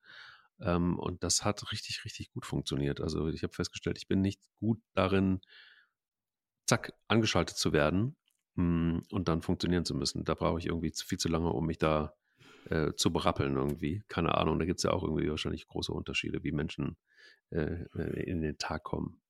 Ähm, 0.60 0.98
und 1.00 1.24
das 1.24 1.44
hat 1.44 1.72
richtig, 1.72 2.04
richtig 2.04 2.30
gut 2.30 2.46
funktioniert. 2.46 3.00
Also 3.00 3.26
ich 3.28 3.42
habe 3.42 3.52
festgestellt, 3.52 3.98
ich 3.98 4.06
bin 4.06 4.20
nicht 4.20 4.40
gut 4.60 4.80
darin, 4.94 5.40
zack, 6.72 6.94
angeschaltet 7.08 7.56
zu 7.56 7.72
werden 7.72 8.16
mh, 8.54 8.64
hm, 8.64 9.02
und 9.10 9.28
dann 9.28 9.42
funktionieren 9.42 9.84
zu 9.84 9.94
müssen. 9.94 10.24
Da 10.24 10.34
brauche 10.34 10.58
ich 10.58 10.66
irgendwie 10.66 10.92
viel 10.94 11.18
zu 11.18 11.28
lange, 11.28 11.50
um 11.50 11.66
mich 11.66 11.78
da 11.78 12.14
äh, 12.70 12.92
zu 12.94 13.12
berappeln 13.12 13.56
irgendwie. 13.56 14.02
Keine 14.08 14.36
Ahnung, 14.36 14.58
da 14.58 14.64
gibt 14.64 14.78
es 14.78 14.84
ja 14.84 14.92
auch 14.92 15.02
irgendwie 15.02 15.28
wahrscheinlich 15.28 15.66
große 15.66 15.92
Unterschiede, 15.92 16.42
wie 16.42 16.52
Menschen 16.52 16.96
äh, 17.50 17.84
äh, 17.94 18.22
in 18.24 18.40
den 18.40 18.58
Tag 18.58 18.84
kommen. 18.84 19.20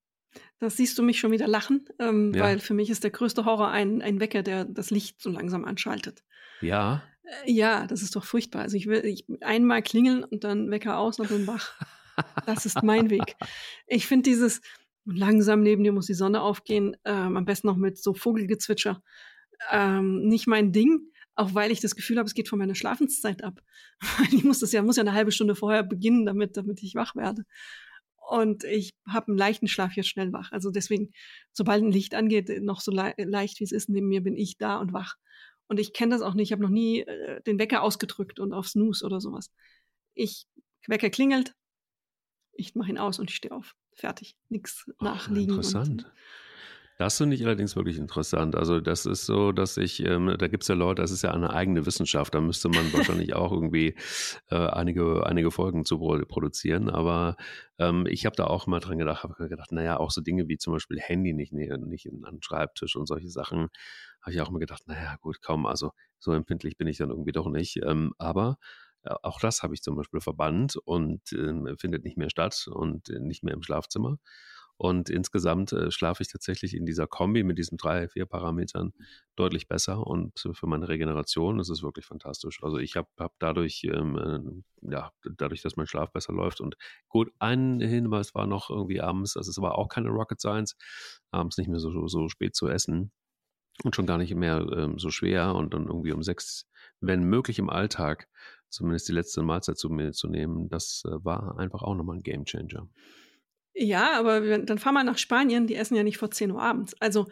Das 0.58 0.76
siehst 0.76 0.96
du 0.98 1.02
mich 1.02 1.20
schon 1.20 1.32
wieder 1.32 1.46
lachen, 1.48 1.86
ähm, 1.98 2.32
ja. 2.34 2.42
weil 2.42 2.58
für 2.58 2.72
mich 2.72 2.88
ist 2.88 3.04
der 3.04 3.10
größte 3.10 3.44
Horror 3.44 3.68
ein, 3.68 4.00
ein 4.00 4.18
Wecker, 4.18 4.42
der 4.42 4.64
das 4.64 4.90
Licht 4.90 5.20
so 5.20 5.28
langsam 5.30 5.64
anschaltet. 5.64 6.22
Ja. 6.62 7.02
Äh, 7.44 7.52
ja, 7.52 7.86
das 7.86 8.02
ist 8.02 8.16
doch 8.16 8.24
furchtbar. 8.24 8.62
Also 8.62 8.76
ich 8.76 8.86
will 8.86 9.04
ich, 9.04 9.26
einmal 9.42 9.82
klingeln 9.82 10.24
und 10.24 10.44
dann 10.44 10.70
Wecker 10.70 10.98
aus 10.98 11.18
und 11.18 11.30
dann 11.30 11.46
wach. 11.46 11.74
Das 12.44 12.66
ist 12.66 12.82
mein 12.82 13.08
Weg. 13.08 13.36
Ich 13.86 14.06
finde 14.06 14.24
dieses, 14.24 14.60
und 15.04 15.16
langsam 15.16 15.62
neben 15.62 15.82
dir 15.84 15.92
muss 15.92 16.06
die 16.06 16.14
Sonne 16.14 16.42
aufgehen, 16.42 16.96
ähm, 17.04 17.36
am 17.36 17.44
besten 17.44 17.66
noch 17.66 17.76
mit 17.76 17.98
so 17.98 18.14
Vogelgezwitscher. 18.14 19.02
Ähm, 19.70 20.28
nicht 20.28 20.46
mein 20.46 20.72
Ding, 20.72 21.12
auch 21.34 21.54
weil 21.54 21.70
ich 21.70 21.80
das 21.80 21.96
Gefühl 21.96 22.18
habe, 22.18 22.26
es 22.26 22.34
geht 22.34 22.48
von 22.48 22.58
meiner 22.58 22.74
Schlafenszeit 22.74 23.42
ab. 23.42 23.60
ich 24.32 24.44
muss 24.44 24.60
das 24.60 24.72
ja, 24.72 24.82
muss 24.82 24.96
ja 24.96 25.02
eine 25.02 25.12
halbe 25.12 25.32
Stunde 25.32 25.54
vorher 25.54 25.82
beginnen, 25.82 26.26
damit, 26.26 26.56
damit 26.56 26.82
ich 26.82 26.94
wach 26.94 27.16
werde. 27.16 27.44
Und 28.28 28.64
ich 28.64 28.94
habe 29.06 29.28
einen 29.28 29.38
leichten 29.38 29.68
Schlaf 29.68 29.94
jetzt 29.94 30.08
schnell 30.08 30.32
wach. 30.32 30.52
Also 30.52 30.70
deswegen, 30.70 31.12
sobald 31.52 31.82
ein 31.82 31.92
Licht 31.92 32.14
angeht, 32.14 32.62
noch 32.62 32.80
so 32.80 32.92
le 32.92 33.14
leicht 33.18 33.60
wie 33.60 33.64
es 33.64 33.72
ist, 33.72 33.88
neben 33.88 34.08
mir 34.08 34.22
bin 34.22 34.36
ich 34.36 34.56
da 34.58 34.78
und 34.78 34.92
wach. 34.92 35.16
Und 35.68 35.80
ich 35.80 35.92
kenne 35.92 36.14
das 36.14 36.22
auch 36.22 36.34
nicht. 36.34 36.48
Ich 36.48 36.52
habe 36.52 36.62
noch 36.62 36.70
nie 36.70 37.00
äh, 37.00 37.42
den 37.42 37.58
Wecker 37.58 37.82
ausgedrückt 37.82 38.38
und 38.38 38.52
auf 38.52 38.68
Snooze 38.68 39.04
oder 39.04 39.20
sowas. 39.20 39.50
Ich 40.14 40.46
Wecker 40.86 41.10
klingelt, 41.10 41.54
ich 42.52 42.74
mache 42.74 42.90
ihn 42.90 42.98
aus 42.98 43.18
und 43.18 43.30
ich 43.30 43.36
stehe 43.36 43.54
auf. 43.54 43.74
Fertig. 43.94 44.36
Nichts 44.48 44.90
nachliegen. 45.00 45.50
Interessant. 45.50 46.10
Das 46.98 47.18
finde 47.18 47.34
ich 47.34 47.44
allerdings 47.44 47.74
wirklich 47.74 47.98
interessant. 47.98 48.54
Also 48.54 48.80
das 48.80 49.06
ist 49.06 49.26
so, 49.26 49.50
dass 49.50 49.76
ich, 49.76 50.04
ähm, 50.04 50.36
da 50.38 50.46
gibt 50.46 50.62
es 50.62 50.68
ja 50.68 50.74
Leute, 50.74 51.02
das 51.02 51.10
ist 51.10 51.22
ja 51.22 51.32
eine 51.32 51.50
eigene 51.50 51.84
Wissenschaft, 51.84 52.34
da 52.34 52.40
müsste 52.40 52.68
man 52.68 52.92
wahrscheinlich 52.92 53.34
auch 53.34 53.50
irgendwie 53.50 53.96
äh, 54.50 54.54
einige, 54.54 55.26
einige 55.26 55.50
Folgen 55.50 55.84
zu 55.84 55.98
produzieren. 55.98 56.90
Aber 56.90 57.36
ähm, 57.78 58.06
ich 58.06 58.26
habe 58.26 58.36
da 58.36 58.44
auch 58.44 58.66
mal 58.66 58.78
dran 58.78 58.98
gedacht, 58.98 59.24
habe 59.24 59.48
gedacht, 59.48 59.72
naja, 59.72 59.98
auch 59.98 60.10
so 60.10 60.20
Dinge 60.20 60.46
wie 60.48 60.58
zum 60.58 60.74
Beispiel 60.74 61.00
Handy 61.00 61.32
nicht, 61.32 61.52
nicht 61.52 61.72
an 61.72 61.88
den 61.90 62.42
Schreibtisch 62.42 62.94
und 62.94 63.06
solche 63.06 63.30
Sachen, 63.30 63.68
habe 64.20 64.34
ich 64.34 64.40
auch 64.40 64.50
mal 64.50 64.60
gedacht, 64.60 64.86
naja, 64.86 65.16
gut, 65.20 65.42
kaum, 65.42 65.66
also 65.66 65.92
so 66.18 66.32
empfindlich 66.32 66.76
bin 66.76 66.86
ich 66.86 66.98
dann 66.98 67.10
irgendwie 67.10 67.32
doch 67.32 67.48
nicht. 67.48 67.80
Ähm, 67.84 68.12
aber 68.18 68.58
auch 69.04 69.40
das 69.40 69.62
habe 69.62 69.74
ich 69.74 69.82
zum 69.82 69.96
Beispiel 69.96 70.20
verbannt 70.20 70.76
und 70.84 71.32
äh, 71.32 71.76
findet 71.76 72.04
nicht 72.04 72.16
mehr 72.16 72.30
statt 72.30 72.66
und 72.70 73.08
äh, 73.10 73.18
nicht 73.20 73.42
mehr 73.42 73.54
im 73.54 73.62
Schlafzimmer. 73.62 74.18
Und 74.82 75.10
insgesamt 75.10 75.72
äh, 75.72 75.90
schlafe 75.92 76.22
ich 76.22 76.28
tatsächlich 76.28 76.74
in 76.74 76.86
dieser 76.86 77.06
Kombi 77.06 77.44
mit 77.44 77.58
diesen 77.58 77.78
drei, 77.78 78.08
vier 78.08 78.26
Parametern 78.26 78.92
deutlich 79.36 79.68
besser. 79.68 80.04
Und 80.04 80.48
für 80.54 80.66
meine 80.66 80.88
Regeneration 80.88 81.60
ist 81.60 81.68
es 81.68 81.82
wirklich 81.84 82.06
fantastisch. 82.06 82.60
Also 82.62 82.78
ich 82.78 82.96
habe 82.96 83.08
hab 83.18 83.32
dadurch, 83.38 83.84
ähm, 83.84 84.64
äh, 84.82 84.92
ja, 84.92 85.12
dadurch, 85.36 85.62
dass 85.62 85.76
mein 85.76 85.86
Schlaf 85.86 86.10
besser 86.12 86.32
läuft. 86.32 86.60
Und 86.60 86.76
gut, 87.08 87.30
ein 87.38 87.80
Hinweis 87.80 88.34
war 88.34 88.46
noch 88.46 88.70
irgendwie 88.70 89.00
abends, 89.00 89.34
das 89.34 89.46
ist 89.46 89.58
aber 89.58 89.78
auch 89.78 89.88
keine 89.88 90.08
Rocket 90.08 90.40
Science, 90.40 90.76
abends 91.30 91.58
nicht 91.58 91.68
mehr 91.68 91.78
so, 91.78 92.08
so 92.08 92.28
spät 92.28 92.56
zu 92.56 92.68
essen 92.68 93.12
und 93.84 93.94
schon 93.94 94.06
gar 94.06 94.18
nicht 94.18 94.34
mehr 94.34 94.66
ähm, 94.76 94.98
so 94.98 95.10
schwer 95.10 95.54
und 95.54 95.74
dann 95.74 95.86
irgendwie 95.86 96.12
um 96.12 96.22
sechs, 96.22 96.66
wenn 97.00 97.24
möglich 97.24 97.58
im 97.58 97.70
Alltag, 97.70 98.28
zumindest 98.72 99.08
die 99.08 99.12
letzte 99.12 99.42
Mahlzeit 99.42 99.78
zu 99.78 99.90
mir 99.90 100.12
zu 100.12 100.28
nehmen, 100.28 100.68
das 100.68 101.04
äh, 101.06 101.24
war 101.24 101.58
einfach 101.58 101.82
auch 101.82 101.94
nochmal 101.94 102.16
ein 102.16 102.22
Game 102.22 102.44
Changer. 102.44 102.88
Ja, 103.74 104.18
aber 104.18 104.42
wir, 104.42 104.58
dann 104.58 104.78
fahren 104.78 104.94
wir 104.94 105.04
nach 105.04 105.16
Spanien, 105.16 105.66
die 105.66 105.76
essen 105.76 105.94
ja 105.94 106.02
nicht 106.02 106.18
vor 106.18 106.30
10 106.30 106.50
Uhr 106.50 106.60
abends. 106.60 106.94
Also, 107.00 107.28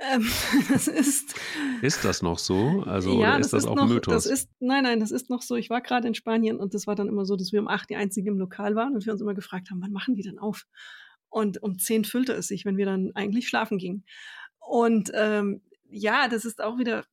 ähm, 0.00 0.28
das 0.72 0.88
ist. 0.88 1.34
Ist 1.82 2.04
das 2.04 2.20
noch 2.20 2.38
so? 2.38 2.82
Also, 2.84 3.20
ja, 3.20 3.36
ist 3.36 3.52
das, 3.52 3.62
das 3.62 3.64
ist 3.64 3.70
auch 3.70 3.76
noch, 3.76 3.88
Mythos? 3.88 4.12
Das 4.12 4.26
ist, 4.26 4.50
nein, 4.58 4.82
nein, 4.82 4.98
das 4.98 5.12
ist 5.12 5.30
noch 5.30 5.42
so. 5.42 5.54
Ich 5.54 5.70
war 5.70 5.80
gerade 5.80 6.08
in 6.08 6.14
Spanien 6.14 6.58
und 6.58 6.74
das 6.74 6.88
war 6.88 6.96
dann 6.96 7.08
immer 7.08 7.24
so, 7.24 7.36
dass 7.36 7.52
wir 7.52 7.60
um 7.60 7.68
8 7.68 7.90
die 7.90 7.96
Einzigen 7.96 8.28
im 8.28 8.38
Lokal 8.38 8.74
waren 8.74 8.94
und 8.94 9.06
wir 9.06 9.12
uns 9.12 9.22
immer 9.22 9.34
gefragt 9.34 9.70
haben, 9.70 9.80
wann 9.82 9.92
machen 9.92 10.16
die 10.16 10.22
denn 10.22 10.38
auf? 10.38 10.66
Und 11.28 11.62
um 11.62 11.78
10 11.78 12.04
füllte 12.04 12.32
es 12.32 12.48
sich, 12.48 12.64
wenn 12.64 12.76
wir 12.76 12.86
dann 12.86 13.12
eigentlich 13.14 13.46
schlafen 13.48 13.78
gingen. 13.78 14.04
Und 14.58 15.12
ähm, 15.14 15.62
ja, 15.88 16.26
das 16.26 16.44
ist 16.44 16.60
auch 16.60 16.76
wieder, 16.78 17.04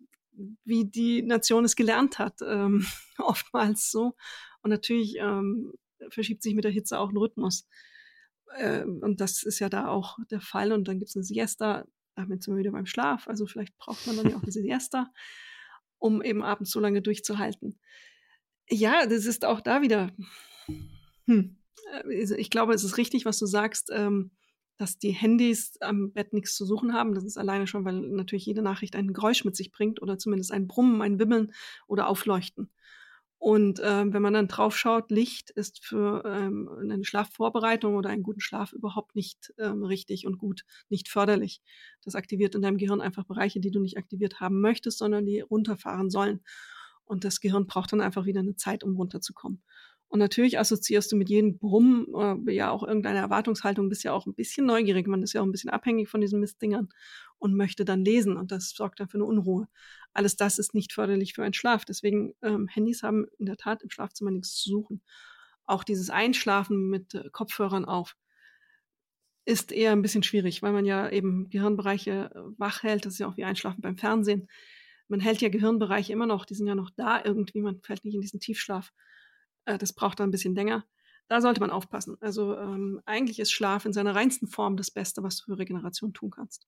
wie 0.63 0.85
die 0.85 1.21
Nation 1.21 1.65
es 1.65 1.75
gelernt 1.75 2.19
hat, 2.19 2.39
ähm, 2.45 2.85
oftmals 3.17 3.91
so. 3.91 4.15
Und 4.61 4.69
natürlich 4.69 5.15
ähm, 5.19 5.73
verschiebt 6.09 6.43
sich 6.43 6.55
mit 6.55 6.63
der 6.63 6.71
Hitze 6.71 6.99
auch 6.99 7.09
ein 7.09 7.17
Rhythmus. 7.17 7.67
Ähm, 8.57 8.99
und 9.01 9.21
das 9.21 9.43
ist 9.43 9.59
ja 9.59 9.69
da 9.69 9.87
auch 9.87 10.17
der 10.29 10.41
Fall. 10.41 10.71
Und 10.71 10.87
dann 10.87 10.99
gibt 10.99 11.09
es 11.09 11.15
eine 11.15 11.23
Siesta, 11.23 11.85
damit 12.15 12.43
sind 12.43 12.55
wir 12.55 12.59
wieder 12.59 12.71
beim 12.71 12.85
Schlaf. 12.85 13.27
Also 13.27 13.45
vielleicht 13.45 13.77
braucht 13.77 14.05
man 14.07 14.17
dann 14.17 14.29
ja 14.29 14.37
auch 14.37 14.43
eine 14.43 14.51
Siesta, 14.51 15.11
um 15.97 16.21
eben 16.21 16.43
abends 16.43 16.71
so 16.71 16.79
lange 16.79 17.01
durchzuhalten. 17.01 17.79
Ja, 18.69 19.05
das 19.05 19.25
ist 19.25 19.45
auch 19.45 19.61
da 19.61 19.81
wieder. 19.81 20.11
Hm. 21.25 21.57
Äh, 21.91 22.35
ich 22.37 22.49
glaube, 22.49 22.73
es 22.73 22.83
ist 22.83 22.97
richtig, 22.97 23.25
was 23.25 23.39
du 23.39 23.45
sagst, 23.45 23.89
ähm, 23.93 24.31
dass 24.81 24.97
die 24.97 25.11
Handys 25.11 25.79
am 25.79 26.11
Bett 26.11 26.33
nichts 26.33 26.55
zu 26.55 26.65
suchen 26.65 26.93
haben. 26.93 27.13
Das 27.13 27.23
ist 27.23 27.37
alleine 27.37 27.67
schon, 27.67 27.85
weil 27.85 27.93
natürlich 27.93 28.47
jede 28.47 28.63
Nachricht 28.63 28.95
ein 28.95 29.13
Geräusch 29.13 29.45
mit 29.45 29.55
sich 29.55 29.71
bringt 29.71 30.01
oder 30.01 30.17
zumindest 30.17 30.51
ein 30.51 30.65
Brummen, 30.67 31.03
ein 31.03 31.19
Wimmeln 31.19 31.53
oder 31.85 32.07
Aufleuchten. 32.07 32.71
Und 33.37 33.79
äh, 33.79 34.11
wenn 34.11 34.23
man 34.23 34.33
dann 34.33 34.47
drauf 34.47 34.75
schaut, 34.75 35.11
Licht 35.11 35.51
ist 35.51 35.85
für 35.85 36.23
ähm, 36.25 36.67
eine 36.79 37.03
Schlafvorbereitung 37.03 37.95
oder 37.95 38.09
einen 38.09 38.23
guten 38.23 38.41
Schlaf 38.41 38.73
überhaupt 38.73 39.15
nicht 39.15 39.53
ähm, 39.59 39.83
richtig 39.83 40.25
und 40.25 40.39
gut, 40.39 40.63
nicht 40.89 41.09
förderlich. 41.09 41.61
Das 42.03 42.15
aktiviert 42.15 42.55
in 42.55 42.63
deinem 42.63 42.77
Gehirn 42.77 43.01
einfach 43.01 43.25
Bereiche, 43.25 43.59
die 43.59 43.69
du 43.69 43.79
nicht 43.79 43.99
aktiviert 43.99 44.39
haben 44.39 44.61
möchtest, 44.61 44.97
sondern 44.97 45.27
die 45.27 45.41
runterfahren 45.41 46.09
sollen. 46.09 46.41
Und 47.05 47.23
das 47.23 47.39
Gehirn 47.39 47.67
braucht 47.67 47.93
dann 47.93 48.01
einfach 48.01 48.25
wieder 48.25 48.39
eine 48.39 48.55
Zeit, 48.55 48.83
um 48.83 48.95
runterzukommen. 48.95 49.61
Und 50.11 50.19
natürlich 50.19 50.59
assoziierst 50.59 51.09
du 51.09 51.15
mit 51.15 51.29
jedem 51.29 51.57
Brummen 51.57 52.05
äh, 52.45 52.53
ja 52.53 52.69
auch 52.69 52.83
irgendeine 52.83 53.19
Erwartungshaltung, 53.19 53.87
bist 53.87 54.03
ja 54.03 54.11
auch 54.11 54.25
ein 54.25 54.35
bisschen 54.35 54.65
neugierig, 54.65 55.07
man 55.07 55.23
ist 55.23 55.31
ja 55.31 55.39
auch 55.39 55.45
ein 55.45 55.53
bisschen 55.53 55.69
abhängig 55.69 56.09
von 56.09 56.19
diesen 56.19 56.41
Mistdingern 56.41 56.89
und 57.37 57.55
möchte 57.55 57.85
dann 57.85 58.03
lesen 58.03 58.35
und 58.35 58.51
das 58.51 58.71
sorgt 58.71 58.99
dann 58.99 59.07
für 59.07 59.15
eine 59.15 59.23
Unruhe. 59.23 59.69
Alles 60.11 60.35
das 60.35 60.59
ist 60.59 60.73
nicht 60.73 60.91
förderlich 60.91 61.33
für 61.33 61.43
einen 61.43 61.53
Schlaf. 61.53 61.85
Deswegen, 61.85 62.33
ähm, 62.41 62.67
Handys 62.67 63.03
haben 63.03 63.25
in 63.39 63.45
der 63.45 63.55
Tat 63.55 63.83
im 63.83 63.89
Schlafzimmer 63.89 64.31
nichts 64.31 64.53
zu 64.55 64.69
suchen. 64.69 65.01
Auch 65.63 65.85
dieses 65.85 66.09
Einschlafen 66.09 66.89
mit 66.89 67.15
äh, 67.15 67.29
Kopfhörern 67.31 67.85
auf 67.85 68.17
ist 69.45 69.71
eher 69.71 69.93
ein 69.93 70.01
bisschen 70.01 70.23
schwierig, 70.23 70.61
weil 70.61 70.73
man 70.73 70.83
ja 70.83 71.09
eben 71.09 71.49
Gehirnbereiche 71.49 72.31
äh, 72.35 72.39
wach 72.59 72.83
hält. 72.83 73.05
Das 73.05 73.13
ist 73.13 73.19
ja 73.19 73.27
auch 73.29 73.37
wie 73.37 73.45
Einschlafen 73.45 73.79
beim 73.79 73.97
Fernsehen. 73.97 74.49
Man 75.07 75.21
hält 75.21 75.39
ja 75.39 75.47
Gehirnbereiche 75.47 76.11
immer 76.11 76.27
noch, 76.27 76.43
die 76.43 76.55
sind 76.55 76.67
ja 76.67 76.75
noch 76.75 76.89
da 76.97 77.23
irgendwie, 77.23 77.61
man 77.61 77.79
fällt 77.81 78.03
nicht 78.03 78.15
in 78.15 78.21
diesen 78.21 78.41
Tiefschlaf. 78.41 78.91
Äh, 79.65 79.77
das 79.77 79.93
braucht 79.93 80.19
dann 80.19 80.29
ein 80.29 80.31
bisschen 80.31 80.55
länger. 80.55 80.85
Da 81.27 81.41
sollte 81.41 81.61
man 81.61 81.69
aufpassen. 81.69 82.17
Also 82.19 82.57
ähm, 82.57 83.01
eigentlich 83.05 83.39
ist 83.39 83.51
Schlaf 83.51 83.85
in 83.85 83.93
seiner 83.93 84.15
reinsten 84.15 84.47
Form 84.47 84.75
das 84.75 84.91
Beste, 84.91 85.23
was 85.23 85.37
du 85.37 85.45
für 85.45 85.59
Regeneration 85.59 86.13
tun 86.13 86.31
kannst. 86.31 86.67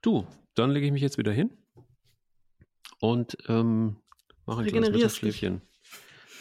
Du, 0.00 0.26
dann 0.54 0.70
lege 0.70 0.86
ich 0.86 0.92
mich 0.92 1.02
jetzt 1.02 1.18
wieder 1.18 1.32
hin 1.32 1.50
und 3.00 3.36
ähm, 3.48 3.96
mache 4.46 4.62
ein 4.62 4.66
kleines 4.66 4.90
Mittagsschläfchen. 4.90 5.62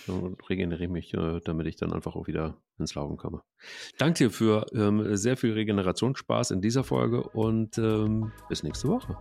Und 0.07 0.49
regeneriere 0.49 0.91
mich, 0.91 1.13
äh, 1.13 1.39
damit 1.45 1.67
ich 1.67 1.77
dann 1.77 1.93
einfach 1.93 2.15
auch 2.15 2.27
wieder 2.27 2.61
ins 2.77 2.95
Laufen 2.95 3.15
komme. 3.15 3.41
Danke 3.97 4.25
dir 4.25 4.31
für 4.31 4.65
ähm, 4.73 5.15
sehr 5.15 5.37
viel 5.37 5.53
Regenerationsspaß 5.53 6.51
in 6.51 6.61
dieser 6.61 6.83
Folge 6.83 7.23
und 7.23 7.77
ähm, 7.77 8.31
bis 8.49 8.63
nächste 8.63 8.89
Woche. 8.89 9.17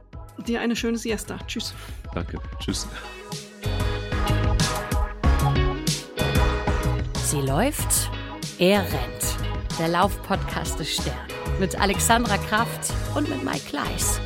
Dir 0.46 0.60
eine 0.60 0.74
schöne 0.74 0.98
Siesta. 0.98 1.38
Tschüss. 1.46 1.74
Danke. 2.14 2.40
Tschüss. 2.58 2.88
Sie 7.32 7.40
läuft, 7.40 8.10
er 8.58 8.82
rennt. 8.82 9.78
Der 9.78 9.88
Laufpodcast 9.88 10.78
des 10.78 10.96
Stern. 10.96 11.16
Mit 11.58 11.80
Alexandra 11.80 12.36
Kraft 12.36 12.92
und 13.14 13.26
mit 13.26 13.42
Mike 13.42 13.70
Kleiss. 13.70 14.20